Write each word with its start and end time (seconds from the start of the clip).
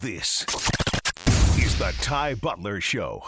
This 0.00 0.42
is 1.58 1.78
the 1.78 1.94
Ty 2.00 2.34
Butler 2.34 2.80
Show 2.80 3.22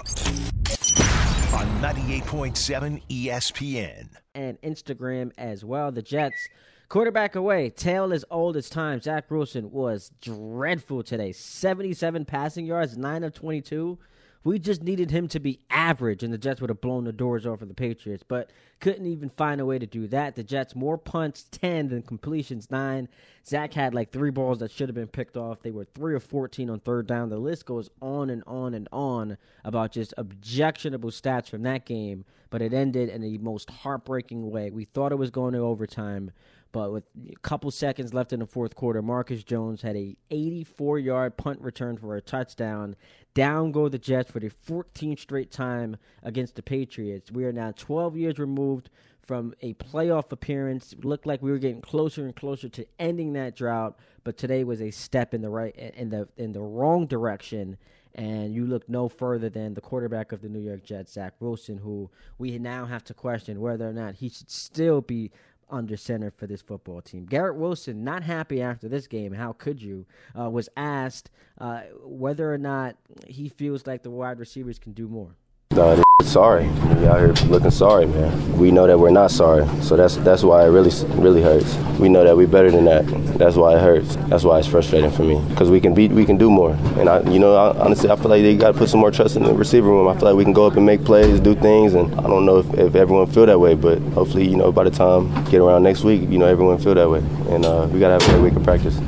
on 1.55 1.67
98.7 1.83 3.03
ESPN. 3.11 4.09
and 4.35 4.59
Instagram 4.63 5.33
as 5.37 5.65
well. 5.65 5.93
The 5.93 6.01
Jets 6.01 6.49
quarterback 6.89 7.35
away, 7.35 7.69
tail 7.69 8.13
as 8.13 8.25
old 8.31 8.57
as 8.57 8.71
time. 8.71 9.01
Zach 9.03 9.31
Wilson 9.31 9.71
was 9.71 10.13
dreadful 10.23 11.03
today. 11.03 11.33
77 11.33 12.25
passing 12.25 12.65
yards, 12.65 12.97
9 12.97 13.25
of 13.25 13.35
22. 13.35 13.99
We 14.45 14.59
just 14.59 14.83
needed 14.83 15.13
him 15.13 15.29
to 15.29 15.39
be 15.39 15.61
average, 15.71 16.25
and 16.25 16.33
the 16.33 16.39
Jets 16.39 16.61
would 16.61 16.71
have 16.71 16.81
blown 16.81 17.05
the 17.05 17.13
doors 17.13 17.47
off 17.47 17.63
of 17.63 17.69
the 17.69 17.75
Patriots, 17.75 18.25
but 18.27 18.51
couldn't 18.81 19.07
even 19.07 19.29
find 19.29 19.61
a 19.61 19.67
way 19.67 19.79
to 19.79 19.87
do 19.87 20.09
that. 20.09 20.35
The 20.35 20.43
Jets 20.43 20.75
more 20.75 20.99
punts 20.99 21.47
10 21.53 21.89
than 21.89 22.03
completions 22.03 22.69
9. 22.69 23.09
Zach 23.47 23.75
had 23.75 23.95
like 23.95 24.11
three 24.11 24.31
balls 24.31 24.59
that 24.59 24.73
should 24.73 24.89
have 24.89 24.97
been 24.97 25.07
picked 25.07 25.37
off. 25.37 25.63
They 25.63 25.71
were 25.71 25.85
3 25.85 26.17
of 26.17 26.25
14 26.25 26.71
on 26.71 26.81
third 26.81 27.07
down. 27.07 27.29
The 27.29 27.39
list 27.39 27.67
goes 27.67 27.89
on 28.01 28.31
and 28.31 28.43
on 28.47 28.75
and 28.75 28.89
on 28.91 29.39
about 29.65 29.93
just 29.93 30.13
objectionable 30.17 31.11
stats 31.11 31.49
from 31.49 31.63
that 31.63 31.85
game, 31.85 32.25
but 32.51 32.63
it 32.63 32.75
ended 32.75 33.09
in 33.11 33.21
the 33.21 33.39
most 33.39 33.71
heartbreaking 33.71 34.51
way. 34.51 34.71
We 34.71 34.87
thought 34.87 35.13
it 35.13 35.19
was 35.19 35.31
going 35.31 35.55
to 35.55 35.61
overtime, 35.61 36.33
but 36.73 36.91
with 36.91 37.05
a 37.31 37.37
couple 37.43 37.71
seconds 37.71 38.13
left 38.15 38.33
in 38.33 38.41
the 38.41 38.47
fourth 38.47 38.75
quarter, 38.75 39.03
Marcus 39.03 39.45
Jones 39.45 39.83
had 39.83 39.95
a 39.95 40.17
84-yard 40.31 41.37
punt 41.37 41.61
return 41.61 41.99
for 41.99 42.17
a 42.17 42.21
touchdown. 42.23 42.97
Down 43.35 43.73
go 43.73 43.89
the 43.89 43.99
Jets 43.99 44.31
for 44.31 44.41
the 44.41 44.51
14th 44.51 45.21
straight 45.21 45.51
time 45.51 45.97
against 46.23 46.55
the 46.55 46.63
Patriots. 46.63 47.31
We 47.31 47.45
are 47.45 47.53
now 47.53 47.73
12 47.73 48.17
years 48.17 48.39
removed 48.39 48.91
from 49.25 49.55
a 49.63 49.75
playoff 49.75 50.33
appearance. 50.33 50.93
It 50.93 51.05
looked 51.05 51.27
like 51.27 51.43
we 51.43 51.51
were 51.51 51.59
getting 51.59 51.81
closer 51.81 52.25
and 52.25 52.35
closer 52.35 52.69
to 52.71 52.87
ending 52.99 53.35
that 53.35 53.55
drought, 53.55 53.99
but 54.25 54.37
today 54.37 54.65
was 54.65 54.83
a 54.83 54.91
step 54.91 55.33
in 55.33 55.43
the 55.43 55.49
right 55.49 55.75
in 55.77 56.11
the 56.11 56.29
in 56.37 56.53
the 56.53 56.61
wrong 56.61 57.07
direction. 57.07 57.77
And 58.15 58.53
you 58.55 58.67
look 58.67 58.87
no 58.91 59.09
further 59.09 59.49
than 59.49 59.73
the 59.73 59.81
quarterback 59.81 60.33
of 60.33 60.43
the 60.43 60.49
New 60.49 60.61
York 60.61 60.85
Jets, 60.85 61.15
Zach 61.15 61.33
Wilson, 61.41 61.79
who 61.79 62.11
we 62.37 62.59
now 62.59 62.85
have 62.85 63.05
to 63.05 63.15
question 63.15 63.61
whether 63.61 63.89
or 63.89 63.95
not 63.95 64.17
he 64.17 64.29
should 64.29 64.51
still 64.51 65.01
be 65.01 65.31
under 65.73 65.97
center 65.97 66.31
for 66.31 66.47
this 66.47 66.63
football 66.63 67.01
team. 67.01 67.25
Garrett 67.25 67.57
Wilson, 67.57 68.05
not 68.05 68.23
happy 68.23 68.61
after 68.61 68.89
this 68.89 69.07
game, 69.07 69.33
how 69.33 69.53
could 69.53 69.83
you, 69.83 70.07
uh, 70.39 70.49
was 70.49 70.69
asked 70.77 71.31
uh, 71.59 71.81
whether 72.05 72.53
or 72.53 72.59
not 72.59 72.97
he 73.27 73.49
feels 73.49 73.87
like 73.87 74.03
the 74.03 74.11
wide 74.11 74.39
receivers 74.39 74.79
can 74.79 74.93
do 74.93 75.09
more. 75.09 75.35
No, 75.75 76.03
sorry. 76.23 76.67
We 76.67 77.07
out 77.07 77.19
here 77.19 77.33
looking 77.49 77.71
sorry, 77.71 78.05
man. 78.05 78.59
We 78.59 78.71
know 78.71 78.87
that 78.87 78.99
we're 78.99 79.11
not 79.11 79.31
sorry, 79.31 79.67
so 79.81 79.97
that's 79.97 80.17
that's 80.19 80.43
why 80.43 80.65
it 80.67 80.69
really 80.69 80.91
really 81.15 81.41
hurts. 81.41 81.75
We 81.99 82.11
know 82.11 82.25
that 82.25 82.37
we're 82.37 82.47
better 82.47 82.71
than 82.71 82.85
that. 82.85 83.07
That's 83.39 83.57
why 83.57 83.77
it 83.77 83.81
hurts. 83.81 84.17
That's 84.29 84.45
why 84.45 84.59
it's 84.59 84.69
frustrating 84.69 85.11
for 85.11 85.23
me 85.23 85.43
because 85.49 85.71
we 85.71 85.81
can 85.81 85.95
beat, 85.95 86.11
we 86.11 86.27
can 86.27 86.37
do 86.37 86.51
more. 86.51 86.73
And 86.99 87.09
I, 87.09 87.23
you 87.23 87.39
know, 87.39 87.57
I, 87.57 87.79
honestly, 87.79 88.11
I 88.11 88.17
feel 88.17 88.29
like 88.29 88.43
they 88.43 88.55
got 88.55 88.73
to 88.73 88.79
put 88.79 88.91
some 88.91 89.01
more 89.01 89.11
trust 89.11 89.37
in 89.37 89.45
the 89.45 89.55
receiver 89.55 89.89
room. 89.89 90.09
I 90.09 90.19
feel 90.19 90.29
like 90.29 90.37
we 90.37 90.45
can 90.45 90.53
go 90.53 90.67
up 90.67 90.77
and 90.77 90.85
make 90.85 91.05
plays, 91.05 91.41
do 91.41 91.55
things, 91.55 91.95
and 91.95 92.15
I 92.17 92.25
don't 92.25 92.45
know 92.45 92.59
if, 92.59 92.75
if 92.75 92.95
everyone 92.95 93.27
feel 93.29 93.47
that 93.47 93.59
way, 93.59 93.75
but 93.75 93.99
hopefully, 94.13 94.47
you 94.47 94.57
know, 94.57 94.73
by 94.73 94.85
the 94.85 94.91
time 94.91 95.33
get 95.45 95.63
around 95.63 95.85
next 95.85 96.05
week, 96.05 96.21
you 96.29 96.37
know, 96.39 96.47
everyone 96.47 96.79
feel 96.79 96.95
that 96.95 97.09
way, 97.09 97.21
and 97.49 97.65
uh, 97.65 97.89
we 97.91 97.99
gotta 97.99 98.23
have 98.23 98.23
a 98.23 98.33
great 98.33 98.51
week 98.51 98.57
of 98.57 98.63
practice. 98.63 99.01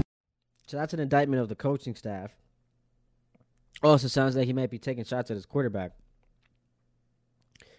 So 0.67 0.79
that's 0.79 0.95
an 0.95 1.01
indictment 1.01 1.43
of 1.43 1.51
the 1.51 1.55
coaching 1.55 1.95
staff. 1.95 2.31
Also, 3.83 4.09
sounds 4.09 4.35
like 4.35 4.47
he 4.47 4.55
might 4.55 4.71
be 4.71 4.79
taking 4.79 5.05
shots 5.05 5.31
at 5.31 5.35
his 5.35 5.45
quarterback. 5.45 5.93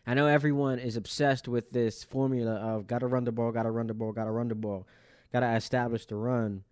I 0.08 0.14
know 0.14 0.28
everyone 0.28 0.78
is 0.78 0.98
obsessed 0.98 1.48
with 1.48 1.72
this 1.72 2.04
formula 2.04 2.54
of 2.54 2.86
got 2.86 3.00
to 3.00 3.08
run 3.08 3.24
the 3.24 3.32
ball, 3.32 3.52
got 3.52 3.64
to 3.64 3.72
run 3.72 3.88
the 3.88 3.94
ball, 3.94 4.12
got 4.12 4.26
to 4.26 4.32
run 4.32 4.48
the 4.48 4.56
ball, 4.56 4.88
got 5.34 5.40
to 5.40 5.56
establish 5.56 6.06
the 6.06 6.16
run. 6.16 6.64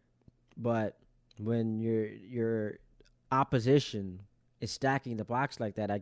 But 0.55 0.97
when 1.39 1.79
your 1.79 2.05
your 2.05 2.77
opposition 3.31 4.19
is 4.61 4.69
stacking 4.69 5.17
the 5.17 5.25
box 5.25 5.59
like 5.59 5.75
that, 5.75 5.89
I 5.89 6.01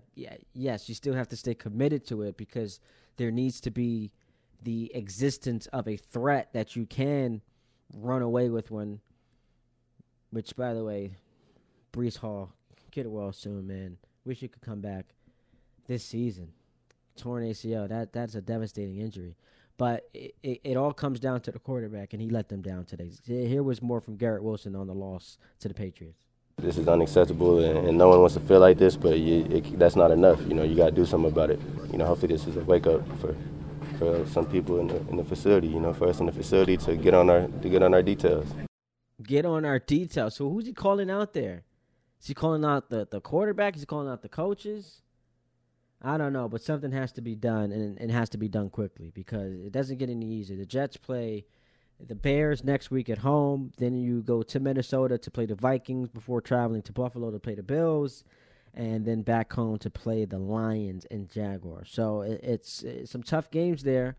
yes, 0.53 0.89
you 0.89 0.95
still 0.95 1.13
have 1.13 1.29
to 1.29 1.37
stay 1.37 1.53
committed 1.53 2.05
to 2.07 2.23
it 2.23 2.35
because 2.35 2.81
there 3.15 3.31
needs 3.31 3.61
to 3.61 3.71
be 3.71 4.11
the 4.63 4.91
existence 4.93 5.67
of 5.67 5.87
a 5.87 5.95
threat 5.95 6.49
that 6.51 6.75
you 6.75 6.85
can 6.85 7.41
run 7.93 8.21
away 8.21 8.49
with 8.49 8.71
one. 8.71 8.99
Which, 10.31 10.55
by 10.55 10.73
the 10.73 10.83
way, 10.83 11.11
Breece 11.93 12.17
Hall, 12.17 12.53
get 12.91 13.09
well 13.09 13.31
soon, 13.31 13.67
man. 13.67 13.97
Wish 14.25 14.41
you 14.41 14.49
could 14.49 14.61
come 14.61 14.81
back 14.81 15.13
this 15.87 16.05
season 16.05 16.53
torn 17.15 17.43
ACL. 17.43 17.87
That 17.89 18.13
that's 18.13 18.35
a 18.35 18.41
devastating 18.41 18.97
injury. 18.97 19.35
But 19.77 20.09
it, 20.13 20.35
it, 20.43 20.61
it, 20.63 20.77
all 20.77 20.93
comes 20.93 21.19
down 21.19 21.41
to 21.41 21.51
the 21.51 21.57
quarterback, 21.57 22.13
and 22.13 22.21
he 22.21 22.29
let 22.29 22.49
them 22.49 22.61
down 22.61 22.85
today. 22.85 23.09
Here 23.25 23.63
was 23.63 23.81
more 23.81 23.99
from 23.99 24.15
Garrett 24.15 24.43
Wilson 24.43 24.75
on 24.75 24.85
the 24.85 24.93
loss 24.93 25.39
to 25.59 25.67
the 25.67 25.73
Patriots. 25.73 26.25
This 26.57 26.77
is 26.77 26.87
unacceptable, 26.87 27.63
and, 27.63 27.87
and 27.87 27.97
no 27.97 28.09
one 28.09 28.19
wants 28.19 28.35
to 28.35 28.41
feel 28.41 28.59
like 28.59 28.77
this, 28.77 28.95
but 28.95 29.17
you, 29.17 29.45
it, 29.49 29.79
that's 29.79 29.95
not 29.95 30.11
enough. 30.11 30.39
You 30.41 30.53
know, 30.53 30.61
you 30.61 30.75
got 30.75 30.87
to 30.87 30.91
do 30.91 31.05
something 31.05 31.31
about 31.31 31.49
it. 31.49 31.59
You 31.91 31.97
know, 31.97 32.05
hopefully 32.05 32.33
this 32.33 32.45
is 32.45 32.57
a 32.57 32.63
wake 32.63 32.85
up 32.85 33.01
for 33.19 33.35
for 33.97 34.25
some 34.27 34.45
people 34.45 34.79
in 34.79 34.87
the, 34.87 34.97
in 35.09 35.17
the 35.17 35.23
facility. 35.23 35.67
You 35.67 35.79
know, 35.79 35.93
for 35.93 36.07
us 36.07 36.19
in 36.19 36.27
the 36.27 36.31
facility 36.31 36.77
to 36.77 36.95
get 36.95 37.15
on 37.15 37.29
our 37.29 37.47
to 37.47 37.69
get 37.69 37.81
on 37.81 37.95
our 37.95 38.03
details. 38.03 38.45
Get 39.23 39.45
on 39.45 39.65
our 39.65 39.79
details. 39.79 40.35
So 40.35 40.49
who's 40.49 40.67
he 40.67 40.73
calling 40.73 41.09
out 41.09 41.33
there? 41.33 41.63
Is 42.19 42.27
he 42.27 42.35
calling 42.35 42.63
out 42.63 42.89
the 42.91 43.07
the 43.09 43.21
quarterback? 43.21 43.75
Is 43.75 43.81
he 43.81 43.85
calling 43.87 44.07
out 44.07 44.21
the 44.21 44.29
coaches? 44.29 45.01
I 46.03 46.17
don't 46.17 46.33
know, 46.33 46.49
but 46.49 46.63
something 46.63 46.91
has 46.91 47.11
to 47.13 47.21
be 47.21 47.35
done, 47.35 47.71
and 47.71 47.99
it 47.99 48.09
has 48.09 48.29
to 48.29 48.37
be 48.37 48.47
done 48.47 48.69
quickly 48.69 49.11
because 49.13 49.53
it 49.53 49.71
doesn't 49.71 49.97
get 49.97 50.09
any 50.09 50.25
easier. 50.25 50.57
The 50.57 50.65
Jets 50.65 50.97
play 50.97 51.45
the 51.99 52.15
Bears 52.15 52.63
next 52.63 52.89
week 52.89 53.09
at 53.09 53.19
home. 53.19 53.71
Then 53.77 53.95
you 53.95 54.21
go 54.23 54.41
to 54.41 54.59
Minnesota 54.59 55.19
to 55.19 55.31
play 55.31 55.45
the 55.45 55.55
Vikings 55.55 56.09
before 56.09 56.41
traveling 56.41 56.81
to 56.83 56.91
Buffalo 56.91 57.29
to 57.29 57.39
play 57.39 57.53
the 57.53 57.63
Bills, 57.63 58.23
and 58.73 59.05
then 59.05 59.21
back 59.21 59.53
home 59.53 59.77
to 59.79 59.89
play 59.91 60.25
the 60.25 60.39
Lions 60.39 61.05
and 61.11 61.29
Jaguars. 61.29 61.89
So 61.91 62.21
it's, 62.21 62.81
it's 62.81 63.11
some 63.11 63.21
tough 63.21 63.51
games 63.51 63.83
there, 63.83 64.15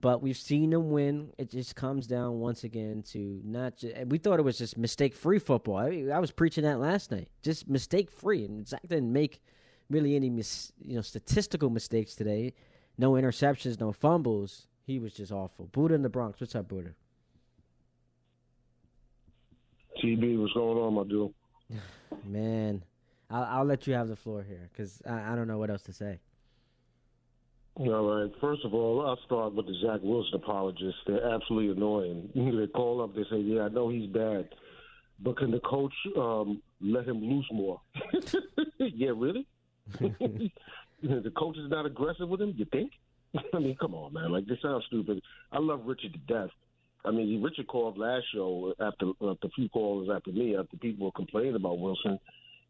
but 0.00 0.20
we've 0.20 0.36
seen 0.36 0.70
them 0.70 0.90
win. 0.90 1.30
It 1.38 1.50
just 1.50 1.76
comes 1.76 2.08
down 2.08 2.40
once 2.40 2.64
again 2.64 3.04
to 3.12 3.40
not 3.44 3.76
just. 3.76 4.06
We 4.06 4.18
thought 4.18 4.40
it 4.40 4.42
was 4.44 4.58
just 4.58 4.76
mistake 4.76 5.14
free 5.14 5.38
football. 5.38 5.76
I, 5.76 5.90
mean, 5.90 6.10
I 6.10 6.18
was 6.18 6.32
preaching 6.32 6.64
that 6.64 6.80
last 6.80 7.12
night, 7.12 7.28
just 7.42 7.68
mistake 7.68 8.10
free, 8.10 8.44
and 8.44 8.66
Zach 8.66 8.82
didn't 8.82 9.12
make 9.12 9.40
really 9.90 10.16
any 10.16 10.30
mis- 10.30 10.72
you 10.80 10.96
know 10.96 11.02
statistical 11.02 11.70
mistakes 11.70 12.14
today. 12.14 12.54
No 12.96 13.12
interceptions, 13.12 13.80
no 13.80 13.92
fumbles. 13.92 14.66
He 14.86 14.98
was 14.98 15.14
just 15.14 15.32
awful. 15.32 15.66
Buddha 15.72 15.94
in 15.94 16.02
the 16.02 16.08
Bronx. 16.08 16.40
What's 16.40 16.54
up, 16.54 16.68
Buddha? 16.68 16.90
TB, 20.02 20.40
what's 20.40 20.52
going 20.52 20.78
on, 20.78 20.94
my 20.94 21.04
dude? 21.04 21.32
Man, 22.26 22.82
I'll, 23.30 23.44
I'll 23.44 23.64
let 23.64 23.86
you 23.86 23.94
have 23.94 24.08
the 24.08 24.16
floor 24.16 24.42
here 24.42 24.68
because 24.72 25.00
I, 25.08 25.32
I 25.32 25.36
don't 25.36 25.48
know 25.48 25.58
what 25.58 25.70
else 25.70 25.82
to 25.82 25.92
say. 25.92 26.20
All 27.76 28.20
right. 28.20 28.30
First 28.40 28.64
of 28.64 28.72
all, 28.72 29.04
I'll 29.04 29.18
start 29.26 29.54
with 29.54 29.66
the 29.66 29.74
Zach 29.82 30.00
Wilson 30.02 30.34
apologists. 30.34 31.00
They're 31.06 31.34
absolutely 31.34 31.72
annoying. 31.72 32.30
they 32.34 32.66
call 32.68 33.02
up, 33.02 33.14
they 33.16 33.24
say, 33.30 33.38
"Yeah, 33.38 33.62
I 33.62 33.68
know 33.68 33.88
he's 33.88 34.08
bad, 34.10 34.48
but 35.20 35.36
can 35.38 35.50
the 35.50 35.60
coach 35.60 35.94
um, 36.16 36.62
let 36.80 37.06
him 37.06 37.20
loose 37.20 37.48
more?" 37.52 37.80
yeah, 38.78 39.10
really? 39.16 39.46
the 40.00 41.32
coach 41.36 41.56
is 41.56 41.70
not 41.70 41.86
aggressive 41.86 42.28
with 42.28 42.40
him. 42.40 42.54
You 42.56 42.66
think? 42.66 42.92
I 43.54 43.58
mean, 43.58 43.76
come 43.80 43.94
on, 43.94 44.12
man. 44.12 44.32
Like 44.32 44.46
this 44.46 44.58
sounds 44.62 44.84
stupid. 44.86 45.20
I 45.52 45.58
love 45.58 45.82
Richard 45.84 46.12
to 46.12 46.32
death. 46.32 46.50
I 47.04 47.10
mean, 47.10 47.42
Richard 47.42 47.66
called 47.66 47.98
last 47.98 48.24
show 48.34 48.74
after 48.80 49.10
after 49.10 49.46
a 49.46 49.50
few 49.50 49.68
calls 49.68 50.08
after 50.14 50.30
me 50.30 50.56
after 50.56 50.76
people 50.78 51.06
were 51.06 51.12
complaining 51.12 51.54
about 51.54 51.78
Wilson, 51.78 52.18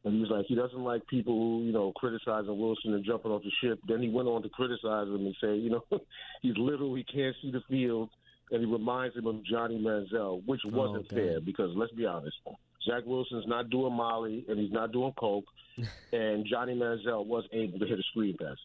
and 0.05 0.15
he 0.15 0.21
was 0.21 0.31
like 0.31 0.47
he 0.47 0.55
doesn't 0.55 0.83
like 0.83 1.07
people 1.07 1.35
who 1.35 1.65
you 1.65 1.73
know 1.73 1.93
criticizing 1.93 2.59
Wilson 2.59 2.95
and 2.95 3.05
jumping 3.05 3.31
off 3.31 3.43
the 3.43 3.53
ship. 3.63 3.79
Then 3.87 4.03
he 4.03 4.09
went 4.09 4.29
on 4.29 4.43
to 4.43 4.49
criticize 4.49 5.07
him 5.07 5.27
and 5.27 5.37
say, 5.41 5.57
you 5.57 5.71
know, 5.71 5.85
he's 6.43 6.57
little, 6.57 6.95
he 6.95 7.05
can't 7.05 7.37
see 7.43 7.53
the 7.53 7.63
field, 7.69 8.11
and 8.51 8.61
he 8.61 8.67
reminds 8.71 9.17
him 9.17 9.27
of 9.27 9.45
Johnny 9.45 9.79
Manziel, 9.79 10.43
which 10.47 10.61
wasn't 10.65 11.07
oh, 11.11 11.15
fair 11.15 11.41
because 11.41 11.71
let's 11.77 11.93
be 11.93 12.07
honest, 12.07 12.37
Zach 12.84 13.05
Wilson's 13.06 13.47
not 13.47 13.71
doing 13.71 13.95
Molly 13.95 14.45
and 14.49 14.59
he's 14.59 14.72
not 14.72 14.93
doing 14.93 15.12
coke, 15.19 15.45
and 16.13 16.47
Johnny 16.47 16.75
Manziel 16.75 17.27
was 17.27 17.45
able 17.53 17.78
to 17.78 17.86
hit 17.86 17.98
a 17.98 18.03
screen 18.10 18.36
pass. 18.39 18.57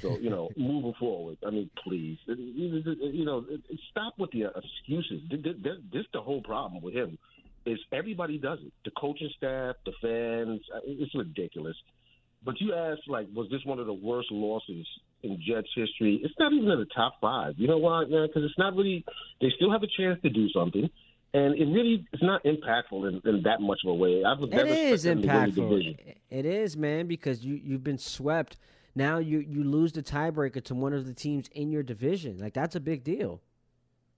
So 0.00 0.16
you 0.18 0.30
know, 0.30 0.48
moving 0.56 0.94
forward, 0.98 1.38
I 1.46 1.50
mean, 1.50 1.70
please, 1.82 2.18
you 2.26 3.24
know, 3.24 3.44
stop 3.90 4.14
with 4.18 4.30
the 4.30 4.44
excuses. 4.44 5.22
This 5.30 6.00
is 6.00 6.06
the 6.12 6.20
whole 6.20 6.42
problem 6.42 6.82
with 6.82 6.94
him. 6.94 7.18
Is 7.64 7.78
everybody 7.92 8.38
does 8.38 8.58
it? 8.64 8.72
The 8.84 8.90
coaching 8.96 9.30
staff, 9.36 9.76
the 9.84 9.92
fans. 10.00 10.60
It's 10.84 11.14
ridiculous. 11.14 11.76
But 12.44 12.60
you 12.60 12.74
asked, 12.74 13.02
like, 13.06 13.28
was 13.32 13.48
this 13.50 13.60
one 13.64 13.78
of 13.78 13.86
the 13.86 13.92
worst 13.92 14.32
losses 14.32 14.84
in 15.22 15.40
Jets 15.46 15.68
history? 15.76 16.20
It's 16.24 16.34
not 16.40 16.52
even 16.52 16.68
in 16.68 16.78
the 16.80 16.88
top 16.92 17.20
five. 17.20 17.54
You 17.56 17.68
know 17.68 17.78
why, 17.78 18.04
man? 18.04 18.26
Because 18.26 18.42
it's 18.44 18.58
not 18.58 18.74
really. 18.74 19.04
They 19.40 19.48
still 19.56 19.70
have 19.70 19.84
a 19.84 19.86
chance 19.96 20.20
to 20.22 20.30
do 20.30 20.48
something 20.48 20.90
and 21.34 21.54
it 21.54 21.64
really 21.64 22.06
it's 22.12 22.22
not 22.22 22.42
impactful 22.44 23.08
in, 23.08 23.20
in 23.28 23.42
that 23.42 23.60
much 23.60 23.80
of 23.84 23.90
a 23.90 23.94
way. 23.94 24.22
I've 24.24 24.40
never 24.40 24.66
it 24.66 24.68
is 24.68 25.04
impactful. 25.04 26.14
It 26.30 26.46
is, 26.46 26.76
man, 26.76 27.06
because 27.06 27.44
you 27.44 27.60
you've 27.62 27.84
been 27.84 27.98
swept. 27.98 28.56
Now 28.94 29.18
you 29.18 29.38
you 29.38 29.64
lose 29.64 29.92
the 29.92 30.02
tiebreaker 30.02 30.62
to 30.64 30.74
one 30.74 30.92
of 30.92 31.06
the 31.06 31.14
teams 31.14 31.48
in 31.52 31.70
your 31.70 31.82
division. 31.82 32.38
Like 32.38 32.54
that's 32.54 32.76
a 32.76 32.80
big 32.80 33.04
deal. 33.04 33.40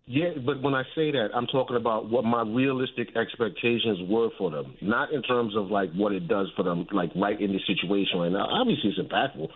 Yeah, 0.07 0.33
but 0.45 0.61
when 0.61 0.75
I 0.75 0.83
say 0.95 1.13
that, 1.13 1.29
I'm 1.35 1.47
talking 1.47 1.77
about 1.77 2.11
what 2.11 2.25
my 2.25 2.43
realistic 2.43 3.17
expectations 3.17 4.01
were 4.07 4.29
for 4.37 4.51
them, 4.51 4.75
not 4.83 5.15
in 5.15 5.23
terms 5.23 5.57
of 5.57 5.71
like 5.71 5.91
what 5.95 6.13
it 6.13 6.29
does 6.29 6.53
for 6.57 6.63
them, 6.63 6.87
like 6.93 7.11
right 7.17 7.41
in 7.41 7.53
the 7.53 7.61
situation 7.67 8.19
right 8.19 8.31
now. 8.31 8.47
Obviously, 8.51 8.91
it's 8.91 8.99
impactful, 8.99 9.49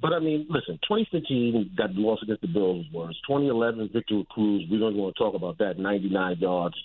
but 0.00 0.12
I 0.12 0.20
mean, 0.20 0.46
listen, 0.48 0.78
2015 0.86 1.72
that 1.78 1.94
loss 1.94 2.22
against 2.22 2.42
the 2.42 2.48
Bills 2.48 2.86
was 2.92 3.18
2011 3.26 3.90
Victor 3.92 4.22
Cruz. 4.30 4.64
We 4.70 4.78
don't 4.78 4.96
want 4.96 5.16
to 5.16 5.18
talk 5.18 5.34
about 5.34 5.58
that. 5.58 5.78
99 5.78 6.36
yards. 6.38 6.76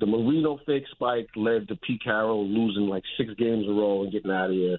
The 0.00 0.06
Marino 0.06 0.58
fake 0.66 0.84
spike 0.92 1.28
led 1.36 1.68
to 1.68 1.76
Pete 1.76 2.02
Carroll 2.04 2.46
losing 2.46 2.88
like 2.88 3.02
six 3.16 3.30
games 3.38 3.64
in 3.64 3.70
a 3.70 3.72
row 3.72 4.02
and 4.02 4.12
getting 4.12 4.30
out 4.30 4.50
of 4.50 4.56
here. 4.56 4.78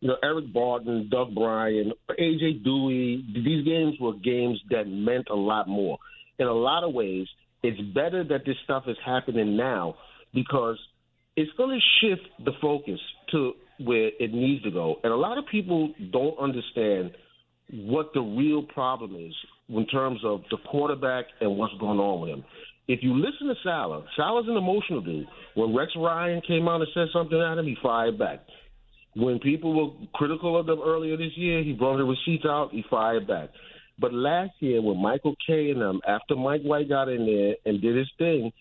You 0.00 0.08
know, 0.08 0.16
Eric 0.22 0.52
Barton, 0.52 1.08
Doug 1.10 1.34
Brien, 1.34 1.92
AJ 2.10 2.64
Duhe, 2.66 3.34
These 3.34 3.64
games 3.64 3.94
were 4.00 4.14
games 4.14 4.60
that 4.70 4.84
meant 4.86 5.28
a 5.30 5.34
lot 5.34 5.68
more 5.68 5.98
in 6.38 6.46
a 6.46 6.52
lot 6.52 6.84
of 6.84 6.92
ways, 6.92 7.26
it's 7.62 7.80
better 7.94 8.24
that 8.24 8.44
this 8.44 8.56
stuff 8.64 8.84
is 8.86 8.96
happening 9.04 9.56
now 9.56 9.96
because 10.32 10.78
it's 11.36 11.50
going 11.56 11.78
to 11.78 12.06
shift 12.06 12.28
the 12.44 12.52
focus 12.60 13.00
to 13.32 13.52
where 13.80 14.10
it 14.18 14.32
needs 14.32 14.62
to 14.64 14.70
go. 14.70 14.96
And 15.02 15.12
a 15.12 15.16
lot 15.16 15.38
of 15.38 15.44
people 15.50 15.92
don't 16.12 16.38
understand 16.38 17.12
what 17.72 18.10
the 18.14 18.20
real 18.20 18.62
problem 18.62 19.16
is 19.16 19.34
in 19.68 19.86
terms 19.86 20.20
of 20.24 20.42
the 20.50 20.58
quarterback 20.70 21.24
and 21.40 21.56
what's 21.56 21.74
going 21.80 21.98
on 21.98 22.20
with 22.20 22.30
him. 22.30 22.44
If 22.86 23.02
you 23.02 23.14
listen 23.14 23.46
to 23.48 23.54
Saleh, 23.62 24.04
Saleh's 24.16 24.48
an 24.48 24.56
emotional 24.56 25.00
dude. 25.00 25.26
When 25.54 25.74
Rex 25.74 25.92
Ryan 25.96 26.42
came 26.46 26.68
out 26.68 26.82
and 26.82 26.90
said 26.92 27.08
something 27.12 27.40
at 27.40 27.58
him, 27.58 27.66
he 27.66 27.76
fired 27.82 28.18
back. 28.18 28.40
When 29.16 29.38
people 29.38 29.72
were 29.72 30.06
critical 30.14 30.58
of 30.58 30.66
them 30.66 30.80
earlier 30.84 31.16
this 31.16 31.36
year, 31.36 31.62
he 31.62 31.72
brought 31.72 31.96
the 31.96 32.04
receipts 32.04 32.44
out, 32.44 32.70
he 32.72 32.84
fired 32.90 33.26
back. 33.26 33.50
But 33.98 34.12
last 34.12 34.52
year, 34.58 34.82
when 34.82 35.00
Michael 35.00 35.36
Kay 35.46 35.70
and 35.70 35.80
them, 35.80 36.00
after 36.06 36.34
Mike 36.34 36.62
White 36.62 36.88
got 36.88 37.08
in 37.08 37.24
there 37.24 37.54
and 37.64 37.80
did 37.80 37.96
his 37.96 38.10
thing, 38.18 38.52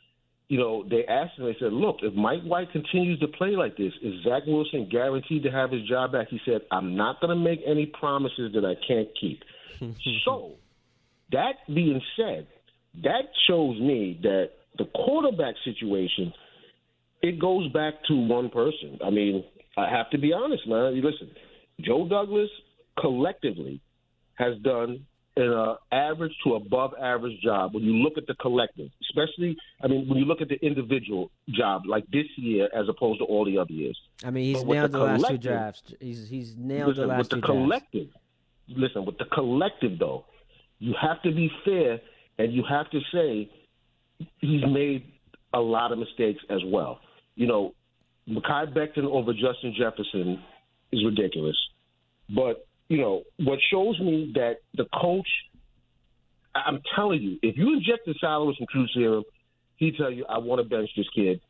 you 0.48 0.60
know, 0.60 0.86
they 0.88 1.06
asked 1.06 1.40
him, 1.40 1.46
they 1.46 1.56
said, 1.60 1.74
look, 1.74 1.98
if 2.04 2.14
Mike 2.14 2.44
White 2.44 2.72
continues 2.72 3.20
to 3.20 3.28
play 3.28 3.56
like 3.56 3.76
this, 3.76 3.94
is 4.04 4.24
Zach 4.24 4.44
Wilson 4.46 4.88
guaranteed 4.92 5.44
to 5.44 5.52
have 5.52 5.72
his 5.72 5.88
job 5.88 6.12
back? 6.12 6.28
He 6.30 6.40
said, 6.46 6.62
I'm 6.72 6.96
not 6.96 7.20
going 7.20 7.36
to 7.36 7.44
make 7.44 7.62
any 7.66 7.88
promises 7.88 8.54
that 8.54 8.64
I 8.64 8.76
can't 8.88 9.10
keep. 9.20 9.42
so, 10.24 10.52
that 11.32 11.54
being 11.68 12.02
said, 12.16 12.46
that 13.02 13.26
shows 13.48 13.80
me 13.80 14.20
that 14.22 14.52
the 14.78 14.86
quarterback 14.86 15.56
situation, 15.64 16.34
it 17.22 17.40
goes 17.40 17.72
back 17.72 17.96
to 18.08 18.16
one 18.16 18.50
person. 18.50 19.00
I 19.04 19.10
mean, 19.10 19.44
I 19.78 19.90
have 19.90 20.10
to 20.12 20.18
be 20.18 20.34
honest, 20.34 20.68
man. 20.68 20.96
You 20.96 21.02
listen, 21.02 21.32
Joe 21.82 22.08
Douglas 22.08 22.50
collectively 23.00 23.82
has 24.36 24.58
done 24.64 25.06
an 25.36 25.52
uh, 25.52 25.76
average 25.92 26.34
to 26.44 26.54
above 26.56 26.94
average 27.02 27.40
job 27.42 27.74
when 27.74 27.84
you 27.84 27.94
look 27.94 28.18
at 28.18 28.28
the 28.28 28.36
collective, 28.36 28.90
especially, 29.02 29.58
I 29.84 29.88
mean, 29.88 30.08
when 30.08 30.20
you 30.20 30.26
look 30.26 30.42
at 30.42 30.50
the 30.50 30.64
individual 30.64 31.32
job 31.50 31.84
like 31.88 32.06
this 32.12 32.28
year 32.36 32.70
as 32.76 32.88
opposed 32.88 33.20
to 33.20 33.26
all 33.26 33.44
the 33.44 33.58
other 33.58 33.74
years. 33.74 34.00
I 34.24 34.30
mean, 34.30 34.54
he's 34.54 34.64
nailed 34.64 34.92
the, 34.92 35.00
the 35.00 35.04
last 35.04 35.28
two 35.28 35.38
drafts. 35.40 35.94
He's 36.00 36.28
he's 36.28 36.56
nailed 36.56 36.90
listen, 36.90 37.02
the 37.02 37.08
last 37.08 37.18
with 37.18 37.30
two 37.30 37.36
the 37.38 37.48
collective, 37.48 38.10
drafts. 38.12 38.80
Listen, 38.80 39.06
with 39.06 39.18
the 39.18 39.26
collective 39.26 39.98
though, 39.98 40.26
you 40.78 40.94
have 41.02 41.22
to 41.24 41.32
be 41.32 41.52
fair 41.66 42.00
and 42.38 42.54
you 42.54 42.64
have 42.68 42.90
to 42.92 43.00
say 43.14 43.50
he's 44.40 44.62
made 44.68 45.06
a 45.54 45.60
lot 45.60 45.92
of 45.92 46.00
mistakes 46.00 46.42
as 46.50 46.62
well. 46.66 47.00
You 47.36 47.48
know, 47.48 47.74
Mekhi 48.28 48.74
Becton 48.74 49.06
over 49.06 49.34
Justin 49.34 49.74
Jefferson 49.78 50.42
is 50.92 51.04
ridiculous, 51.06 51.58
but 52.34 52.66
you 52.90 52.98
know, 52.98 53.24
what 53.40 53.60
shows 53.72 54.00
me 54.00 54.32
that 54.36 54.58
the 54.76 54.86
coach, 55.00 55.28
I'm 56.54 56.82
telling 56.96 57.22
you, 57.22 57.38
if 57.42 57.58
you 57.58 57.74
inject 57.74 58.06
the 58.06 58.14
salary 58.20 58.56
some 58.58 58.68
true 58.72 58.88
serum, 58.94 59.24
he 59.78 59.92
tell 59.98 60.12
you, 60.12 60.26
I 60.30 60.38
want 60.38 60.62
to 60.62 60.70
bench 60.70 60.90
this 60.96 61.08
kid, 61.16 61.42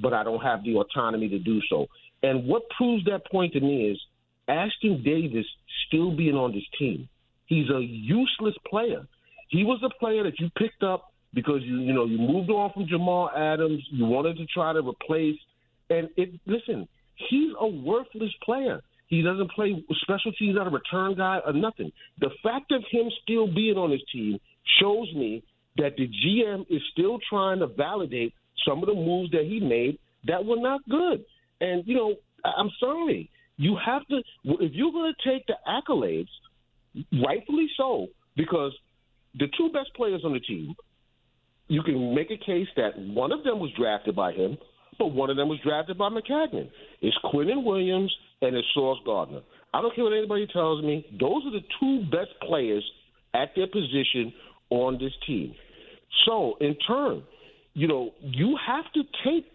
but 0.00 0.12
I 0.12 0.22
don't 0.22 0.40
have 0.40 0.62
the 0.64 0.76
autonomy 0.76 1.28
to 1.30 1.38
do 1.38 1.60
so. 1.68 1.86
And 2.22 2.46
what 2.46 2.62
proves 2.76 3.04
that 3.06 3.26
point 3.30 3.54
to 3.54 3.60
me 3.60 3.90
is 3.90 4.00
Ashtyn 4.48 5.04
Davis 5.04 5.46
still 5.88 6.16
being 6.16 6.36
on 6.36 6.52
this 6.52 6.64
team. 6.78 7.08
He's 7.46 7.68
a 7.70 7.80
useless 7.80 8.54
player. 8.68 9.06
He 9.52 9.64
was 9.64 9.80
a 9.84 9.98
player 10.00 10.22
that 10.24 10.40
you 10.40 10.48
picked 10.56 10.82
up 10.82 11.12
because 11.34 11.60
you 11.62 11.78
you 11.80 11.92
know 11.92 12.06
you 12.06 12.16
moved 12.16 12.50
on 12.50 12.72
from 12.72 12.86
Jamal 12.88 13.30
Adams. 13.36 13.82
You 13.90 14.06
wanted 14.06 14.38
to 14.38 14.46
try 14.46 14.72
to 14.72 14.80
replace, 14.80 15.38
and 15.90 16.08
it 16.16 16.30
listen, 16.46 16.88
he's 17.28 17.50
a 17.60 17.66
worthless 17.66 18.32
player. 18.42 18.80
He 19.08 19.20
doesn't 19.20 19.50
play 19.50 19.84
special 20.00 20.32
teams, 20.32 20.56
not 20.56 20.66
a 20.66 20.70
return 20.70 21.14
guy 21.14 21.40
or 21.44 21.52
nothing. 21.52 21.92
The 22.20 22.30
fact 22.42 22.72
of 22.72 22.82
him 22.90 23.10
still 23.22 23.46
being 23.46 23.76
on 23.76 23.90
his 23.90 24.00
team 24.10 24.38
shows 24.80 25.12
me 25.14 25.42
that 25.76 25.96
the 25.98 26.08
GM 26.08 26.64
is 26.70 26.80
still 26.92 27.18
trying 27.28 27.58
to 27.58 27.66
validate 27.66 28.32
some 28.66 28.82
of 28.82 28.86
the 28.86 28.94
moves 28.94 29.30
that 29.32 29.44
he 29.44 29.60
made 29.60 29.98
that 30.26 30.42
were 30.42 30.56
not 30.56 30.80
good. 30.88 31.26
And, 31.60 31.86
you 31.86 31.94
know, 31.94 32.14
I'm 32.44 32.70
sorry. 32.80 33.28
You 33.58 33.76
have 33.84 34.06
to, 34.06 34.22
if 34.44 34.72
you're 34.72 34.92
going 34.92 35.12
to 35.12 35.30
take 35.30 35.44
the 35.46 35.56
accolades, 35.68 36.28
rightfully 37.22 37.66
so, 37.76 38.06
because 38.34 38.72
the 39.38 39.46
two 39.56 39.70
best 39.72 39.94
players 39.94 40.22
on 40.24 40.32
the 40.32 40.40
team, 40.40 40.74
you 41.68 41.82
can 41.82 42.14
make 42.14 42.30
a 42.30 42.36
case 42.36 42.68
that 42.76 42.98
one 42.98 43.32
of 43.32 43.44
them 43.44 43.58
was 43.58 43.70
drafted 43.78 44.14
by 44.14 44.32
him, 44.32 44.58
but 44.98 45.06
one 45.06 45.30
of 45.30 45.36
them 45.36 45.48
was 45.48 45.58
drafted 45.64 45.96
by 45.96 46.08
Maccagnan. 46.08 46.68
It's 47.00 47.16
Quinnen 47.24 47.64
Williams 47.64 48.14
and 48.42 48.54
it's 48.54 48.66
Sauce 48.74 48.98
Gardner. 49.06 49.40
I 49.72 49.80
don't 49.80 49.94
care 49.94 50.04
what 50.04 50.12
anybody 50.12 50.46
tells 50.52 50.82
me. 50.84 51.06
Those 51.18 51.44
are 51.46 51.52
the 51.52 51.64
two 51.80 52.02
best 52.10 52.30
players 52.46 52.84
at 53.34 53.50
their 53.56 53.66
position 53.66 54.32
on 54.70 54.98
this 54.98 55.12
team. 55.26 55.54
So, 56.26 56.56
in 56.60 56.76
turn, 56.86 57.22
you 57.74 57.88
know, 57.88 58.12
you 58.20 58.58
have 58.66 58.84
to 58.92 59.02
take 59.24 59.46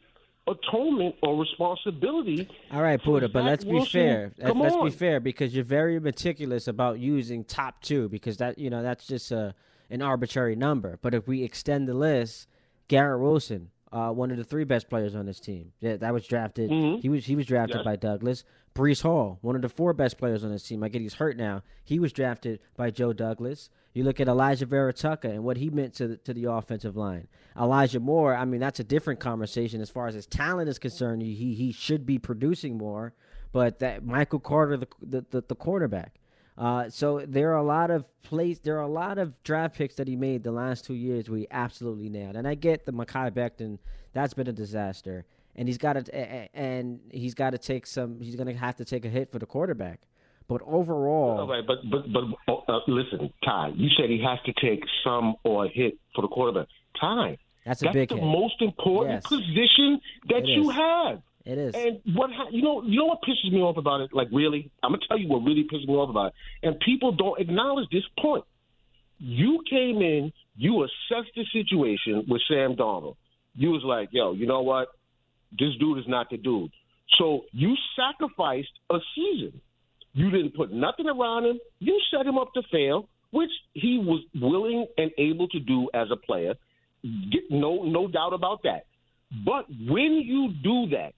atonement 0.48 1.16
or 1.22 1.38
responsibility. 1.40 2.48
All 2.72 2.82
right, 2.82 3.02
Buddha, 3.04 3.30
but 3.30 3.44
let's 3.44 3.66
Wilson. 3.66 3.84
be 3.86 3.90
fair. 3.92 4.32
Come 4.46 4.60
let's 4.62 4.76
on. 4.76 4.86
be 4.86 4.92
fair 4.92 5.20
because 5.20 5.54
you're 5.54 5.64
very 5.64 6.00
meticulous 6.00 6.68
about 6.68 7.00
using 7.00 7.44
top 7.44 7.82
two 7.82 8.10
because 8.10 8.38
that 8.38 8.58
you 8.58 8.70
know 8.70 8.82
that's 8.82 9.06
just 9.08 9.32
a 9.32 9.54
an 9.90 10.02
arbitrary 10.02 10.56
number. 10.56 11.00
But 11.02 11.14
if 11.14 11.28
we 11.28 11.44
extend 11.44 11.88
the 11.88 11.94
list, 11.94 12.48
Garrett 12.88 13.22
Wilson, 13.22 13.70
uh, 13.92 14.10
one 14.12 14.32
of 14.32 14.38
the 14.38 14.44
three 14.44 14.64
best 14.66 14.90
players 14.90 15.16
on 15.16 15.26
this 15.26 15.40
team, 15.40 15.72
yeah, 15.80 15.98
that 15.98 16.14
was 16.14 16.26
drafted. 16.28 16.70
Mhm. 16.70 17.02
He 17.02 17.10
was 17.10 17.26
he 17.26 17.36
was 17.36 17.46
drafted 17.46 17.78
Yes. 17.78 17.86
by 17.86 17.96
Douglas. 17.96 18.44
Breece 18.76 19.02
Hall, 19.02 19.40
one 19.42 19.56
of 19.56 19.64
the 19.64 19.70
four 19.70 19.92
best 19.94 20.20
players 20.20 20.44
on 20.44 20.52
this 20.52 20.62
team. 20.68 20.84
I 20.84 20.90
get 20.90 21.02
he's 21.02 21.16
hurt 21.16 21.36
now. 21.36 21.64
He 21.84 21.98
was 22.00 22.14
drafted 22.14 22.60
by 22.76 22.92
Joe 22.92 23.12
Douglas. 23.12 23.70
You 23.98 24.04
look 24.04 24.20
at 24.20 24.28
Alijah 24.28 24.68
Vera-Tucker 24.68 25.28
and 25.28 25.44
what 25.44 25.58
he 25.58 25.72
meant 25.72 25.96
to 25.96 26.08
the, 26.08 26.18
to 26.18 26.34
the 26.34 26.46
offensive 26.46 26.96
line. 26.96 27.28
Elijah 27.60 28.00
Moore, 28.00 28.36
I 28.36 28.46
mean, 28.46 28.60
that's 28.60 28.80
a 28.80 28.84
different 28.84 29.20
conversation 29.20 29.82
as 29.82 29.90
far 29.90 30.08
as 30.08 30.14
his 30.14 30.28
talent 30.28 30.70
is 30.70 30.78
concerned. 30.78 31.24
He 31.24 31.56
he 31.56 31.72
should 31.72 32.06
be 32.06 32.20
producing 32.20 32.78
more, 32.78 33.14
but 33.52 33.80
that 33.80 34.06
Michael 34.06 34.40
Carter, 34.40 34.78
the 34.78 34.88
the, 35.02 35.26
the, 35.32 35.44
the 35.48 35.56
cornerback. 35.56 36.10
Uh, 36.58 36.90
so 36.90 37.24
there 37.28 37.52
are 37.54 37.58
a 37.58 37.64
lot 37.64 37.90
of 37.90 38.06
place. 38.22 38.60
There 38.60 38.78
are 38.78 38.84
a 38.84 38.88
lot 38.88 39.18
of 39.18 39.42
draft 39.44 39.76
picks 39.76 39.96
that 39.96 40.08
he 40.08 40.16
made 40.16 40.44
the 40.44 40.52
last 40.52 40.86
two 40.86 40.94
years 40.94 41.28
where 41.28 41.40
he 41.40 41.48
absolutely 41.50 42.10
nailed. 42.10 42.36
And 42.36 42.48
I 42.48 42.54
get 42.54 42.86
the 42.86 42.94
Mekhi 42.94 43.32
Becton. 43.32 43.80
That's 44.14 44.36
been 44.36 44.48
a 44.48 44.54
disaster, 44.54 45.26
and 45.56 45.68
he's 45.68 45.80
got 45.80 45.94
to 45.94 46.56
and 46.56 47.00
he's 47.12 47.34
got 47.34 47.52
to 47.52 47.58
take 47.58 47.88
some. 47.88 48.20
He's 48.22 48.36
to 48.36 48.54
have 48.54 48.76
to 48.76 48.86
take 48.86 49.06
a 49.06 49.10
hit 49.10 49.32
for 49.32 49.40
the 49.40 49.48
quarterback. 49.48 50.02
But 50.50 50.62
overall, 50.66 51.40
All 51.42 51.48
right, 51.48 51.64
but 51.68 51.78
but 51.90 52.06
but 52.14 52.64
uh, 52.70 52.80
listen, 52.88 53.34
Ty. 53.44 53.74
You 53.76 53.90
said 53.98 54.10
he 54.10 54.24
has 54.24 54.40
to 54.46 54.54
take 54.62 54.82
some 55.04 55.36
or 55.44 55.66
a 55.66 55.70
hit 55.70 55.98
for 56.16 56.22
the 56.22 56.30
quarterback. 56.30 56.68
Ty, 57.00 57.38
that's 57.66 57.82
a 57.82 57.86
that's 57.86 57.94
big 57.94 58.10
the 58.10 58.16
hit. 58.16 58.24
most 58.24 58.62
important 58.62 59.16
Yes. 59.16 59.28
position 59.28 60.00
that 60.30 60.44
It 60.44 60.48
you 60.50 60.70
is. 60.70 60.76
have. 60.76 61.22
It 61.44 61.58
is. 61.58 61.76
And 61.76 62.00
what 62.16 62.30
you 62.52 62.62
know, 62.62 62.82
you 62.84 62.98
know 63.00 63.06
what 63.08 63.20
pisses 63.24 63.52
me 63.52 63.60
off 63.62 63.76
about 63.78 64.00
it? 64.02 64.12
Like 64.14 64.30
really, 64.32 64.72
I'm 64.84 64.92
gonna 64.92 65.02
tell 65.08 65.18
you 65.20 65.28
what 65.28 65.40
really 65.44 65.66
pisses 65.66 65.86
me 65.88 65.94
off 65.96 66.10
about 66.10 66.28
it. 66.28 66.34
And 66.64 66.80
people 66.80 67.12
don't 67.12 67.40
acknowledge 67.42 67.90
this 67.92 68.04
point. 68.20 68.46
You 69.20 69.64
came 69.70 70.02
in, 70.02 70.32
you 70.56 70.84
assessed 70.84 71.32
the 71.36 71.46
situation 71.52 72.26
with 72.30 72.42
Sam 72.48 72.76
Darnold. 72.76 73.16
You 73.56 73.72
was 73.72 73.84
like, 73.84 74.10
yo, 74.12 74.34
you 74.34 74.46
know 74.46 74.62
what? 74.62 74.90
This 75.58 75.76
dude 75.80 75.98
is 75.98 76.08
not 76.08 76.30
the 76.30 76.38
dude. 76.38 76.72
So 77.18 77.46
you 77.52 77.76
sacrificed 77.98 78.72
a 78.90 79.00
season. 79.16 79.60
You 80.18 80.32
didn't 80.32 80.56
put 80.56 80.74
nothing 80.74 81.06
around 81.06 81.46
him. 81.46 81.60
You 81.78 82.02
set 82.12 82.26
him 82.26 82.40
up 82.40 82.52
to 82.56 82.64
fail, 82.72 83.08
which 83.30 83.52
he 83.74 84.00
was 84.00 84.24
willing 84.34 84.88
and 84.98 85.12
able 85.20 85.48
to 85.50 85.60
do 85.60 85.90
as 85.94 86.08
a 86.12 86.16
player. 86.16 86.56
Get, 87.04 87.44
no, 87.52 87.84
no 87.84 88.08
doubt 88.08 88.34
about 88.34 88.64
that. 88.64 88.88
But 89.46 89.70
when 89.70 90.14
you 90.26 90.54
do 90.64 90.88
that, 90.96 91.14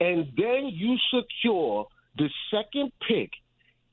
and 0.00 0.26
then 0.36 0.70
you 0.72 0.96
secure 1.14 1.86
the 2.18 2.28
second 2.50 2.90
pick, 3.06 3.30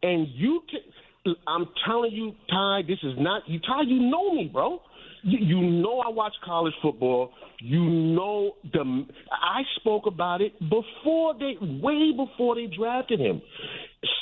and 0.01 0.27
you, 0.29 0.61
t- 0.67 1.35
I'm 1.47 1.67
telling 1.85 2.11
you, 2.11 2.33
Ty, 2.49 2.81
this 2.87 2.99
is 3.03 3.13
not 3.19 3.43
you. 3.47 3.59
Ty, 3.59 3.83
you 3.85 3.99
know 3.99 4.33
me, 4.33 4.49
bro. 4.51 4.81
You, 5.23 5.39
you 5.39 5.61
know 5.61 5.99
I 5.99 6.09
watch 6.09 6.33
college 6.43 6.73
football. 6.81 7.31
You 7.59 7.83
know 7.83 8.55
the. 8.71 9.05
I 9.31 9.61
spoke 9.77 10.05
about 10.05 10.41
it 10.41 10.53
before 10.59 11.33
they, 11.39 11.55
way 11.61 12.11
before 12.15 12.55
they 12.55 12.67
drafted 12.67 13.19
him. 13.19 13.41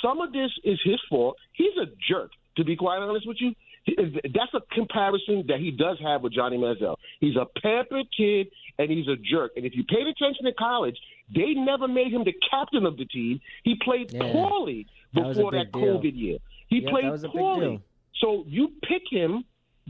Some 0.04 0.22
of 0.22 0.32
this 0.32 0.52
is 0.64 0.80
his 0.84 1.00
fault. 1.10 1.38
He's 1.54 1.76
a 1.82 1.88
jerk, 2.08 2.32
to 2.58 2.64
be 2.64 2.76
quite 2.76 2.98
honest 2.98 3.28
with 3.28 3.38
you. 3.40 3.54
That's 3.98 4.54
a 4.54 4.62
comparison 4.76 5.44
that 5.48 5.60
he 5.60 5.72
does 5.72 5.98
have 6.04 6.22
with 6.22 6.34
Johnny 6.34 6.56
Manziel. 6.58 6.98
He's 7.20 7.36
a 7.36 7.46
pampered 7.62 8.06
kid 8.16 8.48
and 8.78 8.92
he's 8.92 9.08
a 9.08 9.16
jerk. 9.16 9.54
And 9.56 9.66
if 9.66 9.74
you 9.76 9.84
paid 9.84 10.06
attention 10.06 10.46
in 10.46 10.54
college, 10.58 10.96
they 11.34 11.54
never 11.56 11.88
made 11.88 12.14
him 12.14 12.24
the 12.24 12.36
captain 12.52 12.86
of 12.86 12.96
the 12.98 13.06
team. 13.06 13.40
He 13.64 13.76
played 13.84 14.12
Yeah. 14.14 14.20
poorly 14.32 14.86
That 15.16 15.34
before 15.34 15.52
that 15.52 15.72
deal. 15.72 15.82
COVID 15.82 16.16
year. 16.16 16.38
He 16.68 16.82
Yep, 16.82 16.90
played 16.92 17.06
that 17.06 17.12
was 17.12 17.24
a 17.24 17.28
big 17.30 17.34
poorly. 17.34 17.80
So 18.20 18.44
you 18.48 18.70
pick 18.88 19.02
him, 19.10 19.46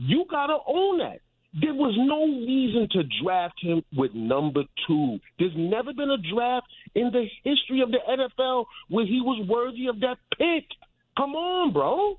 you 0.06 0.24
gotta 0.30 0.58
own 0.66 0.98
that. 0.98 1.20
There 1.60 1.74
was 1.74 1.94
no 1.98 2.24
reason 2.24 2.88
to 2.92 3.02
draft 3.22 3.60
him 3.60 3.82
with 3.94 4.14
number 4.14 4.62
two. 4.86 5.18
There's 5.38 5.52
never 5.54 5.92
been 5.92 6.10
a 6.10 6.16
draft 6.16 6.66
in 6.94 7.10
the 7.12 7.26
history 7.44 7.82
of 7.82 7.90
the 7.90 7.98
NFL 8.08 8.64
where 8.88 9.04
he 9.04 9.20
was 9.20 9.46
worthy 9.46 9.86
of 9.86 10.00
that 10.00 10.16
pick. 10.38 10.64
Come 11.16 11.34
on, 11.34 11.72
bro. 11.72 12.18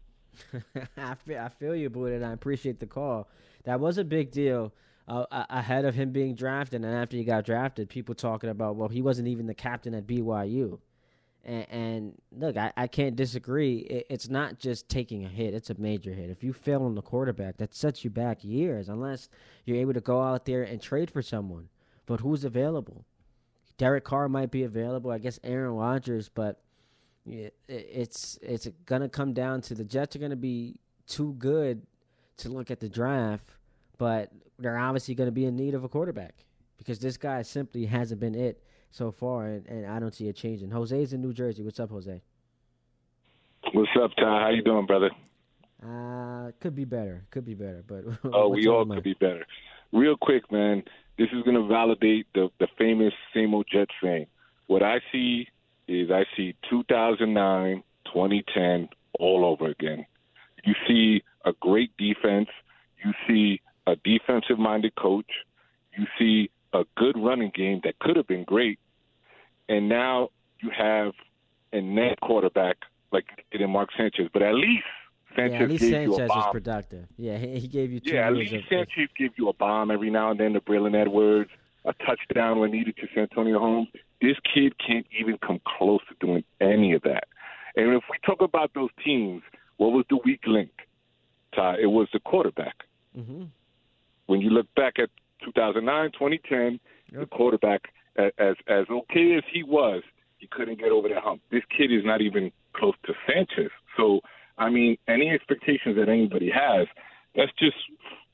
I 0.97 1.15
feel, 1.15 1.39
I 1.39 1.49
feel 1.49 1.75
you, 1.75 1.89
Buddha, 1.89 2.15
and 2.15 2.25
I 2.25 2.33
appreciate 2.33 2.79
the 2.79 2.85
call. 2.85 3.27
That 3.63 3.79
was 3.79 3.97
a 3.97 4.03
big 4.03 4.31
deal 4.31 4.71
uh, 5.07 5.25
ahead 5.49 5.85
of 5.85 5.95
him 5.95 6.11
being 6.11 6.35
drafted, 6.35 6.83
and 6.83 6.93
after 6.93 7.17
he 7.17 7.23
got 7.23 7.45
drafted, 7.45 7.89
people 7.89 8.15
talking 8.15 8.49
about, 8.49 8.75
well, 8.75 8.89
he 8.89 9.01
wasn't 9.01 9.27
even 9.27 9.47
the 9.47 9.53
captain 9.53 9.93
at 9.93 10.05
BYU. 10.05 10.79
And, 11.45 12.13
look, 12.31 12.55
I, 12.55 12.71
I 12.77 12.87
can't 12.87 13.17
disagree. 13.17 13.79
It, 13.79 14.05
it's 14.09 14.29
not 14.29 14.59
just 14.59 14.87
taking 14.87 15.25
a 15.25 15.27
hit; 15.27 15.53
it's 15.53 15.69
a 15.69 15.75
major 15.77 16.13
hit. 16.13 16.29
If 16.29 16.41
you 16.41 16.53
fail 16.53 16.83
on 16.83 16.95
the 16.95 17.01
quarterback, 17.01 17.57
that 17.57 17.75
sets 17.75 18.05
you 18.05 18.09
back 18.09 18.43
years, 18.45 18.87
unless 18.87 19.27
you're 19.65 19.75
able 19.77 19.93
to 19.93 19.99
go 20.01 20.21
out 20.21 20.45
there 20.45 20.63
and 20.63 20.81
trade 20.81 21.11
for 21.11 21.21
someone. 21.21 21.67
But 22.05 22.21
who's 22.21 22.45
available? 22.45 23.05
Derek 23.77 24.05
Carr 24.05 24.29
might 24.29 24.51
be 24.51 24.63
available. 24.63 25.11
I 25.11 25.17
guess 25.17 25.37
Aaron 25.43 25.71
Rodgers, 25.73 26.29
but 26.29 26.61
it- 27.25 27.55
it's 27.67 28.39
it's 28.41 28.67
gonna 28.85 29.09
come 29.09 29.33
down 29.33 29.59
to 29.61 29.73
the 29.75 29.83
Jets 29.83 30.15
are 30.15 30.19
gonna 30.19 30.35
be 30.37 30.79
too 31.07 31.33
good 31.33 31.85
to 32.37 32.49
look 32.49 32.71
at 32.71 32.79
the 32.79 32.87
draft, 32.89 33.49
but 33.97 34.31
they're 34.59 34.77
obviously 34.77 35.13
gonna 35.15 35.31
be 35.31 35.45
in 35.45 35.55
need 35.57 35.73
of 35.73 35.83
a 35.83 35.89
quarterback 35.89 36.45
because 36.77 36.99
this 36.99 37.17
guy 37.17 37.41
simply 37.41 37.85
hasn't 37.85 38.21
been 38.21 38.35
it 38.35 38.63
so 38.93 39.11
far, 39.11 39.47
and, 39.47 39.65
and 39.65 39.85
I 39.87 39.99
don't 39.99 40.13
see 40.13 40.27
it 40.27 40.35
changing. 40.35 40.69
Jose's 40.69 41.13
in 41.13 41.21
New 41.21 41.33
Jersey. 41.33 41.63
What's 41.63 41.79
up, 41.79 41.89
Jose? 41.89 42.21
What's 43.73 43.89
up, 44.01 44.11
Ty? 44.15 44.23
How 44.23 44.49
you 44.49 44.61
doing, 44.61 44.85
brother? 44.85 45.09
Uh, 45.83 46.51
could 46.59 46.75
be 46.75 46.85
better. 46.85 47.25
Could 47.31 47.45
be 47.45 47.55
better, 47.55 47.83
but 47.87 48.03
Oh, 48.33 48.49
we 48.49 48.67
all 48.67 48.85
could 48.85 49.03
be 49.03 49.15
better. 49.15 49.45
Real 49.91 50.15
quick, 50.15 50.51
man. 50.51 50.83
This 51.17 51.27
is 51.33 51.43
going 51.43 51.55
to 51.55 51.67
validate 51.67 52.27
the 52.33 52.49
the 52.59 52.67
famous 52.77 53.13
same 53.33 53.53
old 53.53 53.67
Jets 53.71 53.91
saying. 54.01 54.27
What 54.67 54.81
I 54.81 55.01
see 55.11 55.47
is 55.87 56.09
I 56.09 56.25
see 56.35 56.55
2009, 56.69 57.83
2010 58.05 58.89
all 59.19 59.45
over 59.45 59.69
again. 59.69 60.05
You 60.63 60.73
see 60.87 61.23
a 61.45 61.53
great 61.59 61.91
defense. 61.97 62.49
You 63.03 63.11
see 63.27 63.61
a 63.85 63.95
defensive-minded 63.97 64.95
coach. 64.95 65.29
You 65.97 66.05
see 66.17 66.49
a 66.73 66.85
good 66.95 67.17
running 67.17 67.51
game 67.53 67.81
that 67.83 67.99
could 67.99 68.15
have 68.15 68.27
been 68.27 68.43
great, 68.45 68.79
and 69.69 69.89
now 69.89 70.29
you 70.61 70.69
have 70.75 71.13
a 71.71 71.81
net 71.81 72.19
quarterback 72.21 72.77
like 73.11 73.25
in 73.51 73.69
Mark 73.69 73.89
Sanchez. 73.97 74.27
But 74.33 74.41
at 74.41 74.55
least 74.55 74.83
Sanchez 75.35 75.53
yeah, 75.53 75.63
at 75.63 75.69
least 75.69 75.81
gave 75.81 75.91
Sanchez 75.91 76.29
was 76.29 76.51
productive. 76.51 77.05
Yeah, 77.17 77.37
he, 77.37 77.67
gave 77.67 77.91
you 77.91 77.99
two 77.99 78.13
Yeah, 78.13 78.27
at 78.27 78.33
least 78.33 78.53
of, 78.53 78.61
Sanchez 78.69 79.09
gives 79.17 79.33
you 79.37 79.49
a 79.49 79.53
bomb 79.53 79.91
every 79.91 80.09
now 80.09 80.31
and 80.31 80.39
then 80.39 80.53
to 80.53 80.61
Braylon 80.61 80.95
Edwards, 80.99 81.49
a 81.85 81.93
touchdown 81.93 82.59
when 82.59 82.71
needed 82.71 82.95
to 82.97 83.07
Santonio 83.13 83.59
Holmes. 83.59 83.87
This 84.21 84.37
kid 84.53 84.73
can't 84.85 85.05
even 85.19 85.37
come 85.37 85.59
close 85.77 86.01
to 86.09 86.25
doing 86.25 86.43
any 86.61 86.93
of 86.93 87.01
that. 87.03 87.25
And 87.75 87.93
if 87.93 88.03
we 88.09 88.17
talk 88.25 88.41
about 88.41 88.71
those 88.73 88.89
teams, 89.03 89.41
what 89.77 89.91
was 89.91 90.05
the 90.09 90.17
weak 90.23 90.41
link? 90.45 90.71
Ty, 91.55 91.77
it 91.81 91.87
was 91.87 92.07
the 92.13 92.19
quarterback. 92.19 92.75
hmm 93.15 93.45
When 94.27 94.39
you 94.39 94.49
look 94.49 94.67
back 94.75 94.99
at 94.99 95.09
2009, 95.43 96.11
2010, 96.11 96.79
the 97.11 97.25
quarterback, 97.25 97.93
as 98.17 98.55
as 98.67 98.85
okay 98.89 99.35
as 99.35 99.43
he 99.51 99.63
was, 99.63 100.03
he 100.37 100.47
couldn't 100.47 100.79
get 100.79 100.91
over 100.91 101.09
that 101.09 101.23
hump. 101.23 101.41
This 101.51 101.63
kid 101.75 101.91
is 101.91 102.03
not 102.03 102.21
even 102.21 102.51
close 102.73 102.95
to 103.05 103.13
Sanchez. 103.27 103.71
So, 103.97 104.21
I 104.57 104.69
mean, 104.69 104.97
any 105.07 105.29
expectations 105.29 105.95
that 105.97 106.09
anybody 106.09 106.51
has, 106.51 106.87
that's 107.35 107.51
just 107.57 107.77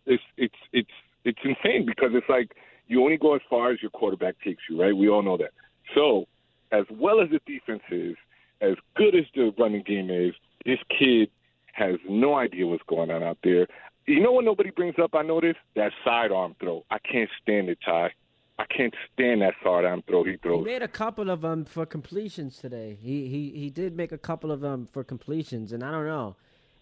it's 0.06 0.24
it's 0.38 0.56
it's 0.74 0.90
it's 1.24 1.40
insane 1.44 1.86
because 1.86 2.10
it's 2.14 2.30
like 2.30 2.56
you 2.88 3.04
only 3.04 3.18
go 3.18 3.36
as 3.36 3.42
far 3.50 3.72
as 3.72 3.82
your 3.82 3.92
quarterback 3.92 4.36
takes 4.44 4.64
you, 4.70 4.82
right? 4.82 4.96
We 4.96 5.10
all 5.10 5.22
know 5.22 5.38
that. 5.38 5.52
So, 5.96 6.28
as 6.72 6.86
well 6.92 7.22
as 7.22 7.30
the 7.30 7.40
defense 7.46 7.84
is, 7.92 8.16
as 8.62 8.76
good 8.96 9.16
as 9.16 9.26
the 9.36 9.54
running 9.58 9.84
game 9.84 10.10
is, 10.10 10.34
this 10.66 10.80
kid 10.98 11.30
has 11.74 11.96
no 12.08 12.36
idea 12.36 12.68
what's 12.68 12.84
going 12.88 13.12
on 13.12 13.24
out 13.24 13.38
there. 13.44 13.68
You 14.06 14.22
know 14.22 14.32
what 14.32 14.44
nobody 14.44 14.72
brings 14.72 14.96
up? 15.02 15.12
I 15.14 15.22
noticed 15.22 15.60
that 15.76 15.92
sidearm 16.04 16.56
throw. 16.60 16.84
I 16.90 16.98
can't 17.00 17.30
stand 17.42 17.70
it, 17.70 17.78
Ty. 17.86 18.12
I 18.60 18.66
can't 18.66 18.94
stand 19.14 19.42
that 19.42 19.54
sidearm 19.64 20.04
throw 20.08 20.24
he 20.26 20.36
throws. 20.36 20.60
He 20.66 20.72
made 20.74 20.84
a 20.84 20.88
couple 20.88 21.30
of 21.30 21.40
them 21.42 21.64
for 21.64 21.86
completions 21.86 22.58
today. 22.58 22.98
He 23.02 23.28
he 23.30 23.52
he 23.58 23.70
did 23.70 23.96
make 23.96 24.12
a 24.12 24.18
couple 24.18 24.52
of 24.52 24.60
them 24.60 24.86
for 24.92 25.04
completions, 25.04 25.72
and 25.72 25.82
I 25.84 25.92
don't 25.92 26.06
know. 26.06 26.36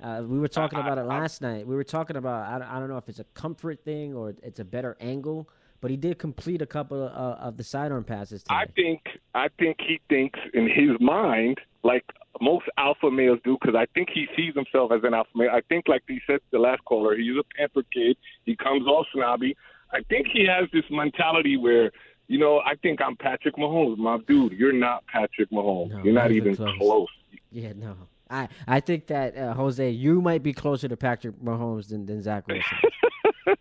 Uh, 0.04 0.24
we 0.28 0.40
were 0.40 0.48
talking 0.48 0.80
about 0.80 0.98
it 0.98 1.04
last 1.04 1.42
night. 1.42 1.66
We 1.68 1.76
were 1.76 1.84
talking 1.84 2.18
about 2.18 2.48
I, 2.52 2.60
don't- 2.60 2.68
I 2.68 2.80
don't 2.80 2.90
know 2.90 2.98
if 2.98 3.08
it's 3.10 3.20
a 3.20 3.24
comfort 3.36 3.84
thing 3.84 4.14
or 4.16 4.34
it's 4.44 4.60
a 4.60 4.66
better 4.66 4.96
angle, 5.00 5.50
but 5.82 5.90
he 5.92 5.98
did 5.98 6.20
complete 6.20 6.62
a 6.62 6.68
couple 6.68 7.02
of, 7.04 7.12
uh, 7.12 7.40
of 7.48 7.58
the 7.58 7.64
sidearm 7.64 8.04
passes 8.04 8.44
today. 8.44 8.56
I 8.56 8.66
think 8.76 9.02
I 9.36 9.48
think 9.60 9.78
he 9.80 10.00
thinks 10.10 10.40
in 10.56 10.66
his 10.68 11.00
mind 11.00 11.60
like 11.84 12.06
most 12.42 12.66
alpha 12.78 13.10
males 13.12 13.40
do 13.44 13.56
because 13.60 13.76
I 13.76 13.86
think 13.94 14.10
he 14.14 14.28
sees 14.36 14.54
himself 14.56 14.92
as 14.92 15.02
an 15.04 15.14
alpha 15.14 15.30
male. 15.36 15.50
I 15.52 15.62
think 15.70 15.88
like 15.88 16.04
he 16.08 16.20
said 16.28 16.38
to 16.38 16.46
the 16.52 16.60
last 16.60 16.84
caller, 16.86 17.16
he's 17.16 17.36
a 17.40 17.44
pampered 17.56 17.86
kid. 17.94 18.18
He 18.46 18.56
comes 18.56 18.84
all 18.88 19.06
snobby. 19.14 19.56
I 19.92 20.02
think 20.10 20.28
he 20.32 20.46
has 20.46 20.68
this 20.74 20.84
mentality 20.90 21.58
where 21.58 21.92
you 22.28 22.38
know 22.38 22.60
I 22.60 22.76
think 22.76 23.02
I'm 23.02 23.16
Patrick 23.16 23.56
Mahomes, 23.56 23.98
my 23.98 24.18
dude. 24.28 24.54
You're 24.54 24.74
not 24.74 25.06
Patrick 25.08 25.50
Mahomes. 25.52 25.92
No, 25.92 26.04
you're 26.04 26.14
not 26.14 26.32
even 26.32 26.56
close. 26.56 26.78
close. 26.78 27.08
yeah, 27.52 27.74
no. 27.76 27.96
I, 28.30 28.50
I 28.68 28.80
think 28.82 29.08
that 29.08 29.38
uh, 29.38 29.54
Jose, 29.54 29.90
you 29.90 30.22
might 30.22 30.44
be 30.44 30.52
closer 30.52 30.90
to 30.90 30.98
Patrick 30.98 31.42
Mahomes 31.42 31.88
than, 31.88 32.06
than 32.06 32.22
Zach 32.22 32.46
Wilson. 32.48 32.78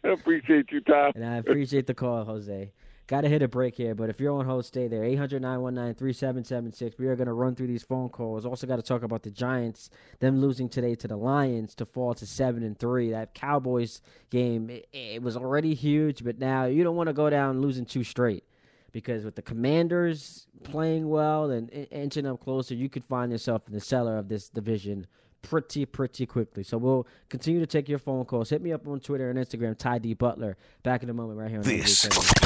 Appreciate 0.05 0.73
you, 0.73 0.81
Ty. 0.81 1.13
And 1.15 1.25
I 1.25 1.37
appreciate 1.37 1.87
the 1.87 1.95
call, 1.95 2.25
Jose. 2.25 2.73
Got 3.09 3.21
to 3.21 3.29
hit 3.29 3.41
a 3.41 3.47
break 3.47 3.77
here, 3.77 3.95
but 3.95 4.11
if 4.11 4.19
you're 4.19 4.33
on 4.33 4.47
hold, 4.47 4.65
stay 4.65 4.89
there. 4.89 5.05
800 5.05 5.41
919 5.41 5.95
3776. 5.95 6.99
We 6.99 7.07
are 7.07 7.15
going 7.15 7.29
to 7.29 7.33
run 7.33 7.55
through 7.55 7.69
these 7.69 7.85
phone 7.85 8.09
calls. 8.09 8.45
Also, 8.45 8.67
got 8.67 8.77
to 8.77 8.83
talk 8.83 9.05
about 9.05 9.23
the 9.23 9.31
Giants, 9.31 9.91
them 10.19 10.41
losing 10.41 10.69
today 10.69 10.97
to 10.97 11.07
the 11.07 11.17
Lions 11.17 11.77
to 11.77 11.87
fall 11.87 12.15
to 12.15 12.27
7 12.27 12.65
and 12.65 12.77
3. 12.77 13.11
That 13.13 13.33
Cowboys 13.33 14.01
game, 14.31 14.71
it, 14.71 14.89
it 14.93 15.23
was 15.23 15.37
already 15.37 15.75
huge, 15.75 16.25
but 16.25 16.41
now 16.41 16.65
you 16.65 16.83
don't 16.83 16.97
want 16.97 17.07
to 17.07 17.13
go 17.13 17.31
down 17.31 17.61
losing 17.61 17.85
two 17.85 18.03
straight 18.03 18.43
because 18.91 19.25
with 19.25 19.37
the 19.37 19.43
Commanders 19.43 20.49
playing 20.65 21.09
well 21.09 21.51
and 21.51 21.71
inching 21.93 22.27
up 22.27 22.41
closer, 22.41 22.75
you 22.75 22.89
could 22.89 23.05
find 23.05 23.31
yourself 23.31 23.63
in 23.69 23.73
the 23.73 23.81
cellar 23.81 24.19
of 24.19 24.29
this 24.29 24.49
division 24.49 25.07
pretty, 25.43 25.87
pretty 25.87 26.27
quickly. 26.27 26.65
So 26.65 26.77
we'll 26.77 27.07
continue 27.29 27.61
to 27.61 27.67
take 27.67 27.89
your 27.89 27.99
phone 28.01 28.25
calls. 28.25 28.51
Hit 28.51 28.63
me 28.63 28.73
up 28.73 28.89
on 28.89 28.99
Twitter 28.99 29.31
and 29.31 29.39
Instagram, 29.39 29.79
Ty 29.79 29.99
D 29.99 30.15
Butler. 30.15 30.57
Back 30.83 31.05
in 31.05 31.11
a 31.11 31.15
moment, 31.15 31.39
right 31.39 31.51
here 31.51 31.61
on 31.61 31.65
This 31.65 32.07
98.7. 32.07 32.46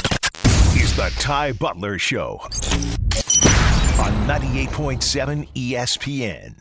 is 0.81 0.95
the 0.95 1.13
Ty 1.19 1.51
Butler 1.51 1.99
Show 1.99 2.39
on 2.41 4.11
98.7 4.27 5.47
ESPN. 5.53 6.55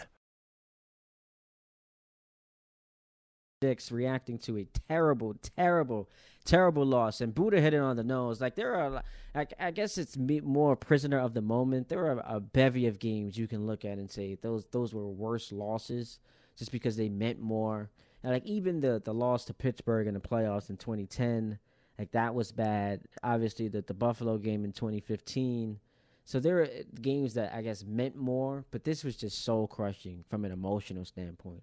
Six 3.62 3.90
reacting 3.90 4.36
to 4.40 4.58
a 4.58 4.66
terrible, 4.90 5.36
terrible, 5.56 6.10
terrible 6.44 6.84
loss, 6.84 7.22
and 7.22 7.34
Buddha 7.34 7.62
hit 7.62 7.72
it 7.72 7.78
on 7.78 7.96
the 7.96 8.04
nose. 8.04 8.42
Like 8.42 8.56
there 8.56 8.74
are, 8.74 9.02
I, 9.34 9.46
I 9.58 9.70
guess 9.70 9.96
it's 9.96 10.18
more 10.18 10.76
prisoner 10.76 11.18
of 11.18 11.32
the 11.32 11.40
moment. 11.40 11.88
There 11.88 12.04
are 12.04 12.22
a 12.26 12.40
bevy 12.40 12.86
of 12.88 12.98
games 12.98 13.38
you 13.38 13.48
can 13.48 13.66
look 13.66 13.86
at 13.86 13.96
and 13.96 14.10
say 14.10 14.36
those 14.42 14.66
those 14.70 14.92
were 14.92 15.08
worse 15.08 15.50
losses, 15.50 16.18
just 16.58 16.72
because 16.72 16.96
they 16.96 17.08
meant 17.08 17.40
more. 17.40 17.88
And 18.22 18.34
like 18.34 18.44
even 18.44 18.80
the 18.80 19.00
the 19.02 19.14
loss 19.14 19.46
to 19.46 19.54
Pittsburgh 19.54 20.06
in 20.06 20.12
the 20.12 20.20
playoffs 20.20 20.68
in 20.68 20.76
2010, 20.76 21.58
like 22.00 22.12
that 22.12 22.34
was 22.34 22.50
bad. 22.52 23.02
Obviously, 23.22 23.68
that 23.68 23.86
the 23.86 23.94
Buffalo 23.94 24.38
game 24.38 24.64
in 24.64 24.72
2015. 24.72 25.78
So 26.24 26.40
there 26.40 26.60
are 26.60 26.64
uh, 26.64 26.82
games 27.00 27.34
that 27.34 27.52
I 27.54 27.62
guess 27.62 27.84
meant 27.84 28.16
more, 28.16 28.64
but 28.70 28.84
this 28.84 29.04
was 29.04 29.16
just 29.16 29.44
soul 29.44 29.66
crushing 29.66 30.24
from 30.28 30.44
an 30.44 30.52
emotional 30.52 31.04
standpoint 31.04 31.62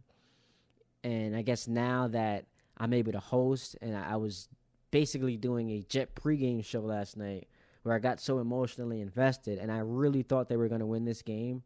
and 1.04 1.36
I 1.36 1.42
guess 1.42 1.68
now 1.68 2.08
that 2.10 2.46
I'm 2.78 2.94
able 2.94 3.14
to 3.14 3.20
host, 3.20 3.78
and 3.82 3.96
I 3.96 4.14
I 4.14 4.16
was 4.18 4.50
basically 4.92 5.38
doing 5.38 5.70
a 5.72 5.82
Jet 5.82 6.16
pregame 6.16 6.64
show 6.64 6.82
last 6.82 7.18
night 7.18 7.48
where 7.84 7.96
I 7.96 8.00
got 8.00 8.20
so 8.20 8.40
emotionally 8.40 9.02
invested, 9.02 9.60
and 9.60 9.72
I 9.72 9.80
really 9.80 10.24
thought 10.24 10.50
they 10.50 10.58
were 10.58 10.68
going 10.68 10.82
to 10.82 10.86
win 10.86 11.06
this 11.06 11.22
game. 11.22 11.64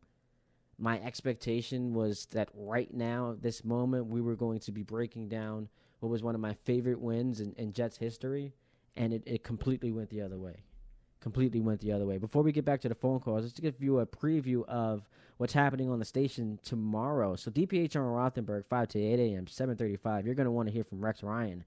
My 0.77 0.99
expectation 1.01 1.93
was 1.93 2.27
that 2.31 2.49
right 2.53 2.91
now, 2.93 3.35
this 3.39 3.63
moment, 3.63 4.07
we 4.07 4.21
were 4.21 4.35
going 4.35 4.59
to 4.59 4.71
be 4.71 4.83
breaking 4.83 5.29
down 5.29 5.69
what 6.01 6.09
was 6.09 6.21
one 6.23 6.35
of 6.35 6.41
my 6.41 6.53
favorite 6.65 6.99
wins 6.99 7.39
in, 7.39 7.53
in 7.53 7.71
Jets 7.71 7.97
history, 7.97 8.53
and 8.97 9.13
it, 9.13 9.23
it 9.25 9.43
completely 9.43 9.91
went 9.91 10.09
the 10.09 10.21
other 10.21 10.37
way. 10.37 10.63
completely 11.21 11.61
went 11.61 11.79
the 11.79 11.91
other 11.91 12.05
way. 12.05 12.17
Before 12.17 12.41
we 12.43 12.51
get 12.51 12.65
back 12.65 12.81
to 12.81 12.89
the 12.89 12.95
phone 12.95 13.19
calls, 13.19 13.43
let's 13.43 13.59
give 13.59 13.81
you 13.81 13.99
a 13.99 14.05
preview 14.05 14.65
of 14.65 15.07
what's 15.37 15.53
happening 15.53 15.89
on 15.89 15.99
the 15.99 16.05
station 16.05 16.59
tomorrow. 16.63 17.35
So 17.35 17.51
DPH 17.51 17.95
on 17.95 18.01
Rothenberg, 18.01 18.65
5 18.67 18.87
to 18.89 18.99
8 18.99 19.19
a.m., 19.19 19.47
735. 19.47 20.25
You're 20.25 20.35
going 20.35 20.45
to 20.45 20.51
want 20.51 20.67
to 20.67 20.73
hear 20.73 20.83
from 20.83 20.99
Rex 21.03 21.23
Ryan 21.23 21.63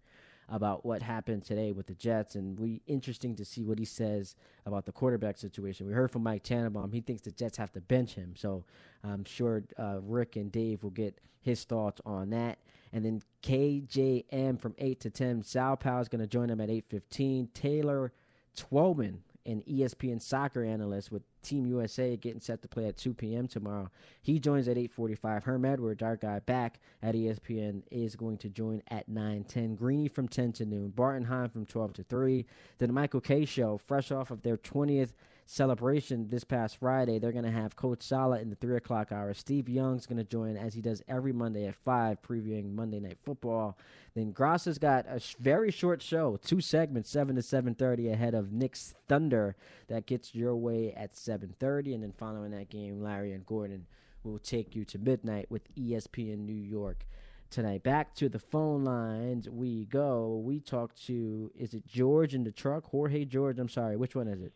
about 0.48 0.84
what 0.84 1.02
happened 1.02 1.44
today 1.44 1.72
with 1.72 1.86
the 1.86 1.94
Jets, 1.94 2.34
and 2.34 2.58
we 2.58 2.82
interesting 2.86 3.34
to 3.36 3.44
see 3.44 3.64
what 3.64 3.78
he 3.78 3.84
says 3.84 4.36
about 4.66 4.84
the 4.84 4.92
quarterback 4.92 5.38
situation. 5.38 5.86
We 5.86 5.92
heard 5.94 6.10
from 6.10 6.22
Mike 6.22 6.42
Tannenbaum; 6.42 6.92
he 6.92 7.00
thinks 7.00 7.22
the 7.22 7.30
Jets 7.30 7.56
have 7.56 7.72
to 7.72 7.80
bench 7.80 8.14
him. 8.14 8.34
So 8.36 8.64
I'm 9.02 9.24
sure 9.24 9.64
uh, 9.78 10.00
Rick 10.02 10.36
and 10.36 10.52
Dave 10.52 10.82
will 10.82 10.90
get 10.90 11.18
his 11.40 11.64
thoughts 11.64 12.00
on 12.04 12.30
that. 12.30 12.58
And 12.94 13.04
then 13.04 13.20
KJM 13.42 14.58
from 14.58 14.74
eight 14.78 15.00
to 15.00 15.10
ten. 15.10 15.42
Sal 15.42 15.76
Powell 15.76 16.00
is 16.00 16.08
going 16.08 16.22
to 16.22 16.26
join 16.26 16.48
him 16.48 16.60
at 16.60 16.70
eight 16.70 16.86
fifteen. 16.88 17.48
Taylor 17.52 18.12
Twellman 18.56 19.18
an 19.46 19.62
ESPN 19.68 20.20
soccer 20.20 20.64
analyst 20.64 21.12
with 21.12 21.22
Team 21.42 21.66
USA 21.66 22.16
getting 22.16 22.40
set 22.40 22.62
to 22.62 22.68
play 22.68 22.86
at 22.86 22.96
2 22.96 23.12
p.m. 23.12 23.46
tomorrow. 23.46 23.90
He 24.22 24.38
joins 24.38 24.68
at 24.68 24.76
8:45. 24.76 25.42
Herm 25.42 25.64
Edwards, 25.64 26.02
our 26.02 26.16
guy 26.16 26.38
back 26.40 26.80
at 27.02 27.14
ESPN, 27.14 27.82
is 27.90 28.16
going 28.16 28.38
to 28.38 28.48
join 28.48 28.82
at 28.88 29.10
9:10. 29.10 29.76
Greeny 29.76 30.08
from 30.08 30.28
10 30.28 30.52
to 30.52 30.64
noon. 30.64 30.90
Bart 30.90 31.16
and 31.16 31.26
Hahn 31.26 31.50
from 31.50 31.66
12 31.66 31.92
to 31.94 32.02
3. 32.04 32.46
Then 32.78 32.88
the 32.88 32.94
Michael 32.94 33.20
Kay 33.20 33.44
show, 33.44 33.76
fresh 33.76 34.10
off 34.10 34.30
of 34.30 34.42
their 34.42 34.56
20th 34.56 35.12
celebration 35.46 36.28
this 36.28 36.44
past 36.44 36.78
Friday. 36.78 37.18
They're 37.18 37.32
going 37.32 37.44
to 37.44 37.50
have 37.50 37.76
Coach 37.76 38.02
Saleh 38.02 38.40
in 38.40 38.50
the 38.50 38.56
3 38.56 38.76
o'clock 38.76 39.12
hour. 39.12 39.34
Steve 39.34 39.68
Young's 39.68 40.06
going 40.06 40.18
to 40.18 40.24
join 40.24 40.56
as 40.56 40.74
he 40.74 40.80
does 40.80 41.02
every 41.08 41.32
Monday 41.32 41.66
at 41.66 41.74
5, 41.74 42.22
previewing 42.22 42.74
Monday 42.74 43.00
Night 43.00 43.18
Football. 43.22 43.76
Then 44.14 44.32
Grassa's 44.32 44.78
got 44.78 45.06
a 45.08 45.20
sh- 45.20 45.36
very 45.38 45.70
short 45.70 46.00
show, 46.02 46.36
two 46.36 46.60
segments, 46.60 47.10
7 47.10 47.36
to 47.36 47.42
7.30 47.42 48.12
ahead 48.12 48.34
of 48.34 48.52
Knicks 48.52 48.94
Thunder. 49.08 49.56
That 49.88 50.06
gets 50.06 50.34
your 50.34 50.56
way 50.56 50.92
at 50.92 51.14
7.30. 51.14 51.94
And 51.94 52.02
then 52.02 52.12
following 52.12 52.52
that 52.52 52.70
game, 52.70 53.02
Larry 53.02 53.32
and 53.32 53.44
Gordon 53.44 53.86
will 54.22 54.38
take 54.38 54.74
you 54.74 54.84
to 54.86 54.98
midnight 54.98 55.50
with 55.50 55.74
ESPN 55.74 56.38
New 56.46 56.52
York 56.52 57.04
tonight. 57.50 57.82
Back 57.82 58.14
to 58.16 58.28
the 58.28 58.38
phone 58.38 58.84
lines 58.84 59.48
we 59.48 59.84
go. 59.84 60.42
We 60.42 60.60
talk 60.60 60.94
to, 61.06 61.52
is 61.58 61.74
it 61.74 61.86
George 61.86 62.34
in 62.34 62.44
the 62.44 62.50
truck? 62.50 62.86
Jorge 62.86 63.24
George, 63.24 63.58
I'm 63.58 63.68
sorry. 63.68 63.96
Which 63.96 64.16
one 64.16 64.28
is 64.28 64.40
it? 64.40 64.52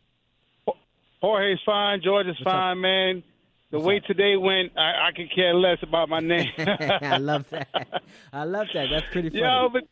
Jorge's 1.21 1.59
fine. 1.65 2.01
George 2.03 2.27
is 2.27 2.35
What's 2.39 2.43
fine, 2.43 2.77
up? 2.77 2.81
man. 2.81 3.23
The 3.71 3.77
What's 3.77 3.87
way 3.87 3.97
up? 3.97 4.03
today 4.05 4.35
went, 4.35 4.71
I, 4.77 5.07
I 5.07 5.11
could 5.15 5.33
care 5.33 5.53
less 5.53 5.77
about 5.83 6.09
my 6.09 6.19
name. 6.19 6.49
I 6.57 7.17
love 7.17 7.49
that. 7.51 8.01
I 8.33 8.43
love 8.43 8.67
that. 8.73 8.87
That's 8.91 9.05
pretty 9.11 9.29
funny. 9.29 9.41
Yo, 9.41 9.69
but 9.71 9.83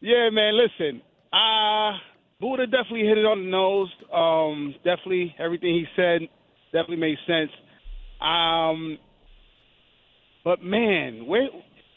yeah, 0.00 0.30
man. 0.30 0.54
Listen, 0.56 1.02
uh 1.32 1.98
Buddha 2.40 2.66
definitely 2.66 3.06
hit 3.06 3.18
it 3.18 3.26
on 3.26 3.44
the 3.44 3.50
nose. 3.50 3.90
Um, 4.12 4.74
definitely 4.82 5.34
everything 5.38 5.74
he 5.74 5.84
said 5.94 6.22
definitely 6.72 6.96
made 6.96 7.18
sense. 7.26 7.50
Um, 8.20 8.98
but 10.42 10.62
man, 10.62 11.26
where 11.26 11.48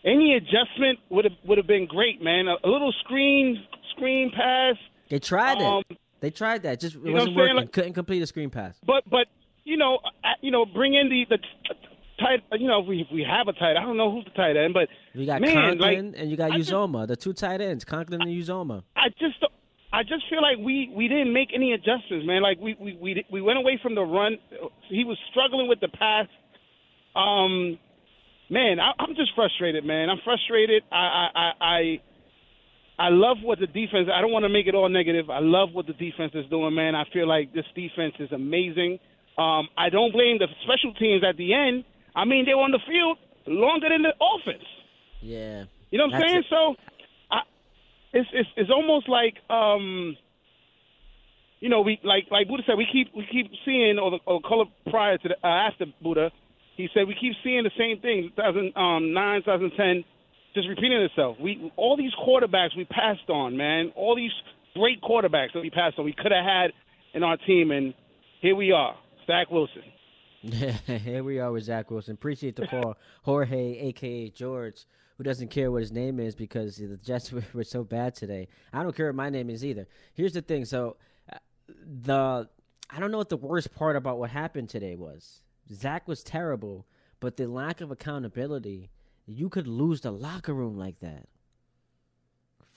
any 0.03 0.35
adjustment 0.35 0.99
would 1.09 1.25
have 1.25 1.33
would 1.45 1.57
have 1.57 1.67
been 1.67 1.85
great, 1.85 2.21
man. 2.21 2.47
A, 2.47 2.55
a 2.67 2.69
little 2.69 2.93
screen 3.03 3.63
screen 3.95 4.31
pass, 4.35 4.75
they 5.09 5.19
tried 5.19 5.61
um, 5.61 5.83
it. 5.89 5.97
They 6.23 6.31
tried 6.31 6.63
that. 6.63 6.79
Just 6.79 6.95
it 6.95 7.01
you 7.03 7.11
wasn't 7.11 7.35
working. 7.35 7.57
Like- 7.57 7.73
Couldn't 7.73 7.93
complete 7.95 8.23
a 8.23 8.25
screen 8.27 8.49
pass. 8.49 8.79
but 8.87 9.03
but 9.09 9.27
you 9.65 9.75
know 9.75 9.99
uh, 10.23 10.29
you 10.39 10.51
know 10.51 10.65
bring 10.65 10.93
in 10.93 11.09
the 11.09 11.25
the 11.29 11.37
tight. 12.17 12.39
You 12.57 12.65
know 12.69 12.79
if 12.81 12.87
we 12.87 13.01
if 13.01 13.07
we 13.13 13.25
have 13.29 13.49
a 13.49 13.53
tight, 13.53 13.75
I 13.75 13.81
don't 13.83 13.97
know 13.97 14.09
who's 14.09 14.23
the 14.23 14.31
tight 14.31 14.55
end, 14.55 14.73
but 14.73 14.87
You 15.13 15.25
got 15.25 15.41
man, 15.41 15.53
Conklin 15.53 16.11
like, 16.13 16.21
and 16.21 16.31
you 16.31 16.37
got 16.37 16.51
I 16.53 16.57
just- 16.59 16.71
Uzomah, 16.71 17.07
the 17.07 17.17
two 17.17 17.33
tight 17.33 17.59
ends, 17.59 17.83
Conklin 17.83 18.21
and 18.21 18.31
Uzomah. 18.31 18.83
I 18.95 19.09
just 19.19 19.35
I 19.91 20.03
just 20.03 20.23
feel 20.29 20.41
like 20.41 20.57
we 20.59 20.89
we 20.95 21.09
didn't 21.09 21.33
make 21.33 21.49
any 21.53 21.73
adjustments, 21.73 22.25
man. 22.25 22.41
Like 22.41 22.57
we 22.61 22.77
we 22.79 22.97
we 23.01 23.25
we 23.29 23.41
went 23.41 23.57
away 23.59 23.77
from 23.83 23.93
the 23.93 24.03
run. 24.03 24.37
He 24.87 25.03
was 25.03 25.17
struggling 25.29 25.67
with 25.67 25.81
the 25.81 25.89
pass. 25.89 26.27
Um, 27.17 27.77
man, 28.49 28.79
I, 28.79 28.93
I'm 28.97 29.13
just 29.15 29.31
frustrated, 29.35 29.83
man. 29.85 30.09
I'm 30.09 30.19
frustrated. 30.23 30.83
I 30.89 30.95
I 30.95 31.29
I. 31.35 31.51
I 31.59 32.01
I 32.99 33.09
love 33.09 33.37
what 33.41 33.59
the 33.59 33.67
defense. 33.67 34.07
I 34.13 34.21
don't 34.21 34.31
want 34.31 34.43
to 34.43 34.49
make 34.49 34.67
it 34.67 34.75
all 34.75 34.89
negative. 34.89 35.29
I 35.29 35.39
love 35.39 35.69
what 35.73 35.87
the 35.87 35.93
defense 35.93 36.31
is 36.35 36.45
doing, 36.49 36.75
man. 36.75 36.95
I 36.95 37.05
feel 37.11 37.27
like 37.27 37.53
this 37.53 37.65
defense 37.75 38.13
is 38.19 38.31
amazing. 38.31 38.99
Um, 39.37 39.67
I 39.77 39.89
don't 39.89 40.11
blame 40.11 40.37
the 40.37 40.47
special 40.63 40.93
teams 40.93 41.23
at 41.27 41.37
the 41.37 41.53
end. 41.53 41.85
I 42.15 42.25
mean, 42.25 42.45
they 42.45 42.53
were 42.53 42.61
on 42.61 42.71
the 42.71 42.83
field 42.87 43.17
longer 43.47 43.89
than 43.89 44.03
the 44.03 44.13
offense. 44.21 44.63
Yeah. 45.21 45.65
You 45.89 45.97
know 45.97 46.05
what 46.05 46.15
I'm 46.15 46.21
saying? 46.21 46.39
it. 46.39 46.45
So, 46.49 46.75
I, 47.31 47.41
it's 48.13 48.29
it's 48.31 48.49
it's 48.55 48.69
almost 48.69 49.09
like 49.09 49.35
um, 49.49 50.15
you 51.63 51.69
know, 51.69 51.79
we 51.81 51.97
like 52.03 52.25
like 52.29 52.49
Buddha 52.49 52.63
said, 52.67 52.75
we 52.77 52.85
keep 52.91 53.15
we 53.15 53.25
keep 53.31 53.49
seeing 53.65 53.97
or 53.97 54.11
the 54.11 54.19
or 54.25 54.41
color 54.41 54.65
prior 54.91 55.17
to 55.17 55.27
the 55.29 55.35
uh, 55.43 55.69
after 55.71 55.85
Buddha, 56.01 56.29
he 56.75 56.89
said 56.93 57.07
we 57.07 57.15
keep 57.15 57.33
seeing 57.43 57.63
the 57.63 57.71
same 57.77 58.01
thing. 58.01 58.29
2009, 58.35 59.41
2010, 59.41 60.03
just 60.53 60.67
repeating 60.67 61.01
itself. 61.01 61.37
We 61.39 61.71
all 61.75 61.97
these 61.97 62.13
quarterbacks 62.13 62.75
we 62.77 62.85
passed 62.85 63.29
on, 63.29 63.57
man. 63.57 63.91
All 63.95 64.15
these 64.15 64.31
great 64.75 65.01
quarterbacks 65.01 65.53
that 65.53 65.61
we 65.61 65.69
passed 65.69 65.97
on, 65.97 66.05
we 66.05 66.13
could 66.13 66.31
have 66.31 66.45
had 66.45 66.71
in 67.13 67.23
our 67.23 67.37
team, 67.37 67.71
and 67.71 67.93
here 68.41 68.55
we 68.55 68.71
are, 68.71 68.95
Zach 69.27 69.49
Wilson. 69.51 69.83
Here 70.43 71.23
we 71.23 71.39
are 71.39 71.53
with 71.53 71.63
Zach 71.63 71.89
Wilson. 71.89 72.15
Appreciate 72.15 72.57
the 72.57 72.67
call, 72.67 72.97
Jorge, 73.23 73.77
aka 73.79 74.29
George, 74.29 74.85
who 75.17 75.23
doesn't 75.23 75.49
care 75.49 75.71
what 75.71 75.79
his 75.79 75.91
name 75.93 76.19
is 76.19 76.35
because 76.35 76.75
the 76.75 76.97
Jets 76.97 77.31
were, 77.53 77.63
so 77.63 77.85
bad 77.85 78.13
today. 78.13 78.49
I 78.73 78.83
don't 78.83 78.93
care 78.93 79.05
what 79.05 79.15
my 79.15 79.29
name 79.29 79.49
is 79.49 79.63
either. 79.63 79.87
Here's 80.13 80.33
the 80.33 80.41
thing. 80.41 80.65
So, 80.65 80.97
uh, 81.31 81.37
the 81.69 82.49
I 82.89 82.99
don't 82.99 83.09
know 83.09 83.19
what 83.19 83.29
the 83.29 83.37
worst 83.37 83.73
part 83.73 83.95
about 83.95 84.19
what 84.19 84.31
happened 84.31 84.67
today 84.67 84.95
was. 84.95 85.43
Zach 85.71 86.09
was 86.09 86.23
terrible, 86.23 86.87
but 87.21 87.37
the 87.37 87.47
lack 87.47 87.79
of 87.79 87.89
accountability. 87.89 88.89
You 89.25 89.49
could 89.49 89.67
lose 89.67 90.01
the 90.01 90.11
locker 90.11 90.53
room 90.53 90.77
like 90.77 90.99
that. 90.99 91.27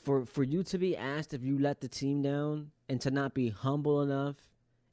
For 0.05 0.25
for 0.25 0.45
you 0.45 0.63
to 0.65 0.79
be 0.79 0.97
asked 0.97 1.35
if 1.35 1.43
you 1.43 1.59
let 1.59 1.81
the 1.81 1.89
team 1.89 2.23
down 2.23 2.71
and 2.89 3.01
to 3.01 3.11
not 3.11 3.35
be 3.35 3.49
humble 3.49 4.03
enough 4.03 4.37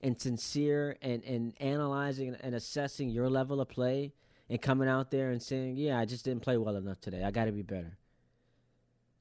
and 0.02 0.20
sincere 0.20 0.98
and, 1.02 1.24
and 1.24 1.54
analyzing 1.60 2.36
and 2.42 2.56
assessing 2.56 3.10
your 3.10 3.30
level 3.30 3.62
of 3.62 3.70
play 3.70 4.14
and 4.50 4.62
coming 4.62 4.90
out 4.90 5.12
there 5.12 5.30
and 5.30 5.42
saying, 5.42 5.78
Yeah, 5.78 6.00
I 6.00 6.06
just 6.06 6.26
didn't 6.26 6.42
play 6.42 6.58
well 6.58 6.76
enough 6.76 7.00
today. 7.00 7.24
I 7.24 7.32
got 7.32 7.46
to 7.46 7.52
be 7.52 7.62
better. 7.62 7.98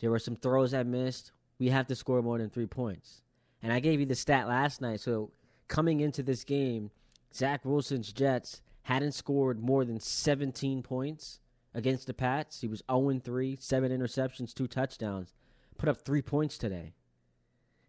There 0.00 0.10
were 0.10 0.18
some 0.18 0.36
throws 0.36 0.74
I 0.74 0.82
missed. 0.82 1.30
We 1.58 1.68
have 1.68 1.86
to 1.88 1.94
score 1.94 2.22
more 2.22 2.38
than 2.38 2.50
three 2.50 2.66
points. 2.66 3.22
And 3.62 3.72
I 3.72 3.78
gave 3.78 4.00
you 4.00 4.06
the 4.06 4.16
stat 4.16 4.48
last 4.48 4.80
night. 4.80 5.00
So 5.00 5.30
coming 5.68 6.00
into 6.00 6.22
this 6.22 6.42
game, 6.42 6.90
Zach 7.32 7.64
Wilson's 7.64 8.12
Jets 8.12 8.62
hadn't 8.82 9.12
scored 9.12 9.60
more 9.62 9.84
than 9.84 10.00
17 10.00 10.82
points 10.82 11.38
against 11.74 12.06
the 12.06 12.14
Pats. 12.14 12.60
He 12.60 12.68
was 12.68 12.82
0 12.90 13.20
3, 13.22 13.56
seven 13.60 13.92
interceptions, 13.92 14.54
two 14.54 14.66
touchdowns. 14.66 15.34
Put 15.78 15.88
up 15.88 16.02
three 16.04 16.22
points 16.22 16.58
today. 16.58 16.94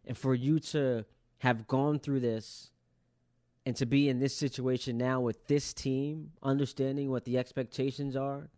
And 0.06 0.17
for 0.17 0.34
you 0.34 0.60
to 0.60 1.06
have 1.39 1.67
gone 1.67 2.00
through 2.00 2.22
this 2.22 2.72
and 3.65 3.76
to 3.78 3.86
be 3.86 4.10
in 4.10 4.19
this 4.19 4.36
situation 4.36 4.98
now 4.98 5.22
with 5.22 5.48
this 5.48 5.74
team, 5.74 6.32
understanding 6.41 7.10
what 7.10 7.26
the 7.26 7.38
expectations 7.38 8.15
are, 8.15 8.50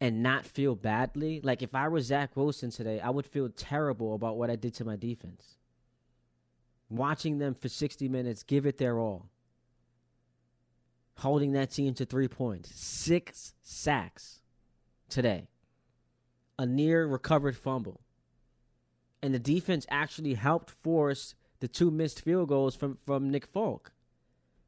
and 0.00 0.22
not 0.22 0.46
feel 0.46 0.74
badly. 0.74 1.40
Like 1.42 1.62
if 1.62 1.74
I 1.74 1.88
was 1.88 2.06
Zach 2.06 2.36
Wilson 2.36 2.70
today, 2.70 3.00
I 3.00 3.10
would 3.10 3.26
feel 3.26 3.48
terrible 3.48 4.14
about 4.14 4.36
what 4.36 4.50
I 4.50 4.56
did 4.56 4.74
to 4.74 4.84
my 4.84 4.96
defense. 4.96 5.56
Watching 6.88 7.38
them 7.38 7.54
for 7.54 7.68
60 7.68 8.08
minutes 8.08 8.42
give 8.42 8.66
it 8.66 8.78
their 8.78 8.98
all. 8.98 9.28
Holding 11.18 11.52
that 11.52 11.70
team 11.70 11.94
to 11.94 12.04
three 12.04 12.28
points. 12.28 12.70
Six 12.74 13.54
sacks 13.62 14.40
today. 15.08 15.48
A 16.58 16.66
near 16.66 17.06
recovered 17.06 17.56
fumble. 17.56 18.00
And 19.20 19.34
the 19.34 19.40
defense 19.40 19.84
actually 19.90 20.34
helped 20.34 20.70
force 20.70 21.34
the 21.58 21.66
two 21.66 21.90
missed 21.90 22.22
field 22.22 22.48
goals 22.48 22.76
from, 22.76 22.98
from 23.04 23.30
Nick 23.30 23.46
Folk. 23.46 23.92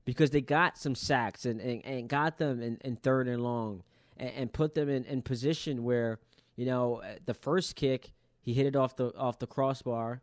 Because 0.04 0.30
they 0.30 0.40
got 0.40 0.76
some 0.76 0.96
sacks 0.96 1.44
and, 1.44 1.60
and, 1.60 1.84
and 1.84 2.08
got 2.08 2.38
them 2.38 2.60
in, 2.60 2.78
in 2.84 2.96
third 2.96 3.28
and 3.28 3.44
long 3.44 3.84
and, 4.16 4.30
and 4.30 4.52
put 4.52 4.74
them 4.74 4.88
in, 4.88 5.04
in 5.04 5.22
position 5.22 5.84
where, 5.84 6.18
you 6.56 6.66
know, 6.66 7.00
the 7.26 7.34
first 7.34 7.76
kick, 7.76 8.10
he 8.40 8.54
hit 8.54 8.66
it 8.66 8.74
off 8.74 8.96
the 8.96 9.14
off 9.16 9.38
the 9.38 9.46
crossbar 9.46 10.22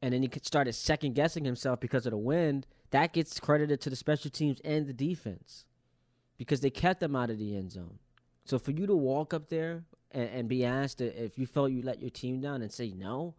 and 0.00 0.14
then 0.14 0.22
he 0.22 0.30
started 0.42 0.72
second 0.74 1.14
guessing 1.14 1.44
himself 1.44 1.80
because 1.80 2.06
of 2.06 2.12
the 2.12 2.18
wind, 2.18 2.66
that 2.90 3.12
gets 3.12 3.40
credited 3.40 3.80
to 3.80 3.90
the 3.90 3.96
special 3.96 4.30
teams 4.30 4.60
and 4.64 4.86
the 4.86 4.92
defense 4.92 5.64
because 6.36 6.60
they 6.60 6.70
kept 6.70 7.00
them 7.00 7.16
out 7.16 7.30
of 7.30 7.38
the 7.38 7.56
end 7.56 7.72
zone. 7.72 7.98
So 8.44 8.58
for 8.58 8.70
you 8.70 8.86
to 8.86 8.94
walk 8.94 9.34
up 9.34 9.48
there 9.48 9.84
and, 10.12 10.28
and 10.30 10.48
be 10.48 10.64
asked 10.64 11.00
if 11.00 11.36
you 11.38 11.46
felt 11.46 11.72
you 11.72 11.82
let 11.82 12.00
your 12.00 12.10
team 12.10 12.40
down 12.40 12.62
and 12.62 12.72
say 12.72 12.92
no, 12.96 13.34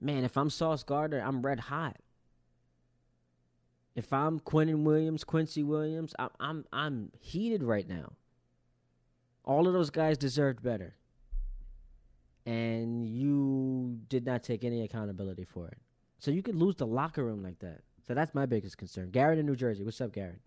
man, 0.00 0.24
if 0.24 0.36
I'm 0.36 0.50
Sauce 0.50 0.82
Gardner, 0.82 1.20
I'm 1.20 1.42
red 1.42 1.60
hot. 1.60 1.96
If 3.94 4.12
I'm 4.12 4.40
Quentin 4.40 4.84
Williams, 4.84 5.24
Quincy 5.24 5.62
Williams, 5.62 6.14
I'm 6.18 6.30
I'm 6.38 6.64
I'm 6.72 7.12
heated 7.18 7.62
right 7.62 7.88
now. 7.88 8.12
All 9.44 9.66
of 9.66 9.72
those 9.72 9.90
guys 9.90 10.16
deserved 10.16 10.62
better 10.62 10.94
and 12.46 13.06
you 13.06 13.98
did 14.08 14.24
not 14.24 14.42
take 14.42 14.64
any 14.64 14.82
accountability 14.82 15.44
for 15.44 15.68
it. 15.68 15.78
So 16.18 16.30
you 16.30 16.42
could 16.42 16.54
lose 16.54 16.76
the 16.76 16.86
locker 16.86 17.24
room 17.24 17.42
like 17.42 17.58
that. 17.60 17.80
So 18.06 18.14
that's 18.14 18.34
my 18.34 18.46
biggest 18.46 18.76
concern. 18.76 19.10
Garrett 19.10 19.38
in 19.38 19.46
New 19.46 19.56
Jersey. 19.56 19.84
What's 19.84 20.00
up, 20.00 20.12
Garrett? 20.12 20.40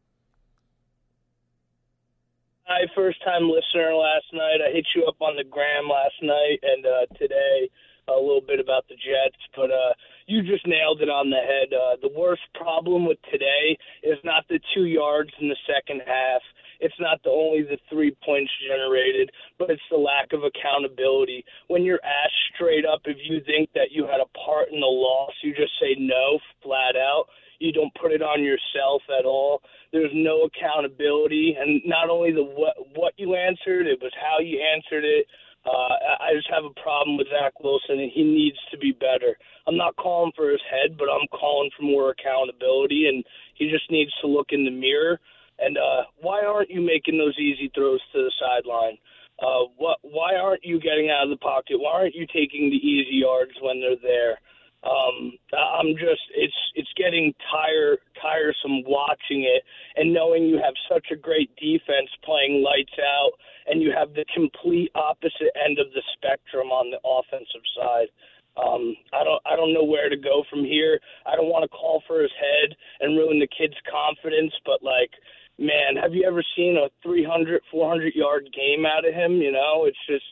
Hi, 2.66 2.88
first 2.96 3.22
time 3.24 3.50
listener 3.50 3.94
last 3.94 4.26
night. 4.32 4.64
I 4.66 4.72
hit 4.72 4.86
you 4.96 5.06
up 5.06 5.18
on 5.22 5.36
the 5.36 5.44
gram 5.44 5.90
last 5.90 6.16
night 6.22 6.60
and 6.62 6.86
uh, 6.86 7.06
today 7.20 7.70
a 8.08 8.20
little 8.20 8.44
bit 8.46 8.60
about 8.60 8.88
the 8.88 8.96
Jets, 8.96 9.40
but 9.56 9.72
uh, 9.72 9.94
you 10.28 10.44
just 10.44 10.68
nailed 10.68 11.02
it 11.02 11.10
on 11.10 11.30
the 11.30 11.40
head. 11.40 11.72
Uh, 11.72 11.96
the 12.02 12.12
worst 12.18 12.42
problem 12.54 13.06
with 13.06 13.18
today 13.32 13.78
is 14.04 14.18
not 14.24 14.44
the 14.50 14.60
two 14.74 14.86
yards 14.86 15.32
in 15.40 15.48
the 15.48 15.60
second 15.68 16.02
half. 16.06 16.42
It's 16.80 17.00
not 17.00 17.22
the 17.24 17.30
only 17.30 17.64
the 17.64 17.78
three 17.90 18.16
points 18.26 18.52
generated, 18.68 19.32
but 19.58 19.70
it's 19.70 19.82
the 19.90 19.98
lack 19.98 20.34
of 20.34 20.44
accountability. 20.44 21.46
When 21.68 21.84
you're 21.84 22.04
asked 22.04 22.56
straight 22.56 22.86
up 22.86 23.02
if 23.06 23.18
you 23.24 23.42
think 23.46 23.70
that 23.74 23.92
you 23.92 24.06
had 24.06 24.22
a 24.22 24.30
part 24.38 24.70
in 24.72 24.80
the 24.80 24.86
loss, 24.86 25.32
you 25.42 25.54
just 25.56 25.74
say 25.80 25.96
no 25.98 26.40
flat 26.62 26.96
out. 26.96 27.26
You 27.60 27.72
don't 27.72 27.94
put 27.96 28.12
it 28.12 28.22
on 28.22 28.44
yourself 28.44 29.02
at 29.08 29.26
all. 29.26 29.62
There's 29.92 30.12
no 30.14 30.50
accountability, 30.50 31.56
and 31.60 31.82
not 31.86 32.10
only 32.10 32.32
the 32.32 32.44
what 32.44 32.76
what 32.96 33.14
you 33.16 33.36
answered, 33.36 33.88
it 33.88 34.02
was 34.02 34.12
how 34.20 34.40
you 34.40 34.60
answered 34.60 35.06
it. 35.06 35.28
Uh, 35.66 35.96
I 36.20 36.36
just 36.36 36.50
have 36.52 36.66
a 36.66 36.82
problem 36.82 37.16
with 37.16 37.28
Zach 37.32 37.58
Wilson, 37.64 38.00
and 38.00 38.12
he 38.12 38.24
needs 38.24 38.58
to 38.72 38.78
be 38.78 38.92
better. 38.92 39.38
I'm 39.66 39.78
not 39.78 39.96
calling 39.96 40.34
for 40.36 40.50
his 40.52 40.60
head, 40.70 40.98
but 40.98 41.08
I'm 41.08 41.28
calling 41.32 41.70
for 41.78 41.84
more 41.84 42.10
accountability, 42.12 43.08
and 43.08 43.24
he 43.56 43.70
just 43.72 43.90
needs 43.90 44.12
to 44.22 44.28
look 44.28 44.48
in 44.50 44.66
the 44.66 44.72
mirror. 44.72 45.22
And 45.60 45.78
uh, 45.78 46.04
why 46.20 46.44
aren't 46.44 46.70
you 46.70 46.82
making 46.82 47.18
those 47.18 47.38
easy 47.38 47.72
throws 47.74 48.02
to 48.14 48.24
the 48.24 48.32
sideline? 48.40 48.98
Uh, 49.42 49.70
what? 49.78 49.98
Why 50.02 50.36
aren't 50.36 50.64
you 50.64 50.80
getting 50.80 51.10
out 51.10 51.24
of 51.24 51.30
the 51.30 51.42
pocket? 51.42 51.78
Why 51.80 51.92
aren't 51.94 52.16
you 52.16 52.28
taking 52.28 52.70
the 52.70 52.78
easy 52.78 53.22
yards 53.22 53.54
when 53.62 53.80
they're 53.80 54.02
there? 54.02 54.38
Um, 54.84 55.32
I'm 55.56 55.96
just 55.96 56.22
it's 56.36 56.60
it's 56.76 56.92
getting 56.98 57.34
tire 57.50 57.98
tiresome 58.22 58.84
watching 58.84 59.48
it 59.48 59.64
and 59.96 60.14
knowing 60.14 60.44
you 60.44 60.60
have 60.60 60.76
such 60.92 61.08
a 61.12 61.16
great 61.16 61.50
defense 61.56 62.12
playing 62.24 62.62
lights 62.62 62.94
out 63.00 63.32
and 63.68 63.82
you 63.82 63.94
have 63.96 64.14
the 64.14 64.26
complete 64.36 64.92
opposite 64.94 65.56
end 65.56 65.80
of 65.80 65.88
the 65.96 66.04
spectrum 66.14 66.68
on 66.68 66.92
the 66.92 67.00
offensive 67.08 67.64
side. 67.80 68.12
Um, 68.60 68.94
I 69.14 69.24
don't 69.24 69.42
I 69.48 69.56
don't 69.56 69.74
know 69.74 69.88
where 69.88 70.10
to 70.10 70.18
go 70.18 70.44
from 70.50 70.66
here. 70.66 71.00
I 71.26 71.36
don't 71.36 71.50
want 71.50 71.64
to 71.64 71.72
call 71.72 72.04
for 72.06 72.22
his 72.22 72.36
head 72.36 72.76
and 73.00 73.18
ruin 73.18 73.40
the 73.40 73.48
kid's 73.48 73.80
confidence, 73.88 74.54
but 74.66 74.84
like 74.84 75.16
man, 75.60 75.96
have 76.02 76.14
you 76.14 76.26
ever 76.28 76.44
seen 76.56 76.78
a 76.78 76.90
300 77.08 77.62
400 77.72 78.16
yard 78.16 78.50
game 78.54 78.86
out 78.86 79.08
of 79.08 79.14
him, 79.14 79.34
you 79.34 79.52
know? 79.52 79.86
It's 79.86 79.98
just 80.08 80.26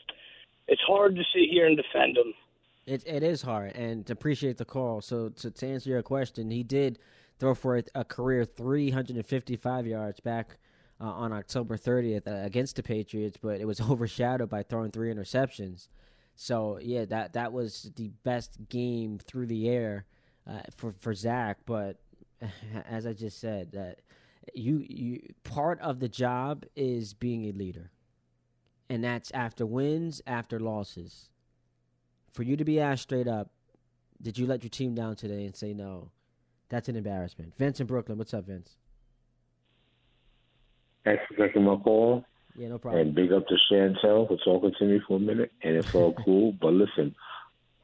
it's 0.68 0.82
hard 0.86 1.16
to 1.16 1.22
sit 1.34 1.50
here 1.50 1.66
and 1.66 1.76
defend 1.76 2.16
him. 2.16 2.34
It 2.86 3.04
it 3.06 3.22
is 3.22 3.42
hard, 3.42 3.76
and 3.76 4.04
to 4.06 4.12
appreciate 4.12 4.58
the 4.58 4.64
call. 4.64 5.00
So 5.00 5.28
to, 5.28 5.50
to 5.50 5.66
answer 5.66 5.90
your 5.90 6.02
question, 6.02 6.50
he 6.50 6.62
did 6.62 6.98
throw 7.38 7.54
for 7.54 7.76
a, 7.78 7.84
a 7.94 8.04
career 8.04 8.44
355 8.44 9.86
yards 9.86 10.20
back 10.20 10.58
uh, 11.00 11.04
on 11.04 11.32
October 11.32 11.76
30th 11.76 12.26
uh, 12.26 12.44
against 12.44 12.76
the 12.76 12.82
Patriots, 12.82 13.36
but 13.40 13.60
it 13.60 13.66
was 13.66 13.80
overshadowed 13.90 14.50
by 14.50 14.62
throwing 14.62 14.90
three 14.90 15.12
interceptions. 15.12 15.88
So 16.34 16.78
yeah, 16.80 17.04
that 17.06 17.34
that 17.34 17.52
was 17.52 17.90
the 17.96 18.08
best 18.24 18.58
game 18.68 19.18
through 19.18 19.46
the 19.46 19.68
air 19.68 20.06
uh, 20.48 20.60
for 20.76 20.92
for 20.92 21.14
Zach. 21.14 21.58
But 21.66 21.98
as 22.88 23.06
I 23.06 23.12
just 23.12 23.40
said, 23.40 23.72
that 23.72 24.00
you 24.54 24.84
you 24.88 25.20
part 25.44 25.80
of 25.80 26.00
the 26.00 26.08
job 26.08 26.64
is 26.76 27.14
being 27.14 27.44
a 27.46 27.52
leader, 27.52 27.90
and 28.88 29.02
that's 29.02 29.30
after 29.32 29.66
wins, 29.66 30.20
after 30.26 30.60
losses 30.60 31.30
for 32.32 32.42
you 32.42 32.56
to 32.56 32.64
be 32.64 32.80
asked 32.80 33.02
straight 33.02 33.28
up, 33.28 33.50
did 34.20 34.38
you 34.38 34.46
let 34.46 34.62
your 34.62 34.70
team 34.70 34.94
down 34.94 35.16
today 35.16 35.44
and 35.44 35.54
say 35.54 35.72
no? 35.74 36.10
That's 36.68 36.88
an 36.88 36.96
embarrassment. 36.96 37.54
Vince 37.58 37.80
in 37.80 37.86
Brooklyn, 37.86 38.18
what's 38.18 38.32
up, 38.32 38.46
Vince? 38.46 38.76
Thanks 41.04 41.22
for 41.28 41.46
taking 41.46 41.64
my 41.64 41.76
call. 41.76 42.24
Yeah, 42.56 42.68
no 42.68 42.78
problem. 42.78 43.06
And 43.06 43.14
big 43.14 43.32
up 43.32 43.46
to 43.48 43.56
Chantel 43.70 44.28
for 44.28 44.36
talking 44.44 44.72
to 44.78 44.84
me 44.84 45.00
for 45.06 45.16
a 45.16 45.20
minute, 45.20 45.52
and 45.62 45.76
it's 45.76 45.94
all 45.94 46.14
cool. 46.24 46.52
But 46.52 46.72
listen, 46.72 47.14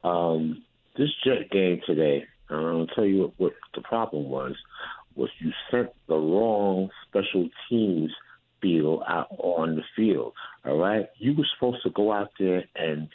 um, 0.04 0.62
this 0.96 1.08
Jet 1.24 1.50
game 1.50 1.80
today, 1.86 2.24
I'll 2.48 2.86
tell 2.94 3.04
you 3.04 3.22
what, 3.22 3.32
what 3.38 3.52
the 3.74 3.82
problem 3.82 4.30
was. 4.30 4.54
Was 5.18 5.30
you 5.40 5.50
sent 5.70 5.90
the 6.06 6.14
wrong 6.14 6.88
special 7.08 7.48
teams 7.68 8.12
feel 8.60 9.02
out 9.08 9.28
on 9.38 9.76
the 9.76 9.82
field. 9.96 10.32
All 10.64 10.76
right, 10.76 11.06
you 11.18 11.34
were 11.36 11.46
supposed 11.54 11.82
to 11.84 11.90
go 11.90 12.12
out 12.12 12.30
there 12.38 12.64
and 12.76 13.08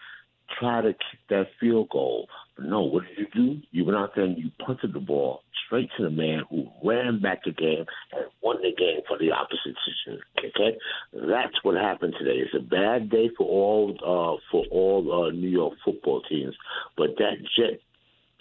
try 0.60 0.82
to 0.82 0.90
kick 0.90 1.20
that 1.30 1.48
field 1.60 1.90
goal. 1.90 2.28
But 2.56 2.66
no, 2.66 2.82
what 2.82 3.04
did 3.08 3.18
you 3.18 3.28
do? 3.34 3.62
You 3.72 3.86
went 3.86 3.98
out 3.98 4.12
there 4.16 4.26
and 4.26 4.38
you 4.38 4.52
punted 4.66 4.94
the 4.94 5.00
ball 5.00 5.42
straight 5.66 5.90
to 5.98 6.04
the 6.04 6.10
man 6.10 6.44
who 6.50 6.68
ran 6.84 7.20
back 7.20 7.44
the 7.44 7.52
game 7.52 7.86
and 8.12 8.26
won 8.42 8.58
the 8.62 8.74
game 8.78 9.02
for 9.08 9.18
the 9.18 9.32
opposite 9.32 9.76
team. 10.06 10.20
Okay, 10.38 10.78
that's 11.14 11.64
what 11.64 11.76
happened 11.76 12.14
today. 12.20 12.40
It's 12.44 12.54
a 12.56 12.60
bad 12.60 13.10
day 13.10 13.30
for 13.38 13.48
all 13.48 13.92
uh, 14.02 14.40
for 14.52 14.66
all 14.72 15.26
uh, 15.26 15.32
New 15.32 15.50
York 15.50 15.74
football 15.84 16.22
teams, 16.30 16.56
but 16.98 17.12
that 17.18 17.38
Jet 17.58 17.80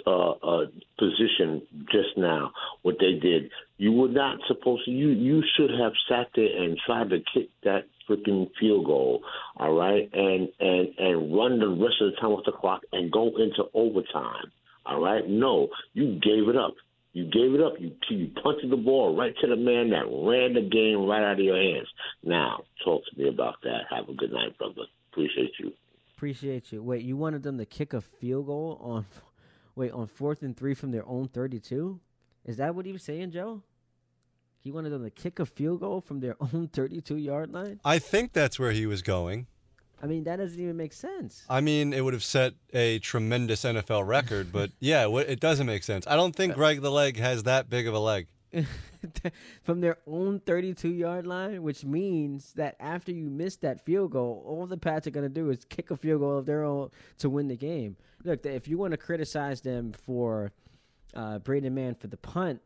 uh, 0.06 0.30
uh, 0.30 0.66
position 0.98 1.62
just 1.90 2.16
now, 2.16 2.50
what 2.82 2.96
they 3.00 3.18
did, 3.20 3.50
you 3.78 3.92
were 3.92 4.08
not 4.08 4.38
supposed 4.48 4.84
to. 4.84 4.90
You 4.90 5.08
you 5.08 5.42
should 5.56 5.70
have 5.70 5.92
sat 6.08 6.28
there 6.34 6.62
and 6.62 6.78
tried 6.84 7.10
to 7.10 7.18
kick 7.34 7.48
that 7.64 7.84
freaking 8.08 8.50
field 8.58 8.86
goal, 8.86 9.22
all 9.56 9.74
right, 9.74 10.08
and 10.12 10.48
and 10.60 10.88
and 10.98 11.36
run 11.36 11.58
the 11.58 11.68
rest 11.68 11.96
of 12.00 12.12
the 12.12 12.16
time 12.20 12.30
off 12.30 12.44
the 12.44 12.52
clock 12.52 12.82
and 12.92 13.10
go 13.10 13.28
into 13.28 13.64
overtime, 13.74 14.52
all 14.86 15.00
right. 15.00 15.28
No, 15.28 15.68
you 15.94 16.20
gave 16.20 16.48
it 16.48 16.56
up. 16.56 16.74
You 17.12 17.24
gave 17.24 17.54
it 17.54 17.60
up. 17.60 17.74
You 17.78 17.92
you 18.10 18.30
punted 18.42 18.70
the 18.70 18.76
ball 18.76 19.16
right 19.16 19.34
to 19.40 19.46
the 19.46 19.56
man 19.56 19.90
that 19.90 20.06
ran 20.06 20.54
the 20.54 20.68
game 20.68 21.06
right 21.06 21.22
out 21.22 21.38
of 21.38 21.44
your 21.44 21.56
hands. 21.56 21.88
Now, 22.24 22.62
talk 22.84 23.02
to 23.06 23.22
me 23.22 23.28
about 23.28 23.56
that. 23.64 23.82
Have 23.90 24.08
a 24.08 24.14
good 24.14 24.32
night, 24.32 24.56
brother. 24.58 24.82
Appreciate 25.12 25.52
you. 25.58 25.72
Appreciate 26.16 26.70
you. 26.70 26.82
Wait, 26.82 27.02
you 27.02 27.16
wanted 27.16 27.42
them 27.42 27.58
to 27.58 27.66
kick 27.66 27.92
a 27.92 28.00
field 28.00 28.46
goal 28.46 28.78
on, 28.80 29.04
wait, 29.74 29.92
on 29.92 30.06
fourth 30.06 30.42
and 30.42 30.56
three 30.56 30.74
from 30.74 30.90
their 30.90 31.06
own 31.06 31.28
thirty-two? 31.28 32.00
Is 32.44 32.56
that 32.56 32.74
what 32.74 32.86
he 32.86 32.92
was 32.92 33.02
saying, 33.02 33.30
Joe? 33.30 33.62
He 34.58 34.70
wanted 34.70 34.90
them 34.90 35.02
to 35.02 35.10
kick 35.10 35.38
a 35.38 35.46
field 35.46 35.80
goal 35.80 36.00
from 36.00 36.20
their 36.20 36.36
own 36.40 36.68
32 36.68 37.16
yard 37.16 37.52
line? 37.52 37.80
I 37.84 37.98
think 37.98 38.32
that's 38.32 38.58
where 38.58 38.72
he 38.72 38.86
was 38.86 39.02
going. 39.02 39.46
I 40.02 40.06
mean, 40.06 40.24
that 40.24 40.36
doesn't 40.36 40.60
even 40.60 40.76
make 40.76 40.92
sense. 40.92 41.44
I 41.48 41.60
mean, 41.60 41.92
it 41.92 42.00
would 42.00 42.12
have 42.12 42.24
set 42.24 42.54
a 42.72 42.98
tremendous 42.98 43.62
NFL 43.62 44.04
record, 44.06 44.52
but 44.52 44.70
yeah, 44.80 45.08
it 45.08 45.38
doesn't 45.38 45.66
make 45.66 45.84
sense. 45.84 46.08
I 46.08 46.16
don't 46.16 46.34
think 46.34 46.54
Greg 46.54 46.80
the 46.80 46.90
Leg 46.90 47.18
has 47.18 47.44
that 47.44 47.70
big 47.70 47.86
of 47.86 47.94
a 47.94 48.00
leg. 48.00 48.26
from 49.62 49.80
their 49.80 49.98
own 50.06 50.40
32 50.40 50.88
yard 50.88 51.26
line, 51.26 51.62
which 51.62 51.84
means 51.84 52.52
that 52.54 52.76
after 52.80 53.12
you 53.12 53.30
miss 53.30 53.56
that 53.56 53.84
field 53.84 54.12
goal, 54.12 54.42
all 54.46 54.66
the 54.66 54.76
Pats 54.76 55.06
are 55.06 55.10
going 55.10 55.28
to 55.28 55.34
do 55.34 55.50
is 55.50 55.64
kick 55.64 55.90
a 55.90 55.96
field 55.96 56.20
goal 56.20 56.38
of 56.38 56.46
their 56.46 56.64
own 56.64 56.90
to 57.18 57.30
win 57.30 57.48
the 57.48 57.56
game. 57.56 57.96
Look, 58.24 58.44
if 58.46 58.68
you 58.68 58.78
want 58.78 58.92
to 58.92 58.96
criticize 58.96 59.60
them 59.60 59.92
for 59.92 60.52
uh, 61.14 61.38
Braden 61.38 61.74
Mann 61.74 61.94
for 61.94 62.06
the 62.06 62.16
punt, 62.16 62.60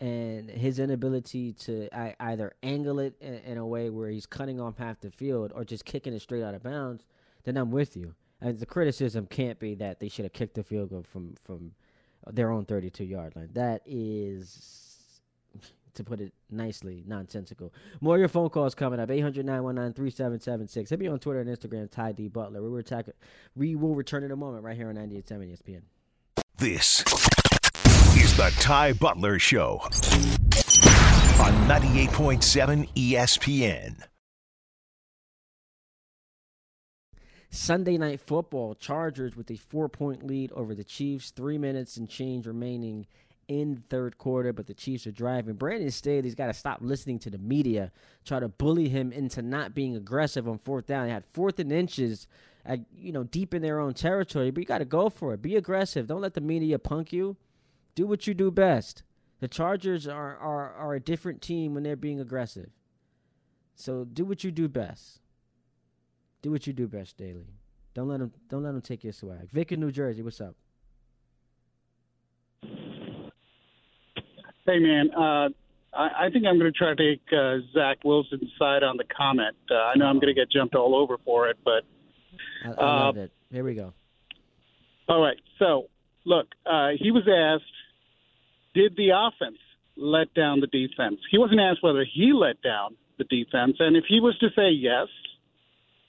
and 0.00 0.50
his 0.50 0.80
inability 0.80 1.52
to 1.52 1.88
either 2.18 2.52
angle 2.64 2.98
it 2.98 3.14
in, 3.20 3.34
in, 3.34 3.58
a 3.58 3.64
way 3.64 3.88
where 3.88 4.08
he's 4.08 4.26
cutting 4.26 4.60
off 4.60 4.76
half 4.76 4.98
the 5.00 5.12
field 5.12 5.52
or 5.54 5.64
just 5.64 5.84
kicking 5.84 6.12
it 6.12 6.20
straight 6.20 6.42
out 6.42 6.54
of 6.54 6.62
bounds, 6.64 7.04
then 7.44 7.56
I'm 7.56 7.70
with 7.70 7.96
you. 7.96 8.14
And 8.40 8.58
the 8.58 8.66
criticism 8.66 9.26
can't 9.26 9.60
be 9.60 9.76
that 9.76 10.00
they 10.00 10.08
should 10.08 10.24
have 10.24 10.32
kicked 10.32 10.54
the 10.54 10.64
field 10.64 10.90
goal 10.90 11.04
from 11.08 11.34
from 11.44 11.72
their 12.30 12.50
own 12.50 12.64
32 12.64 13.04
yard 13.04 13.36
line. 13.36 13.50
That 13.52 13.82
is, 13.86 14.91
to 15.94 16.04
put 16.04 16.20
it 16.20 16.32
nicely, 16.50 17.04
nonsensical. 17.06 17.72
More 18.00 18.16
of 18.16 18.20
your 18.20 18.28
phone 18.28 18.50
calls 18.50 18.74
coming 18.74 19.00
up 19.00 19.10
800 19.10 19.44
919 19.44 19.94
3776. 19.94 20.90
Hit 20.90 20.98
me 20.98 21.06
on 21.08 21.18
Twitter 21.18 21.40
and 21.40 21.48
Instagram, 21.50 21.90
Ty 21.90 22.12
D. 22.12 22.28
Butler. 22.28 22.62
We, 22.62 22.68
were 22.68 22.84
we 23.54 23.74
will 23.74 23.94
return 23.94 24.24
in 24.24 24.30
a 24.30 24.36
moment 24.36 24.64
right 24.64 24.76
here 24.76 24.88
on 24.88 24.96
98.7 24.96 25.52
ESPN. 25.52 25.82
This 26.58 27.00
is 28.16 28.36
the 28.36 28.52
Ty 28.60 28.94
Butler 28.94 29.38
Show 29.38 29.80
on 31.40 31.52
98.7 31.68 32.88
ESPN. 32.94 34.02
Sunday 37.50 37.98
night 37.98 38.20
football, 38.20 38.74
Chargers 38.74 39.36
with 39.36 39.50
a 39.50 39.56
four 39.56 39.88
point 39.88 40.26
lead 40.26 40.52
over 40.52 40.74
the 40.74 40.84
Chiefs, 40.84 41.30
three 41.30 41.58
minutes 41.58 41.98
and 41.98 42.08
change 42.08 42.46
remaining 42.46 43.06
in 43.48 43.82
third 43.88 44.18
quarter, 44.18 44.52
but 44.52 44.66
the 44.66 44.74
Chiefs 44.74 45.06
are 45.06 45.12
driving. 45.12 45.54
Brandon 45.54 45.90
Staley's 45.90 46.34
got 46.34 46.46
to 46.46 46.54
stop 46.54 46.78
listening 46.80 47.18
to 47.20 47.30
the 47.30 47.38
media, 47.38 47.92
try 48.24 48.40
to 48.40 48.48
bully 48.48 48.88
him 48.88 49.12
into 49.12 49.42
not 49.42 49.74
being 49.74 49.96
aggressive 49.96 50.48
on 50.48 50.58
fourth 50.58 50.86
down. 50.86 51.06
They 51.06 51.12
had 51.12 51.24
fourth 51.32 51.58
and 51.58 51.72
inches, 51.72 52.26
at, 52.64 52.80
you 52.96 53.12
know, 53.12 53.24
deep 53.24 53.54
in 53.54 53.62
their 53.62 53.80
own 53.80 53.94
territory, 53.94 54.50
but 54.50 54.60
you 54.60 54.66
got 54.66 54.78
to 54.78 54.84
go 54.84 55.08
for 55.08 55.34
it. 55.34 55.42
Be 55.42 55.56
aggressive. 55.56 56.06
Don't 56.06 56.20
let 56.20 56.34
the 56.34 56.40
media 56.40 56.78
punk 56.78 57.12
you. 57.12 57.36
Do 57.94 58.06
what 58.06 58.26
you 58.26 58.34
do 58.34 58.50
best. 58.50 59.02
The 59.40 59.48
Chargers 59.48 60.06
are, 60.06 60.36
are, 60.36 60.72
are 60.74 60.94
a 60.94 61.00
different 61.00 61.42
team 61.42 61.74
when 61.74 61.82
they're 61.82 61.96
being 61.96 62.20
aggressive. 62.20 62.70
So 63.74 64.04
do 64.04 64.24
what 64.24 64.44
you 64.44 64.52
do 64.52 64.68
best. 64.68 65.18
Do 66.42 66.50
what 66.50 66.66
you 66.66 66.72
do 66.72 66.86
best 66.86 67.16
daily. 67.16 67.46
Don't 67.94 68.08
let 68.08 68.20
them 68.20 68.32
don't 68.48 68.62
let 68.62 68.72
them 68.72 68.80
take 68.80 69.04
your 69.04 69.12
swag. 69.12 69.50
Vic 69.50 69.72
in 69.72 69.80
New 69.80 69.90
Jersey, 69.90 70.22
what's 70.22 70.40
up? 70.40 70.54
Hey, 74.66 74.78
man. 74.78 75.10
Uh, 75.12 75.48
I, 75.94 76.26
I 76.26 76.30
think 76.32 76.46
I'm 76.46 76.58
going 76.58 76.72
to 76.72 76.76
try 76.78 76.94
to 76.94 76.96
take 76.96 77.20
uh, 77.32 77.58
Zach 77.74 77.98
Wilson's 78.04 78.50
side 78.58 78.82
on 78.82 78.96
the 78.96 79.04
comment. 79.04 79.56
Uh, 79.70 79.74
I 79.74 79.94
know 79.96 80.06
I'm 80.06 80.16
going 80.20 80.34
to 80.34 80.40
get 80.40 80.50
jumped 80.50 80.74
all 80.74 80.94
over 80.94 81.16
for 81.24 81.48
it, 81.48 81.58
but 81.64 81.82
I, 82.64 82.70
I 82.80 83.00
love 83.06 83.16
it. 83.16 83.32
Here 83.50 83.64
we 83.64 83.74
go. 83.74 83.92
all 85.08 85.20
right. 85.20 85.36
So, 85.58 85.88
look, 86.24 86.46
uh, 86.64 86.90
he 86.98 87.10
was 87.10 87.24
asked, 87.28 87.64
did 88.74 88.96
the 88.96 89.10
offense 89.10 89.58
let 89.96 90.32
down 90.34 90.60
the 90.60 90.66
defense? 90.68 91.18
He 91.30 91.38
wasn't 91.38 91.60
asked 91.60 91.82
whether 91.82 92.04
he 92.10 92.32
let 92.32 92.62
down 92.62 92.94
the 93.18 93.24
defense, 93.24 93.76
and 93.78 93.96
if 93.96 94.04
he 94.08 94.20
was 94.20 94.38
to 94.38 94.48
say 94.56 94.70
yes, 94.70 95.08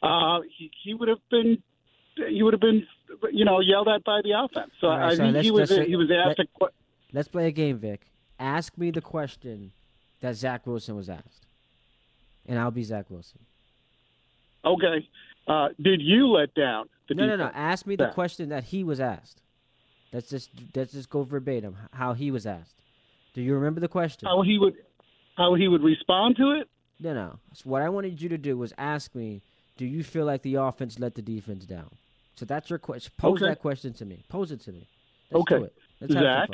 uh, 0.01 0.39
he, 0.57 0.71
he 0.83 0.93
would 0.93 1.09
have 1.09 1.19
been 1.29 1.61
he 2.29 2.41
would 2.43 2.53
have 2.53 2.61
been 2.61 2.85
you 3.31 3.43
know 3.43 3.59
yelled 3.59 3.89
at 3.89 4.03
by 4.05 4.21
the 4.23 4.31
offense. 4.31 4.71
So 4.79 4.87
right, 4.87 5.11
I 5.11 5.15
so 5.15 5.23
think 5.31 5.37
he 5.43 5.51
was 5.51 5.69
he 5.69 5.95
was 5.97 6.09
asked 6.09 6.39
let- 6.39 6.47
a 6.47 6.59
que- 6.59 6.75
Let's 7.11 7.27
play 7.27 7.47
a 7.47 7.51
game, 7.51 7.77
Vic. 7.77 8.01
Ask 8.43 8.77
me 8.77 8.91
the 8.91 9.01
question 9.01 9.71
that 10.21 10.35
Zach 10.35 10.67
Wilson 10.67 10.95
was 10.97 11.09
asked, 11.09 11.45
and 12.45 12.59
I'll 12.59 12.71
be 12.71 12.83
Zach 12.83 13.09
Wilson. 13.09 13.39
okay. 14.65 15.07
Uh, 15.47 15.69
did 15.81 16.01
you 16.01 16.27
let 16.27 16.53
down 16.53 16.87
the 17.09 17.15
no, 17.15 17.25
no, 17.25 17.35
no. 17.35 17.51
Ask 17.53 17.85
me 17.85 17.95
the 17.97 18.07
question 18.09 18.49
that 18.49 18.63
he 18.65 18.83
was 18.83 18.99
asked. 18.99 19.41
Let's 20.13 20.29
just 20.29 20.49
let's 20.75 20.93
just 20.93 21.09
go 21.09 21.23
verbatim 21.23 21.75
how 21.91 22.13
he 22.13 22.31
was 22.31 22.45
asked. 22.45 22.75
Do 23.33 23.41
you 23.41 23.53
remember 23.55 23.79
the 23.81 23.87
question? 23.89 24.27
How 24.27 24.41
he 24.41 24.57
would 24.57 24.75
how 25.35 25.55
he 25.55 25.67
would 25.67 25.83
respond 25.83 26.35
to 26.37 26.51
it? 26.51 26.69
No, 26.99 27.13
no. 27.13 27.39
So 27.53 27.69
what 27.69 27.81
I 27.81 27.89
wanted 27.89 28.21
you 28.21 28.29
to 28.29 28.37
do 28.37 28.57
was 28.57 28.73
ask 28.77 29.13
me, 29.15 29.41
do 29.77 29.85
you 29.85 30.03
feel 30.03 30.25
like 30.25 30.43
the 30.43 30.55
offense 30.55 30.99
let 30.99 31.15
the 31.15 31.21
defense 31.21 31.65
down? 31.65 31.89
So 32.35 32.45
that's 32.45 32.69
your 32.69 32.79
question. 32.79 33.11
Pose 33.17 33.41
Okay. 33.41 33.49
that 33.49 33.59
question 33.59 33.91
to 33.93 34.05
me. 34.05 34.23
Pose 34.29 34.51
it 34.51 34.61
to 34.61 34.71
me. 34.71 34.87
Let's 35.33 35.51
Okay. 35.51 35.69
do. 35.99 36.13
Zach, 36.13 36.49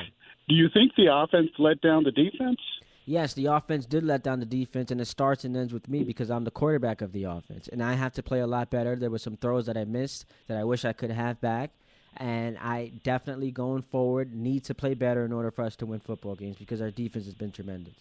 do 0.47 0.55
you 0.55 0.69
think 0.73 0.93
the 0.95 1.07
offense 1.13 1.49
let 1.57 1.81
down 1.81 2.03
the 2.03 2.11
defense? 2.11 2.59
Yes, 3.05 3.33
the 3.33 3.47
offense 3.47 3.87
did 3.87 4.03
let 4.03 4.21
down 4.23 4.39
the 4.39 4.45
defense, 4.45 4.91
and 4.91 5.01
it 5.01 5.05
starts 5.05 5.43
and 5.43 5.57
ends 5.57 5.73
with 5.73 5.89
me 5.89 6.03
because 6.03 6.29
I'm 6.29 6.43
the 6.43 6.51
quarterback 6.51 7.01
of 7.01 7.11
the 7.11 7.23
offense, 7.23 7.67
and 7.67 7.81
I 7.81 7.93
have 7.93 8.13
to 8.13 8.23
play 8.23 8.39
a 8.39 8.45
lot 8.45 8.69
better. 8.69 8.95
There 8.95 9.09
were 9.09 9.17
some 9.17 9.35
throws 9.35 9.65
that 9.65 9.77
I 9.77 9.85
missed 9.85 10.25
that 10.47 10.57
I 10.57 10.63
wish 10.63 10.85
I 10.85 10.93
could 10.93 11.09
have 11.09 11.41
back, 11.41 11.71
and 12.17 12.57
I 12.59 12.91
definitely 13.03 13.49
going 13.49 13.81
forward 13.81 14.35
need 14.35 14.63
to 14.65 14.75
play 14.75 14.93
better 14.93 15.25
in 15.25 15.33
order 15.33 15.49
for 15.49 15.63
us 15.63 15.75
to 15.77 15.87
win 15.87 15.99
football 15.99 16.35
games 16.35 16.57
because 16.57 16.81
our 16.81 16.91
defense 16.91 17.25
has 17.25 17.33
been 17.33 17.51
tremendous. 17.51 17.95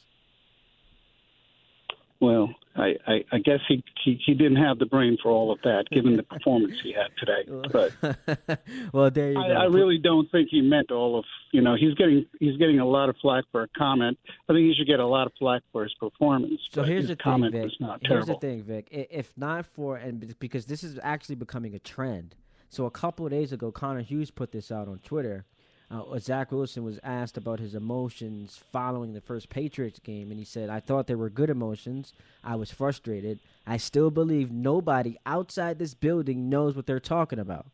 Well, 2.21 2.49
I, 2.75 2.95
I, 3.07 3.25
I 3.33 3.39
guess 3.39 3.61
he, 3.69 3.83
he 4.05 4.21
he 4.25 4.35
didn't 4.35 4.57
have 4.57 4.79
the 4.79 4.87
brain 4.87 5.19
for 5.23 5.31
all 5.31 5.53
of 5.53 5.59
that, 5.63 5.85
given 5.91 6.17
the 6.17 6.23
performance 6.23 6.75
he 6.83 6.93
had 6.93 7.09
today. 7.17 7.69
But 7.73 8.61
well, 8.93 9.11
there 9.11 9.33
you 9.33 9.39
I, 9.39 9.49
go. 9.49 9.55
I 9.55 9.65
really 9.65 9.99
don't 9.99 10.31
think 10.31 10.49
he 10.51 10.61
meant 10.61 10.91
all 10.91 11.19
of. 11.19 11.25
You 11.53 11.61
know, 11.61 11.77
he's 11.77 11.95
getting 11.95 12.27
he's 12.41 12.57
getting 12.57 12.81
a 12.81 12.87
lot 12.87 13.09
of 13.09 13.17
flack 13.23 13.45
for 13.53 13.63
a 13.63 13.69
comment. 13.77 14.19
I 14.49 14.53
think 14.53 14.67
he 14.67 14.75
should 14.75 14.87
get 14.87 15.01
a 15.01 15.07
lot 15.07 15.27
of 15.27 15.33
flack 15.39 15.63
for 15.73 15.85
his 15.85 15.95
performance. 15.95 16.61
So 16.73 16.83
here's 16.83 17.05
the 17.05 17.15
thing, 17.15 17.23
comment 17.23 17.53
Vic. 17.53 17.65
was 17.65 17.77
not 17.81 18.01
Here's 18.03 18.27
terrible. 18.27 18.35
the 18.35 18.47
thing, 18.47 18.63
Vic. 18.63 18.89
If 18.91 19.33
not 19.37 19.67
for 19.67 19.97
and 19.97 20.37
because 20.39 20.67
this 20.67 20.83
is 20.83 20.99
actually 21.03 21.37
becoming 21.37 21.75
a 21.75 21.79
trend. 21.79 22.35
So 22.69 22.85
a 22.85 22.91
couple 22.91 23.25
of 23.25 23.33
days 23.33 23.53
ago, 23.53 23.73
Connor 23.73 24.03
Hughes 24.03 24.31
put 24.31 24.53
this 24.53 24.71
out 24.71 24.89
on 24.89 24.99
Twitter. 24.99 25.47
Uh, 25.91 26.19
Zach 26.19 26.53
Wilson 26.53 26.85
was 26.85 27.01
asked 27.03 27.39
about 27.39 27.61
his 27.61 27.75
emotions 27.75 28.61
following 28.71 29.15
the 29.15 29.23
first 29.23 29.49
Patriots 29.49 29.99
game, 29.99 30.31
and 30.31 30.39
he 30.39 30.45
said, 30.45 30.69
"I 30.69 30.81
thought 30.81 31.07
they 31.07 31.15
were 31.15 31.31
good 31.31 31.49
emotions. 31.49 32.13
I 32.45 32.57
was 32.57 32.71
frustrated. 32.71 33.41
I 33.67 33.79
still 33.79 34.11
believe 34.11 34.51
nobody 34.51 35.17
outside 35.25 35.79
this 35.79 35.95
building 35.95 36.51
knows 36.51 36.77
what 36.77 36.87
they're 36.87 37.01
talking 37.01 37.39
about." 37.39 37.67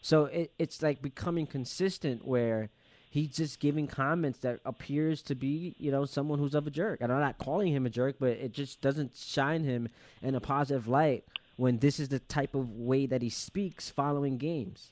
So 0.00 0.26
it, 0.26 0.52
it's 0.58 0.80
like 0.82 1.02
becoming 1.02 1.46
consistent 1.46 2.24
where 2.24 2.70
he's 3.10 3.34
just 3.34 3.58
giving 3.58 3.88
comments 3.88 4.38
that 4.40 4.60
appears 4.64 5.22
to 5.22 5.34
be, 5.34 5.74
you 5.78 5.90
know, 5.90 6.04
someone 6.04 6.38
who's 6.38 6.54
of 6.54 6.66
a 6.66 6.70
jerk. 6.70 7.00
And 7.00 7.10
I'm 7.10 7.20
not 7.20 7.38
calling 7.38 7.72
him 7.72 7.86
a 7.86 7.90
jerk, 7.90 8.16
but 8.20 8.30
it 8.30 8.52
just 8.52 8.80
doesn't 8.80 9.16
shine 9.16 9.64
him 9.64 9.88
in 10.22 10.34
a 10.34 10.40
positive 10.40 10.86
light 10.86 11.24
when 11.56 11.78
this 11.78 11.98
is 11.98 12.10
the 12.10 12.18
type 12.20 12.54
of 12.54 12.70
way 12.70 13.06
that 13.06 13.22
he 13.22 13.30
speaks 13.30 13.90
following 13.90 14.36
games. 14.36 14.90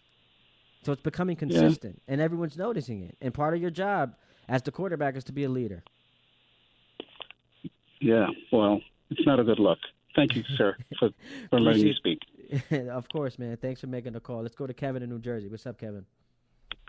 So 0.85 0.93
it's 0.93 1.03
becoming 1.03 1.37
consistent, 1.37 2.03
and 2.09 2.21
everyone's 2.21 2.57
noticing 2.57 3.03
it. 3.03 3.17
And 3.21 3.33
part 3.33 3.55
of 3.55 3.61
your 3.61 3.71
job 3.71 4.17
as 4.49 4.63
the 4.63 4.71
quarterback 4.71 5.17
is 5.17 5.25
to 5.25 5.33
be 5.33 5.45
a 5.45 5.49
leader. 5.49 5.83
Yeah, 8.01 8.27
well, 8.53 8.81
it's 9.11 9.25
not 9.27 9.41
a 9.41 9.45
good 9.45 9.59
look. 9.59 9.79
Thank 10.15 10.37
you, 10.37 10.45
sir, 10.57 10.77
for, 10.99 11.11
for 11.51 11.61
letting 11.61 11.85
me 11.85 11.95
speak. 11.95 12.19
of 12.91 13.09
course, 13.09 13.39
man. 13.39 13.57
Thanks 13.57 13.81
for 13.81 13.87
making 13.87 14.13
the 14.13 14.21
call. 14.21 14.43
Let's 14.43 14.55
go 14.55 14.67
to 14.67 14.75
Kevin 14.75 15.03
in 15.03 15.09
New 15.09 15.21
Jersey. 15.21 15.49
What's 15.49 15.67
up, 15.67 15.79
Kevin? 15.79 16.05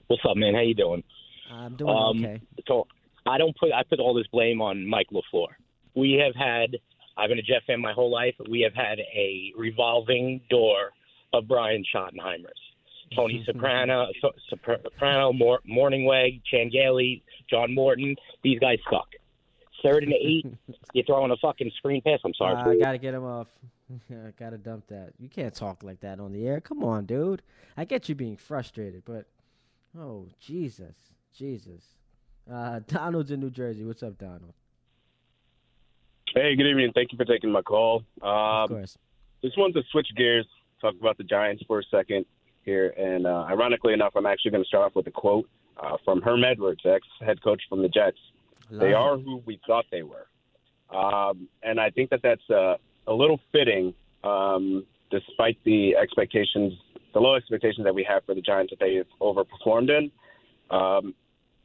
What's 0.07 0.23
up, 0.29 0.35
man? 0.35 0.53
How 0.53 0.61
you 0.61 0.75
doing? 0.75 1.03
I'm 1.51 1.75
doing 1.75 1.95
Um, 1.95 2.23
okay. 2.23 2.41
So 2.67 2.87
I 3.25 3.37
don't 3.37 3.55
put 3.57 3.71
I 3.71 3.83
put 3.83 3.99
all 3.99 4.13
this 4.13 4.27
blame 4.27 4.61
on 4.61 4.85
Mike 4.85 5.07
LaFleur. 5.11 5.47
We 5.95 6.21
have 6.23 6.35
had 6.35 6.77
I've 7.17 7.29
been 7.29 7.39
a 7.39 7.43
Jet 7.43 7.61
fan 7.65 7.79
my 7.79 7.93
whole 7.93 8.11
life. 8.11 8.35
We 8.49 8.61
have 8.61 8.73
had 8.73 8.99
a 8.99 9.53
revolving 9.57 10.41
door 10.49 10.91
of 11.33 11.47
Brian 11.47 11.83
Schottenheimers. 11.93 12.64
Tony 13.13 13.45
Sparano, 13.47 14.07
so, 14.21 14.31
Sparano, 14.51 15.37
Mor- 15.37 15.61
Mornhinweg, 15.69 16.41
Changeli, 16.51 17.21
John 17.49 17.73
Morton. 17.73 18.15
These 18.43 18.59
guys 18.59 18.79
suck. 18.89 19.07
Third 19.83 20.03
and 20.03 20.13
eight, 20.13 20.45
you're 20.93 21.05
throwing 21.05 21.31
a 21.31 21.37
fucking 21.37 21.71
screen 21.77 22.01
pass. 22.01 22.19
I'm 22.23 22.33
sorry. 22.33 22.55
Uh, 22.55 22.69
I 22.71 22.77
gotta 22.77 22.97
get 22.97 23.13
him 23.13 23.23
off. 23.23 23.47
I 24.11 24.31
gotta 24.39 24.57
dump 24.57 24.87
that. 24.87 25.13
You 25.19 25.29
can't 25.29 25.53
talk 25.53 25.83
like 25.83 25.99
that 26.01 26.19
on 26.19 26.33
the 26.33 26.47
air. 26.47 26.59
Come 26.59 26.83
on, 26.83 27.05
dude. 27.05 27.41
I 27.77 27.85
get 27.85 28.09
you 28.09 28.15
being 28.15 28.37
frustrated, 28.37 29.03
but 29.05 29.25
oh 29.97 30.27
Jesus, 30.39 30.95
Jesus. 31.37 31.83
Uh, 32.51 32.79
Donald's 32.87 33.31
in 33.31 33.39
New 33.39 33.51
Jersey. 33.51 33.83
What's 33.83 34.03
up, 34.03 34.17
Donald? 34.17 34.53
Hey, 36.33 36.55
good 36.55 36.67
evening. 36.67 36.91
Thank 36.93 37.11
you 37.11 37.17
for 37.17 37.25
taking 37.25 37.51
my 37.51 37.61
call. 37.61 38.03
Um, 38.21 38.29
of 38.29 38.69
course. 38.69 38.97
Just 39.43 39.57
wanted 39.57 39.73
to 39.75 39.83
switch 39.91 40.07
gears, 40.17 40.47
talk 40.81 40.95
about 40.99 41.17
the 41.17 41.23
Giants 41.23 41.63
for 41.67 41.79
a 41.79 41.83
second 41.91 42.25
here. 42.65 42.93
And 42.97 43.25
uh, 43.25 43.45
ironically 43.49 43.93
enough, 43.93 44.13
I'm 44.15 44.25
actually 44.25 44.51
going 44.51 44.63
to 44.63 44.67
start 44.67 44.85
off 44.85 44.95
with 44.95 45.07
a 45.07 45.11
quote 45.11 45.47
uh, 45.77 45.97
from 46.03 46.21
Herm 46.21 46.43
Edwards, 46.43 46.81
ex 46.85 47.05
head 47.25 47.41
coach 47.43 47.61
from 47.69 47.81
the 47.81 47.89
Jets. 47.89 48.17
they 48.71 48.93
are 48.93 49.17
who 49.17 49.41
we 49.45 49.59
thought 49.65 49.85
they 49.91 50.03
were. 50.03 50.27
Um, 50.95 51.47
and 51.63 51.79
I 51.79 51.89
think 51.89 52.09
that 52.09 52.21
that's 52.23 52.49
uh, 52.49 52.75
a 53.07 53.13
little 53.13 53.39
fitting, 53.51 53.93
um, 54.23 54.85
despite 55.11 55.57
the 55.65 55.95
expectations, 55.95 56.73
the 57.13 57.19
low 57.19 57.35
expectations 57.35 57.85
that 57.85 57.93
we 57.95 58.05
have 58.07 58.23
for 58.25 58.35
the 58.35 58.41
Giants 58.41 58.71
that 58.71 58.79
they 58.79 58.95
have 58.95 59.07
overperformed 59.21 59.89
in. 59.89 60.11
Um, 60.69 61.13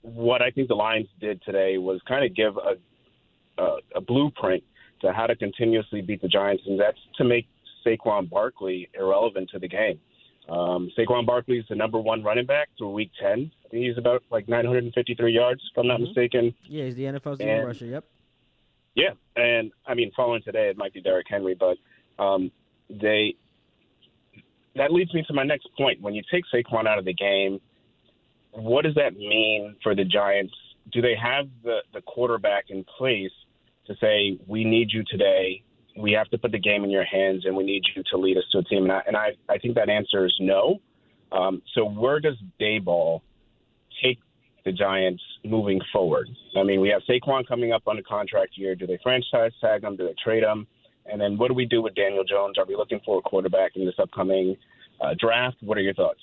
what 0.02 0.40
I 0.40 0.50
think 0.50 0.68
the 0.68 0.74
Lions 0.74 1.08
did 1.20 1.42
today 1.42 1.76
was 1.78 2.00
kind 2.06 2.24
of 2.24 2.34
give 2.34 2.56
a 2.56 2.74
a, 3.60 3.76
a 3.96 4.00
blueprint 4.00 4.62
to 5.02 5.12
how 5.12 5.26
to 5.26 5.36
continuously 5.36 6.00
beat 6.00 6.22
the 6.22 6.28
Giants, 6.28 6.62
and 6.66 6.78
that's 6.78 6.98
to 7.16 7.24
make 7.24 7.46
Saquon 7.86 8.28
Barkley 8.28 8.88
irrelevant 8.98 9.50
to 9.50 9.58
the 9.58 9.68
game. 9.68 9.98
Um, 10.50 10.90
Saquon 10.98 11.24
Barkley 11.26 11.58
is 11.58 11.64
the 11.68 11.76
number 11.76 11.98
one 12.00 12.24
running 12.24 12.44
back 12.46 12.68
through 12.76 12.90
Week 12.90 13.10
10. 13.20 13.52
I 13.64 13.68
think 13.68 13.84
he's 13.84 13.96
about 13.96 14.22
like 14.30 14.48
953 14.48 15.32
yards, 15.32 15.62
if 15.70 15.78
I'm 15.78 15.86
not 15.86 16.00
Mhm. 16.00 16.06
mistaken. 16.08 16.54
Yeah, 16.64 16.84
he's 16.86 16.96
the 16.96 17.06
NFL's 17.06 17.38
leading 17.38 17.62
rusher. 17.62 17.86
Yep. 17.86 18.04
Yeah, 18.96 19.10
and 19.36 19.70
I 19.86 19.94
mean, 19.94 20.10
following 20.16 20.42
today, 20.42 20.68
it 20.68 20.76
might 20.76 20.92
be 20.92 21.00
Derrick 21.00 21.28
Henry, 21.28 21.54
but 21.54 21.78
um, 22.18 22.50
they 22.88 23.36
that 24.74 24.92
leads 24.92 25.12
me 25.14 25.22
to 25.24 25.32
my 25.32 25.42
next 25.44 25.68
point. 25.76 26.00
When 26.00 26.14
you 26.14 26.22
take 26.30 26.44
Saquon 26.52 26.86
out 26.86 26.98
of 26.98 27.04
the 27.04 27.12
game, 27.14 27.60
what 28.52 28.84
does 28.84 28.94
that 28.96 29.16
mean 29.16 29.76
for 29.82 29.94
the 29.94 30.04
Giants? 30.04 30.54
Do 30.92 31.00
they 31.00 31.14
have 31.14 31.48
the 31.62 31.82
the 31.92 32.02
quarterback 32.02 32.70
in 32.70 32.82
place 32.84 33.32
to 33.86 33.94
say, 33.96 34.36
"We 34.48 34.64
need 34.64 34.92
you 34.92 35.04
today. 35.04 35.62
We 36.00 36.12
have 36.12 36.28
to 36.30 36.38
put 36.38 36.52
the 36.52 36.58
game 36.58 36.84
in 36.84 36.90
your 36.90 37.04
hands, 37.04 37.44
and 37.46 37.56
we 37.56 37.64
need 37.64 37.82
you 37.94 38.02
to 38.10 38.16
lead 38.16 38.36
us 38.36 38.44
to 38.52 38.58
a 38.58 38.64
team"? 38.64 38.84
And 38.84 38.92
I 38.92 39.02
and 39.06 39.16
I, 39.16 39.36
I 39.48 39.58
think 39.58 39.74
that 39.74 39.88
answer 39.88 40.26
is 40.26 40.34
no. 40.40 40.80
Um, 41.32 41.62
so 41.74 41.84
where 41.84 42.20
does 42.20 42.36
Daboll 42.60 43.20
take 44.02 44.18
the 44.64 44.72
Giants 44.72 45.22
moving 45.44 45.80
forward? 45.92 46.28
I 46.56 46.62
mean, 46.62 46.80
we 46.80 46.88
have 46.88 47.02
Saquon 47.08 47.46
coming 47.46 47.72
up 47.72 47.82
on 47.86 47.98
a 47.98 48.02
contract 48.02 48.52
year. 48.56 48.74
Do 48.74 48.86
they 48.86 48.98
franchise 49.02 49.52
tag 49.60 49.84
him? 49.84 49.96
Do 49.96 50.06
they 50.06 50.14
trade 50.22 50.42
him? 50.42 50.66
And 51.06 51.20
then 51.20 51.38
what 51.38 51.48
do 51.48 51.54
we 51.54 51.66
do 51.66 51.82
with 51.82 51.94
Daniel 51.94 52.24
Jones? 52.24 52.58
Are 52.58 52.66
we 52.66 52.76
looking 52.76 53.00
for 53.04 53.18
a 53.18 53.22
quarterback 53.22 53.72
in 53.76 53.84
this 53.84 53.94
upcoming 53.98 54.56
uh, 55.00 55.14
draft? 55.18 55.56
What 55.60 55.78
are 55.78 55.82
your 55.82 55.94
thoughts? 55.94 56.20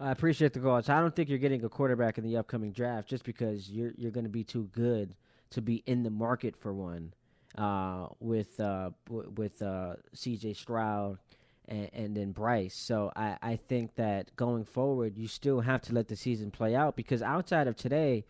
I 0.00 0.12
appreciate 0.12 0.52
the 0.52 0.60
call. 0.60 0.80
So 0.82 0.94
I 0.94 1.00
don't 1.00 1.14
think 1.14 1.28
you're 1.28 1.38
getting 1.38 1.64
a 1.64 1.68
quarterback 1.68 2.18
in 2.18 2.24
the 2.24 2.36
upcoming 2.36 2.72
draft 2.72 3.08
just 3.08 3.24
because 3.24 3.70
you're 3.70 3.92
you're 3.96 4.12
going 4.12 4.24
to 4.24 4.30
be 4.30 4.44
too 4.44 4.68
good 4.72 5.14
to 5.50 5.62
be 5.62 5.82
in 5.86 6.02
the 6.02 6.10
market 6.10 6.56
for 6.56 6.72
one. 6.72 7.12
Uh, 7.56 8.06
with 8.20 8.60
uh, 8.60 8.90
w- 9.06 9.32
with 9.36 9.62
uh, 9.62 9.94
C.J. 10.12 10.52
Stroud 10.52 11.18
and, 11.66 11.90
and 11.92 12.16
then 12.16 12.32
Bryce. 12.32 12.74
So 12.74 13.12
I, 13.16 13.36
I 13.42 13.56
think 13.56 13.94
that 13.96 14.34
going 14.36 14.64
forward, 14.64 15.16
you 15.16 15.28
still 15.28 15.60
have 15.60 15.82
to 15.82 15.94
let 15.94 16.08
the 16.08 16.16
season 16.16 16.50
play 16.50 16.74
out 16.74 16.96
because 16.96 17.22
outside 17.22 17.66
of 17.66 17.76
today, 17.76 18.24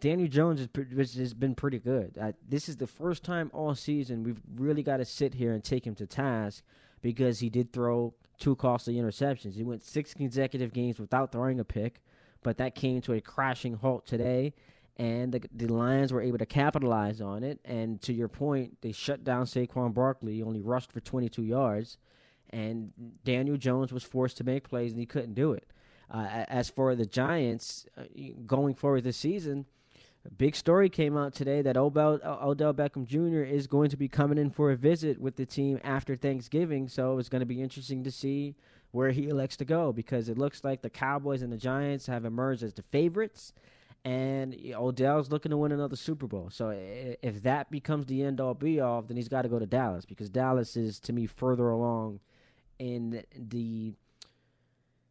Daniel 0.00 0.28
Jones 0.28 0.60
has, 0.60 0.68
pre- 0.68 0.86
has 0.96 1.34
been 1.34 1.54
pretty 1.54 1.78
good. 1.78 2.18
Uh, 2.20 2.32
this 2.46 2.68
is 2.68 2.76
the 2.76 2.86
first 2.86 3.22
time 3.24 3.50
all 3.52 3.74
season 3.74 4.22
we've 4.22 4.42
really 4.56 4.82
got 4.82 4.98
to 4.98 5.04
sit 5.04 5.34
here 5.34 5.52
and 5.52 5.62
take 5.62 5.86
him 5.86 5.94
to 5.94 6.06
task 6.06 6.62
because 7.00 7.40
he 7.40 7.48
did 7.48 7.72
throw 7.72 8.14
two 8.38 8.56
costly 8.56 8.94
interceptions. 8.94 9.54
He 9.54 9.62
went 9.62 9.82
six 9.82 10.14
consecutive 10.14 10.72
games 10.72 10.98
without 10.98 11.32
throwing 11.32 11.60
a 11.60 11.64
pick, 11.64 12.00
but 12.42 12.58
that 12.58 12.74
came 12.74 13.00
to 13.02 13.12
a 13.12 13.20
crashing 13.20 13.74
halt 13.74 14.06
today. 14.06 14.52
And 14.96 15.32
the 15.32 15.42
the 15.52 15.66
Lions 15.66 16.12
were 16.12 16.22
able 16.22 16.38
to 16.38 16.46
capitalize 16.46 17.20
on 17.20 17.42
it. 17.42 17.60
And 17.64 18.00
to 18.02 18.12
your 18.12 18.28
point, 18.28 18.80
they 18.80 18.92
shut 18.92 19.24
down 19.24 19.46
Saquon 19.46 19.92
Barkley, 19.92 20.42
only 20.42 20.60
rushed 20.60 20.92
for 20.92 21.00
22 21.00 21.42
yards, 21.42 21.98
and 22.50 22.92
Daniel 23.24 23.56
Jones 23.56 23.92
was 23.92 24.04
forced 24.04 24.36
to 24.38 24.44
make 24.44 24.68
plays 24.68 24.92
and 24.92 25.00
he 25.00 25.06
couldn't 25.06 25.34
do 25.34 25.52
it. 25.52 25.66
Uh, 26.10 26.44
as 26.48 26.68
for 26.68 26.94
the 26.94 27.06
Giants 27.06 27.86
uh, 27.96 28.02
going 28.46 28.74
forward 28.74 29.04
this 29.04 29.16
season, 29.16 29.66
a 30.26 30.30
big 30.30 30.54
story 30.54 30.88
came 30.88 31.16
out 31.16 31.34
today 31.34 31.60
that 31.62 31.76
Odell, 31.76 32.20
Odell 32.24 32.72
Beckham 32.72 33.06
Jr. 33.06 33.42
is 33.42 33.66
going 33.66 33.90
to 33.90 33.96
be 33.96 34.08
coming 34.08 34.38
in 34.38 34.50
for 34.50 34.70
a 34.70 34.76
visit 34.76 35.20
with 35.20 35.36
the 35.36 35.44
team 35.44 35.80
after 35.82 36.14
Thanksgiving. 36.14 36.88
So 36.88 37.18
it's 37.18 37.28
going 37.28 37.40
to 37.40 37.46
be 37.46 37.60
interesting 37.60 38.04
to 38.04 38.10
see 38.10 38.54
where 38.90 39.10
he 39.10 39.28
elects 39.28 39.56
to 39.56 39.64
go 39.64 39.92
because 39.92 40.28
it 40.28 40.38
looks 40.38 40.62
like 40.62 40.82
the 40.82 40.90
Cowboys 40.90 41.42
and 41.42 41.52
the 41.52 41.56
Giants 41.56 42.06
have 42.06 42.24
emerged 42.24 42.62
as 42.62 42.74
the 42.74 42.82
favorites 42.82 43.52
and 44.04 44.54
Odell's 44.74 45.30
looking 45.30 45.50
to 45.50 45.56
win 45.56 45.72
another 45.72 45.96
Super 45.96 46.26
Bowl. 46.26 46.50
So 46.50 46.68
if 46.70 47.42
that 47.42 47.70
becomes 47.70 48.06
the 48.06 48.22
end 48.22 48.40
all 48.40 48.52
be 48.52 48.78
all, 48.78 49.00
then 49.02 49.16
he's 49.16 49.28
got 49.28 49.42
to 49.42 49.48
go 49.48 49.58
to 49.58 49.66
Dallas 49.66 50.04
because 50.04 50.28
Dallas 50.28 50.76
is 50.76 51.00
to 51.00 51.12
me 51.12 51.26
further 51.26 51.70
along 51.70 52.20
in 52.78 53.24
the 53.34 53.94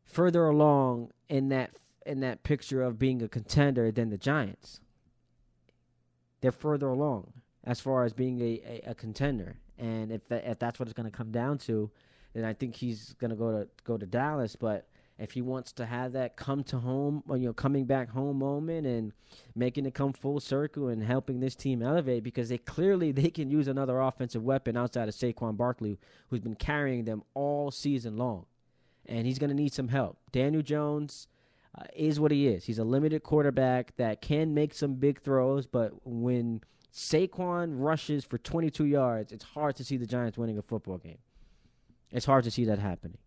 further 0.05 0.45
along 0.45 1.11
in 1.27 1.49
that 1.49 1.71
in 2.05 2.19
that 2.19 2.43
picture 2.43 2.83
of 2.83 2.99
being 2.99 3.21
a 3.23 3.27
contender 3.27 3.91
than 3.91 4.09
the 4.09 4.17
Giants. 4.17 4.79
They're 6.41 6.51
further 6.51 6.89
along 6.89 7.33
as 7.63 7.79
far 7.79 8.03
as 8.03 8.13
being 8.13 8.41
a, 8.41 8.61
a, 8.85 8.91
a 8.91 8.95
contender, 8.95 9.57
and 9.77 10.11
if 10.11 10.27
that, 10.27 10.45
if 10.45 10.59
that's 10.59 10.77
what 10.77 10.87
it's 10.87 10.93
going 10.93 11.09
to 11.09 11.17
come 11.17 11.31
down 11.31 11.57
to, 11.59 11.89
then 12.33 12.43
I 12.43 12.53
think 12.53 12.75
he's 12.75 13.13
going 13.13 13.31
to 13.31 13.37
go 13.37 13.51
to 13.51 13.67
go 13.85 13.97
to 13.97 14.05
Dallas. 14.05 14.55
But 14.55 14.87
if 15.17 15.33
he 15.33 15.41
wants 15.41 15.71
to 15.73 15.85
have 15.85 16.13
that 16.13 16.35
come 16.35 16.63
to 16.65 16.79
home, 16.79 17.23
or, 17.27 17.37
you 17.37 17.47
know, 17.47 17.53
coming 17.53 17.85
back 17.85 18.09
home 18.09 18.39
moment 18.39 18.87
and 18.87 19.13
making 19.55 19.85
it 19.85 19.93
come 19.93 20.11
full 20.11 20.39
circle 20.39 20.87
and 20.87 21.03
helping 21.03 21.39
this 21.39 21.55
team 21.55 21.81
elevate 21.83 22.23
because 22.23 22.49
they 22.49 22.57
clearly 22.57 23.11
they 23.11 23.29
can 23.29 23.49
use 23.51 23.67
another 23.67 23.99
offensive 23.99 24.43
weapon 24.43 24.75
outside 24.75 25.07
of 25.07 25.13
Saquon 25.13 25.55
Barkley, 25.55 25.99
who's 26.29 26.39
been 26.39 26.55
carrying 26.55 27.05
them 27.05 27.23
all 27.33 27.69
season 27.69 28.17
long, 28.17 28.45
and 29.05 29.27
he's 29.27 29.39
going 29.39 29.49
to 29.49 29.55
need 29.55 29.73
some 29.73 29.89
help. 29.89 30.17
Daniel 30.31 30.63
Jones 30.63 31.27
uh, 31.77 31.83
is 31.95 32.19
what 32.19 32.31
he 32.31 32.47
is. 32.47 32.65
He's 32.65 32.79
a 32.79 32.83
limited 32.83 33.23
quarterback 33.23 33.95
that 33.97 34.21
can 34.21 34.53
make 34.53 34.73
some 34.73 34.95
big 34.95 35.21
throws, 35.21 35.67
but 35.67 35.91
when 36.05 36.61
Saquon 36.91 37.73
rushes 37.77 38.25
for 38.25 38.37
22 38.37 38.85
yards, 38.85 39.31
it's 39.31 39.43
hard 39.43 39.75
to 39.75 39.83
see 39.83 39.97
the 39.97 40.05
Giants 40.05 40.37
winning 40.37 40.57
a 40.57 40.61
football 40.61 40.97
game. 40.97 41.17
It's 42.11 42.25
hard 42.25 42.43
to 42.43 42.51
see 42.51 42.65
that 42.65 42.77
happening. 42.77 43.17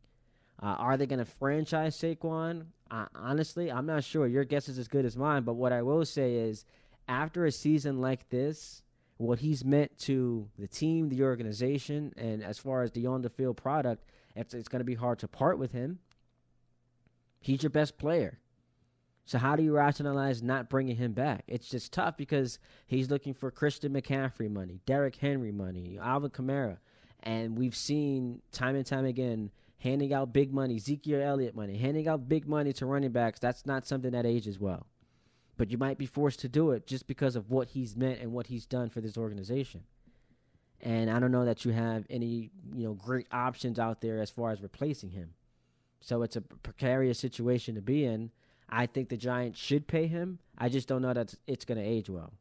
Uh, 0.63 0.67
are 0.79 0.97
they 0.97 1.07
going 1.07 1.19
to 1.19 1.25
franchise 1.25 1.97
Saquon? 1.97 2.67
Uh, 2.91 3.07
honestly, 3.15 3.71
I'm 3.71 3.87
not 3.87 4.05
sure. 4.05 4.27
Your 4.27 4.45
guess 4.45 4.69
is 4.69 4.79
as 4.79 4.89
good 4.89 5.05
as 5.05 5.17
mine. 5.17 5.43
But 5.43 5.55
what 5.55 5.73
I 5.73 5.83
will 5.83 6.05
say 6.05 6.35
is, 6.35 6.65
after 7.09 7.45
a 7.45 7.53
season 7.53 8.01
like 8.01 8.29
this, 8.31 8.83
what 9.19 9.39
he's 9.39 9.65
meant 9.65 9.97
to 9.99 10.49
the 10.59 10.67
team, 10.67 11.09
the 11.09 11.23
organization, 11.23 12.13
and 12.17 12.43
as 12.43 12.59
far 12.59 12.83
as 12.83 12.93
the 12.93 13.07
on 13.07 13.23
the 13.23 13.31
field 13.31 13.57
product, 13.57 14.05
it's, 14.35 14.55
it's 14.55 14.69
going 14.69 14.81
to 14.81 14.85
be 14.85 14.95
hard 14.95 15.19
to 15.21 15.29
part 15.29 15.59
with 15.59 15.73
him. 15.73 15.99
He's 17.41 17.63
your 17.63 17.71
best 17.71 17.99
player. 17.99 18.39
So 19.25 19.39
how 19.39 19.57
do 19.57 19.63
you 19.63 19.73
rationalize 19.73 20.43
not 20.43 20.69
bringing 20.69 20.97
him 20.97 21.13
back? 21.13 21.45
It's 21.49 21.69
just 21.69 21.93
tough 21.93 22.17
because 22.17 22.59
he's 22.87 23.11
looking 23.11 23.35
for 23.35 23.51
Christian 23.51 23.93
McCaffrey 23.93 24.51
money, 24.51 24.81
Derrick 24.87 25.17
Henry 25.17 25.51
money, 25.51 25.99
Alvin 26.01 26.31
Kamara, 26.31 26.79
and 27.25 27.59
we've 27.59 27.75
seen 27.75 28.41
time 28.53 28.77
and 28.77 28.87
time 28.87 29.05
again 29.05 29.51
handing 29.79 30.13
out 30.13 30.33
big 30.33 30.53
money, 30.53 30.77
Ezekiel 30.77 31.23
Elliott 31.23 31.55
money, 31.55 31.77
handing 31.77 32.09
out 32.09 32.29
big 32.29 32.49
money 32.49 32.73
to 32.75 32.87
running 32.87 33.13
backs, 33.13 33.39
that's 33.39 33.67
not 33.67 33.87
something 33.87 34.13
that 34.13 34.27
ages 34.27 34.59
well. 34.59 34.87
But 35.57 35.71
you 35.71 35.79
might 35.79 35.99
be 35.99 36.07
forced 36.07 36.41
to 36.41 36.49
do 36.49 36.71
it 36.73 36.87
just 36.87 37.07
because 37.07 37.37
of 37.37 37.51
what 37.51 37.69
he's 37.69 37.97
meant 37.97 38.21
and 38.21 38.33
what 38.33 38.49
he's 38.49 38.67
done 38.67 38.91
for 38.91 39.01
this 39.01 39.17
organization. 39.17 39.85
And 40.81 41.11
I 41.11 41.19
don't 41.19 41.33
know 41.33 41.47
that 41.47 41.65
you 41.65 41.73
have 41.73 42.05
any, 42.11 42.51
you 42.75 42.85
know, 42.85 42.95
great 42.95 43.27
options 43.33 43.79
out 43.79 44.01
there 44.01 44.21
as 44.21 44.31
far 44.31 44.51
as 44.51 44.63
replacing 44.63 45.11
him. 45.11 45.31
So 46.01 46.23
it's 46.23 46.37
a 46.37 46.43
precarious 46.43 47.19
situation 47.19 47.75
to 47.75 47.81
be 47.81 48.05
in. 48.05 48.31
I 48.69 48.87
think 48.87 49.09
the 49.09 49.17
Giants 49.17 49.59
should 49.59 49.87
pay 49.87 50.07
him. 50.07 50.39
I 50.59 50.69
just 50.69 50.89
don't 50.89 51.03
know 51.03 51.15
that 51.15 51.35
it's 51.47 51.65
going 51.65 51.79
to 51.79 51.85
age 51.85 52.11
well. 52.11 52.33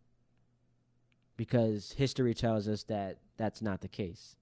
Because 1.38 1.94
history 1.94 2.34
tells 2.34 2.68
us 2.68 2.84
that 2.84 3.20
that's 3.38 3.62
not 3.62 3.82
the 3.82 3.88
case. 3.88 4.36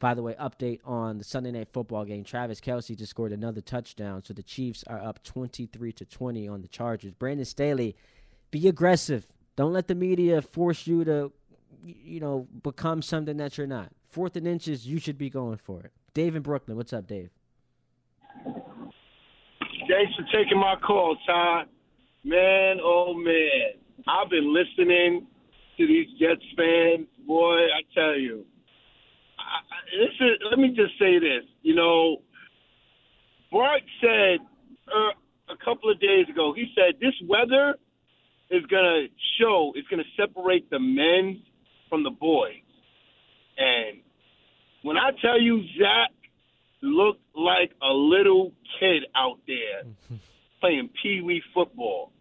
By 0.00 0.14
the 0.14 0.22
way, 0.22 0.34
update 0.40 0.80
on 0.82 1.18
the 1.18 1.24
Sunday 1.24 1.52
night 1.52 1.68
football 1.68 2.06
game. 2.06 2.24
Travis 2.24 2.58
Kelce 2.58 2.96
just 2.96 3.10
scored 3.10 3.32
another 3.32 3.60
touchdown, 3.60 4.24
so 4.24 4.32
the 4.32 4.42
Chiefs 4.42 4.82
are 4.86 4.98
up 4.98 5.22
23 5.22 5.92
to 5.92 6.06
20 6.06 6.48
on 6.48 6.62
the 6.62 6.68
Chargers. 6.68 7.12
Brandon 7.12 7.44
Staley, 7.44 7.94
be 8.50 8.66
aggressive. 8.66 9.26
Don't 9.56 9.74
let 9.74 9.88
the 9.88 9.94
media 9.94 10.40
force 10.40 10.86
you 10.86 11.04
to, 11.04 11.30
you 11.84 12.18
know, 12.18 12.48
become 12.62 13.02
something 13.02 13.36
that 13.36 13.58
you're 13.58 13.66
not. 13.66 13.90
Fourth 14.08 14.36
and 14.36 14.48
inches, 14.48 14.86
you 14.86 14.98
should 14.98 15.18
be 15.18 15.28
going 15.28 15.58
for 15.58 15.82
it. 15.82 15.92
Dave 16.14 16.34
in 16.34 16.40
Brooklyn, 16.40 16.78
what's 16.78 16.94
up, 16.94 17.06
Dave? 17.06 17.28
Thanks 18.42 20.14
for 20.16 20.24
taking 20.32 20.58
my 20.58 20.76
call, 20.76 21.16
Todd. 21.26 21.66
Man, 22.24 22.78
oh 22.82 23.12
man, 23.12 23.72
I've 24.08 24.30
been 24.30 24.54
listening 24.54 25.26
to 25.76 25.86
these 25.86 26.06
Jets 26.18 26.44
fans. 26.56 27.06
Boy, 27.26 27.64
I 27.64 27.82
tell 27.94 28.16
you, 28.16 28.46
this 29.90 30.14
is, 30.20 30.38
let 30.48 30.58
me 30.58 30.68
just 30.68 30.98
say 30.98 31.18
this. 31.18 31.44
You 31.62 31.74
know, 31.74 32.22
Bart 33.50 33.82
said 34.00 34.38
uh, 34.88 35.52
a 35.52 35.56
couple 35.64 35.90
of 35.90 36.00
days 36.00 36.28
ago, 36.28 36.52
he 36.54 36.72
said 36.74 37.00
this 37.00 37.14
weather 37.28 37.74
is 38.50 38.64
going 38.66 38.84
to 38.84 39.06
show, 39.40 39.72
it's 39.74 39.88
going 39.88 40.02
to 40.02 40.22
separate 40.22 40.68
the 40.70 40.78
men 40.78 41.42
from 41.88 42.04
the 42.04 42.10
boys. 42.10 42.62
And 43.58 44.00
when 44.82 44.96
I 44.96 45.10
tell 45.20 45.40
you 45.40 45.62
Zach 45.78 46.10
looked 46.82 47.22
like 47.34 47.72
a 47.82 47.92
little 47.92 48.52
kid 48.78 49.04
out 49.14 49.38
there 49.46 50.18
playing 50.60 50.90
pee 51.02 51.20
wee 51.20 51.42
football. 51.54 52.12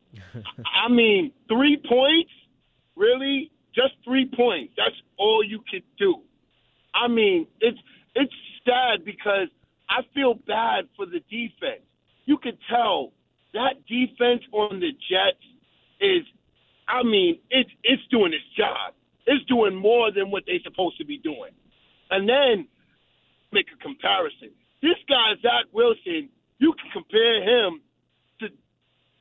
I 0.85 0.91
mean, 0.91 1.31
three 1.47 1.77
points? 1.77 2.31
Really? 2.95 3.51
Just 3.73 3.93
three 4.03 4.29
points. 4.35 4.73
That's 4.75 4.95
all 5.17 5.43
you 5.43 5.63
could 5.71 5.83
do. 5.97 6.21
I 6.93 7.07
mean, 7.07 7.47
it's 7.59 7.77
it's 8.15 8.33
sad 8.65 9.05
because 9.05 9.47
I 9.89 10.01
feel 10.13 10.35
bad 10.35 10.87
for 10.95 11.05
the 11.05 11.19
defense. 11.29 11.83
You 12.25 12.37
could 12.37 12.57
tell 12.69 13.11
that 13.53 13.85
defense 13.87 14.43
on 14.51 14.79
the 14.79 14.91
Jets 14.91 15.43
is, 15.99 16.23
I 16.87 17.03
mean, 17.03 17.39
it's 17.49 17.69
it's 17.83 18.03
doing 18.11 18.33
its 18.33 18.45
job. 18.57 18.93
It's 19.25 19.45
doing 19.45 19.75
more 19.75 20.11
than 20.11 20.31
what 20.31 20.43
they're 20.45 20.63
supposed 20.63 20.97
to 20.97 21.05
be 21.05 21.17
doing. 21.17 21.51
And 22.09 22.27
then 22.27 22.67
make 23.51 23.67
a 23.73 23.83
comparison. 23.83 24.49
This 24.81 24.97
guy 25.07 25.35
Zach 25.41 25.65
Wilson, 25.71 26.29
you 26.57 26.73
can 26.73 26.91
compare 26.91 27.43
him 27.43 27.81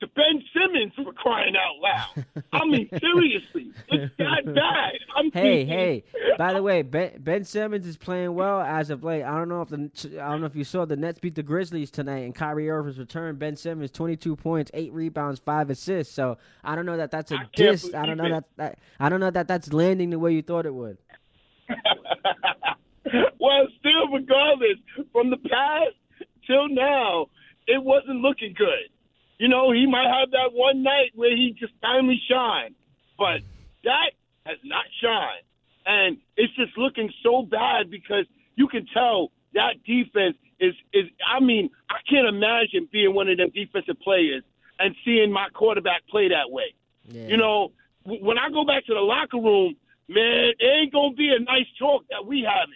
to 0.00 0.06
Ben 0.08 0.42
Simmons 0.52 0.92
for 0.94 1.12
crying 1.12 1.54
out 1.56 1.80
loud. 1.80 2.44
I 2.52 2.64
mean, 2.64 2.88
seriously, 3.00 3.72
it's 3.88 4.14
that 4.18 4.44
bad. 4.44 4.92
I'm 5.16 5.30
hey, 5.32 5.64
thinking, 5.64 5.68
hey. 5.68 6.04
By 6.37 6.52
the 6.52 6.62
way, 6.62 6.82
Ben, 6.82 7.12
ben 7.18 7.44
Simmons 7.44 7.87
is 7.87 7.96
playing 7.96 8.34
well 8.34 8.61
as 8.61 8.90
of 8.90 9.02
late. 9.02 9.24
I 9.24 9.37
don't 9.37 9.48
know 9.48 9.62
if 9.62 9.68
the 9.68 10.20
I 10.22 10.30
don't 10.30 10.40
know 10.40 10.46
if 10.46 10.54
you 10.54 10.64
saw 10.64 10.84
the 10.84 10.96
Nets 10.96 11.18
beat 11.18 11.34
the 11.34 11.42
Grizzlies 11.42 11.90
tonight, 11.90 12.20
and 12.20 12.34
Kyrie 12.34 12.70
Irving's 12.70 12.98
return. 12.98 13.37
Ben 13.37 13.56
Simmons, 13.56 13.90
twenty 13.90 14.16
two 14.16 14.37
points, 14.37 14.70
eight 14.74 14.92
rebounds, 14.92 15.40
five 15.40 15.70
assists. 15.70 16.14
So 16.14 16.38
I 16.62 16.74
don't 16.76 16.87
know 16.87 16.96
that 16.96 17.11
that's 17.11 17.32
a 17.32 17.37
I 17.37 17.46
diss. 17.54 17.92
I 17.92 18.06
don't 18.06 18.18
know 18.18 18.30
that, 18.30 18.44
that 18.56 18.78
I 19.00 19.08
don't 19.08 19.20
know 19.20 19.30
that 19.30 19.48
that's 19.48 19.72
landing 19.72 20.11
the 20.11 20.18
way 20.18 20.32
you 20.32 20.42
thought 20.42 20.66
it 20.66 20.74
would. 20.74 20.98
well, 23.40 23.66
still, 23.78 24.08
regardless, 24.12 24.78
from 25.12 25.30
the 25.30 25.37
past 25.37 25.96
till 26.46 26.68
now, 26.68 27.26
it 27.66 27.82
wasn't 27.82 28.20
looking 28.20 28.54
good 28.56 28.88
you 29.38 29.48
know, 29.48 29.72
he 29.72 29.87
might 29.87 30.09
have 30.09 30.31
that 30.33 30.53
one 30.53 30.83
night 30.83 31.12
where 31.14 31.35
he 31.35 31.55
just 31.59 31.72
finally 31.81 32.20
shine, 32.29 32.74
but 33.16 33.40
that 33.85 34.11
has 34.44 34.59
not 34.64 34.85
shined. 35.01 35.44
And 35.87 36.18
it's 36.37 36.55
just 36.55 36.77
looking 36.77 37.11
so 37.22 37.42
bad 37.42 37.90
because 37.90 38.27
you 38.57 38.68
can 38.68 38.87
tell 38.92 39.31
that 39.55 39.83
defense 39.87 40.37
is 40.61 40.74
is 40.92 41.07
I 41.27 41.40
mean, 41.40 41.70
I 41.88 41.98
can't 42.09 42.27
imagine 42.27 42.88
being 42.92 43.14
one 43.14 43.29
of 43.29 43.38
them 43.38 43.51
defensive 43.55 43.98
players 44.01 44.42
and 44.79 44.94
seeing 45.04 45.33
my 45.33 45.48
quarterback 45.54 46.06
play 46.08 46.29
that 46.29 46.50
way. 46.50 46.75
Yeah. 47.04 47.29
You 47.29 47.37
know, 47.37 47.73
w- 48.04 48.25
when 48.25 48.38
I 48.38 48.50
go 48.50 48.65
back 48.65 48.85
to 48.87 48.94
the 48.94 49.00
locker 49.00 49.38
room, 49.38 49.77
man, 50.08 50.52
it 50.58 50.65
ain't 50.65 50.92
gonna 50.92 51.15
be 51.15 51.31
a 51.35 51.40
nice 51.42 51.67
talk 51.79 52.04
that 52.10 52.27
we 52.27 52.42
having. 52.42 52.75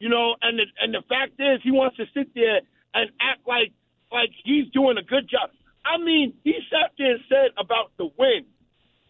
You 0.00 0.08
know, 0.08 0.34
and 0.42 0.58
the 0.58 0.66
and 0.82 0.92
the 0.92 1.02
fact 1.08 1.32
is 1.38 1.60
he 1.62 1.70
wants 1.70 1.96
to 1.96 2.04
sit 2.12 2.34
there 2.34 2.60
and 2.94 3.10
act 3.20 3.46
like 3.46 3.72
like 4.12 4.30
he's 4.44 4.66
doing 4.72 4.98
a 4.98 5.02
good 5.02 5.28
job. 5.28 5.50
I 5.84 5.98
mean, 5.98 6.34
he 6.44 6.54
sat 6.70 6.92
there 6.98 7.12
and 7.12 7.20
said 7.28 7.50
about 7.58 7.92
the 7.98 8.08
win. 8.18 8.44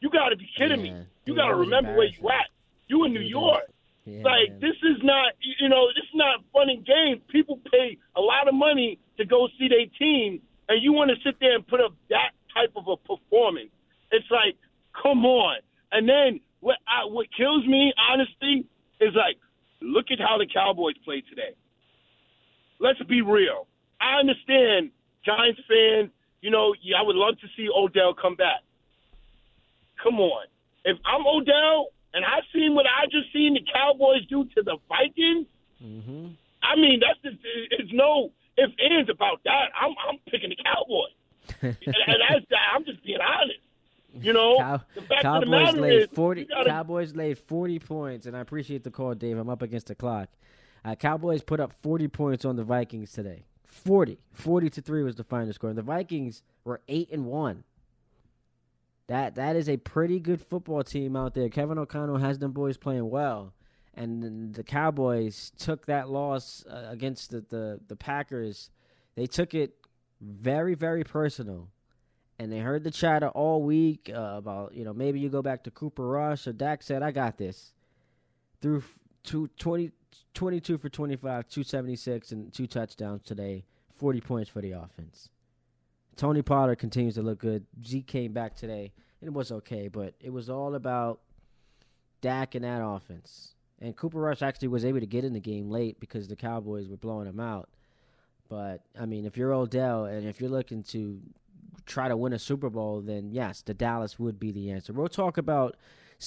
You 0.01 0.11
got 0.11 0.31
to 0.31 0.37
be 0.37 0.49
kidding 0.57 0.85
Yeah. 0.85 1.01
me. 1.01 1.07
You 1.27 1.35
got 1.35 1.49
to 1.49 1.55
remember 1.57 1.95
where 1.97 2.07
you 2.07 2.29
at. 2.29 2.49
You 2.89 3.05
in 3.05 3.13
New 3.13 3.21
York. 3.21 3.65
Yeah, 4.07 4.23
like 4.25 4.51
man. 4.51 4.61
this 4.61 4.77
is 4.83 4.99
not, 5.03 5.35
you 5.41 5.69
know, 5.69 5.87
this 5.95 6.05
is 6.05 6.15
not 6.15 6.43
fun 6.53 6.71
and 6.71 6.85
games. 6.85 7.21
People 7.29 7.61
pay 7.71 7.99
a 8.17 8.21
lot 8.21 8.49
of 8.49 8.55
money 8.55 8.99
to 9.19 9.25
go 9.25 9.47
see 9.59 9.69
their 9.69 9.87
team, 9.99 10.41
and 10.69 10.83
you 10.83 10.93
want 10.93 11.11
to 11.11 11.17
sit 11.23 11.39
there 11.39 11.55
and 11.55 11.67
put 11.67 11.81
up 11.81 11.93
that 12.09 12.33
type 12.55 12.73
of 12.77 12.89
a 12.89 12.97
performance. 12.97 13.71
It's 14.11 14.27
like 14.31 14.57
Come 15.03 15.25
on. 15.25 15.59
And 15.93 16.09
then 16.09 16.41
what 16.61 16.77
I, 16.87 17.05
what 17.07 17.27
kills 17.37 17.67
me, 17.67 17.93
honestly, 18.11 18.67
is 19.01 19.15
like, 19.15 19.37
look 19.81 20.07
at 20.11 20.19
how 20.19 20.39
the 20.39 20.47
Cowboys 20.53 20.97
played 21.05 21.25
today. 21.29 21.55
Let's 22.79 23.03
be 23.05 23.23
real. 23.23 23.67
I 24.01 24.19
understand 24.19 24.91
Giants 25.25 25.61
fans. 25.69 26.11
You 26.41 26.51
know, 26.51 26.75
yeah, 26.83 26.97
I 26.99 27.03
would 27.03 27.17
love 27.17 27.39
to 27.41 27.47
see 27.57 27.69
Odell 27.75 28.15
come 28.15 28.35
back. 28.35 28.61
Come 30.03 30.21
on. 30.21 30.47
If 30.85 30.97
I'm 31.05 31.27
Odell 31.27 31.89
and 32.15 32.25
I've 32.25 32.45
seen 32.55 32.75
what 32.75 32.87
I 32.87 33.05
just 33.07 33.33
seen 33.33 33.55
the 33.55 33.61
Cowboys 33.73 34.25
do 34.29 34.45
to 34.57 34.63
the 34.63 34.77
Vikings, 34.89 35.47
Mm-hmm. 35.83 36.27
I 36.63 36.77
mean, 36.77 37.01
that's 37.01 37.19
just, 37.23 37.43
it's 37.71 37.91
no 37.91 38.31
if 38.59 38.71
ands 38.93 39.09
about 39.09 39.41
that. 39.45 39.71
I'm 39.81 39.95
I'm 40.07 40.19
picking 40.31 40.51
the 40.51 40.57
Cowboys, 40.63 41.15
and, 41.63 41.75
and 42.07 42.17
that's 42.29 42.45
I'm 42.75 42.85
just 42.85 43.03
being 43.03 43.17
honest. 43.19 43.61
You 44.13 44.35
know, 44.35 44.59
Cow- 44.59 44.81
the 44.95 45.01
fact 45.01 45.25
of 45.25 45.41
the 45.41 45.47
Cowboys 45.47 45.75
laid 45.81 46.03
is, 46.03 46.09
forty. 46.13 46.45
gotta- 46.45 46.69
Cowboys 46.69 47.17
laid 47.17 47.39
forty 47.39 47.79
points, 47.79 48.27
and 48.27 48.37
I 48.37 48.41
appreciate 48.41 48.85
the 48.85 48.91
call, 48.91 49.15
Dave. 49.15 49.39
I'm 49.39 49.49
up 49.49 49.63
against 49.63 49.87
the 49.87 49.95
clock. 49.95 50.29
Uh, 50.85 50.95
Cowboys 50.97 51.43
put 51.43 51.61
up 51.61 51.73
forty 51.83 52.09
points 52.09 52.45
on 52.45 52.57
the 52.57 52.63
Vikings 52.65 53.11
today. 53.13 53.45
40. 53.71 54.19
40 54.33 54.71
to 54.71 54.83
three 54.83 55.03
was 55.03 55.17
the 55.17 55.25
final 55.25 55.53
score. 55.53 55.71
And 55.71 55.79
the 55.79 55.83
Vikings 55.83 56.43
were 56.65 56.81
eight 56.89 57.11
and 57.13 57.25
one. 57.27 57.65
That 59.07 59.35
that 59.35 59.57
is 59.57 59.69
a 59.69 59.77
pretty 59.77 60.21
good 60.21 60.41
football 60.41 60.85
team 60.85 61.17
out 61.17 61.35
there. 61.35 61.49
Kevin 61.49 61.79
O'Connell 61.79 62.19
has 62.19 62.39
them 62.39 62.53
boys 62.53 62.77
playing 62.77 63.11
well, 63.11 63.55
and 63.93 64.55
the 64.55 64.63
Cowboys 64.63 65.51
took 65.59 65.87
that 65.87 66.09
loss 66.09 66.65
uh, 66.71 66.87
against 66.89 67.31
the, 67.33 67.41
the 67.41 67.81
the 67.89 67.97
Packers. 67.97 68.71
They 69.17 69.27
took 69.27 69.53
it 69.53 69.75
very 70.21 70.77
very 70.77 71.03
personal, 71.03 71.71
and 72.39 72.53
they 72.53 72.61
heard 72.61 72.85
the 72.85 72.93
chatter 72.93 73.31
all 73.31 73.65
week 73.65 74.09
uh, 74.15 74.35
about 74.37 74.75
you 74.75 74.85
know 74.85 74.95
maybe 74.95 75.19
you 75.19 75.29
go 75.29 75.43
back 75.43 75.65
to 75.65 75.73
Cooper 75.73 76.07
Rush 76.07 76.47
or 76.47 76.53
Dak 76.53 76.81
said 76.81 77.03
I 77.03 77.11
got 77.11 77.37
this. 77.37 77.73
Through 78.61 78.85
two, 79.25 79.49
20, 79.59 79.91
22 80.35 80.79
for 80.79 80.89
25, 80.89 81.49
276 81.49 82.33
and 82.33 82.53
two 82.53 82.67
touchdowns 82.67 83.23
today, 83.23 83.65
40 83.97 84.21
points 84.21 84.51
for 84.51 84.61
the 84.61 84.73
offense. 84.73 85.29
Tony 86.17 86.43
Pollard 86.43 86.77
continues 86.77 87.15
to 87.15 87.23
look 87.23 87.39
good. 87.39 87.67
Zeke 87.85 88.07
came 88.07 88.33
back 88.33 88.55
today, 88.55 88.93
and 89.21 89.29
it 89.29 89.33
was 89.33 89.51
okay, 89.51 89.89
but 89.89 90.15
it 90.21 90.33
was 90.33 90.51
all 90.51 90.75
about 90.75 91.21
Dak 92.21 92.55
and 92.55 92.65
that 92.65 92.85
offense. 92.85 93.55
And 93.81 93.97
Cooper 93.97 94.21
Rush 94.21 94.43
actually 94.43 94.69
was 94.69 94.85
able 94.85 95.01
to 95.01 95.07
get 95.07 95.25
in 95.25 95.33
the 95.33 95.41
game 95.41 95.71
late 95.71 95.99
because 95.99 96.29
the 96.29 96.37
Cowboys 96.37 96.89
were 96.89 96.97
blowing 96.97 97.27
him 97.27 97.41
out. 97.41 97.71
But 98.49 98.83
I 98.99 99.07
mean, 99.07 99.25
if 99.25 99.37
you're 99.37 99.55
Odell 99.55 100.05
and 100.05 100.27
if 100.27 100.41
you're 100.41 100.51
looking 100.51 100.83
to 100.85 101.21
try 101.87 102.09
to 102.09 102.17
win 102.17 102.33
a 102.33 102.39
Super 102.39 102.69
Bowl, 102.69 103.01
then 103.01 103.31
yes, 103.33 103.63
the 103.63 103.75
Dallas 103.75 104.19
would 104.19 104.39
be 104.39 104.53
the 104.53 104.71
answer. 104.71 104.93
We'll 104.93 105.09
talk 105.09 105.39
about 105.39 105.77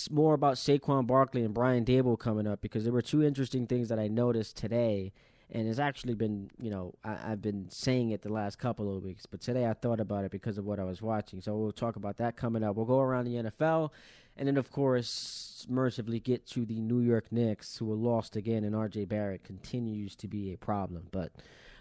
more 0.10 0.34
about 0.34 0.56
Saquon 0.56 1.06
Barkley 1.06 1.44
and 1.44 1.54
Brian 1.54 1.86
Daboll 1.86 2.18
coming 2.18 2.48
up 2.48 2.62
because 2.62 2.84
there 2.84 2.94
were 2.94 3.02
two 3.02 3.24
interesting 3.24 3.68
things 3.68 3.90
that 3.90 4.00
I 4.00 4.08
noticed 4.08 4.58
today, 4.58 5.14
and 5.52 5.68
it's 5.68 5.80
actually 5.80 6.16
been 6.16 6.50
you 6.60 6.70
know 6.70 6.94
I, 7.04 7.32
I've 7.32 7.42
been 7.42 7.70
saying 7.70 8.12
it 8.12 8.22
the 8.22 8.34
last 8.34 8.58
couple 8.58 8.96
of 8.96 9.04
weeks, 9.04 9.26
but 9.26 9.42
today 9.42 9.68
I 9.68 9.74
thought 9.74 10.00
about 10.00 10.26
it 10.26 10.32
because 10.32 10.58
of 10.58 10.66
what 10.66 10.80
I 10.80 10.84
was 10.84 11.02
watching. 11.02 11.42
So 11.42 11.56
we'll 11.56 11.72
talk 11.72 11.96
about 11.96 12.18
that 12.18 12.36
coming 12.36 12.64
up. 12.64 12.76
We'll 12.76 12.86
go 12.86 13.00
around 13.00 13.26
the 13.26 13.36
NFL, 13.36 13.92
and 14.38 14.48
then 14.48 14.58
of 14.58 14.72
course 14.72 15.66
mercifully 15.70 16.20
get 16.20 16.46
to 16.48 16.66
the 16.66 16.80
New 16.80 17.00
York 17.00 17.32
Knicks 17.32 17.78
who 17.78 17.86
were 17.86 17.96
lost 17.96 18.36
again, 18.36 18.64
and 18.64 18.76
R.J. 18.76 19.06
Barrett 19.06 19.44
continues 19.44 20.16
to 20.18 20.28
be 20.28 20.54
a 20.54 20.58
problem, 20.58 21.08
but. 21.12 21.32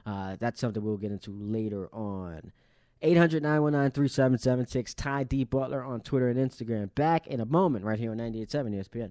Uh, 0.05 0.35
that's 0.41 0.61
something 0.61 0.83
we'll 0.83 0.97
get 0.97 1.13
into 1.13 1.31
later 1.31 1.89
on. 1.95 2.51
800 3.03 3.43
919 3.43 3.91
3776. 3.91 4.95
Ty 4.95 5.25
D. 5.25 5.45
Butler 5.45 5.83
on 5.85 6.01
Twitter 6.01 6.29
and 6.29 6.39
Instagram. 6.39 6.95
Back 6.95 7.27
in 7.27 7.41
a 7.41 7.45
moment 7.45 7.85
right 7.85 7.99
here 7.99 8.13
on 8.13 8.19
98.7 8.19 8.75
ESPN. 8.75 9.11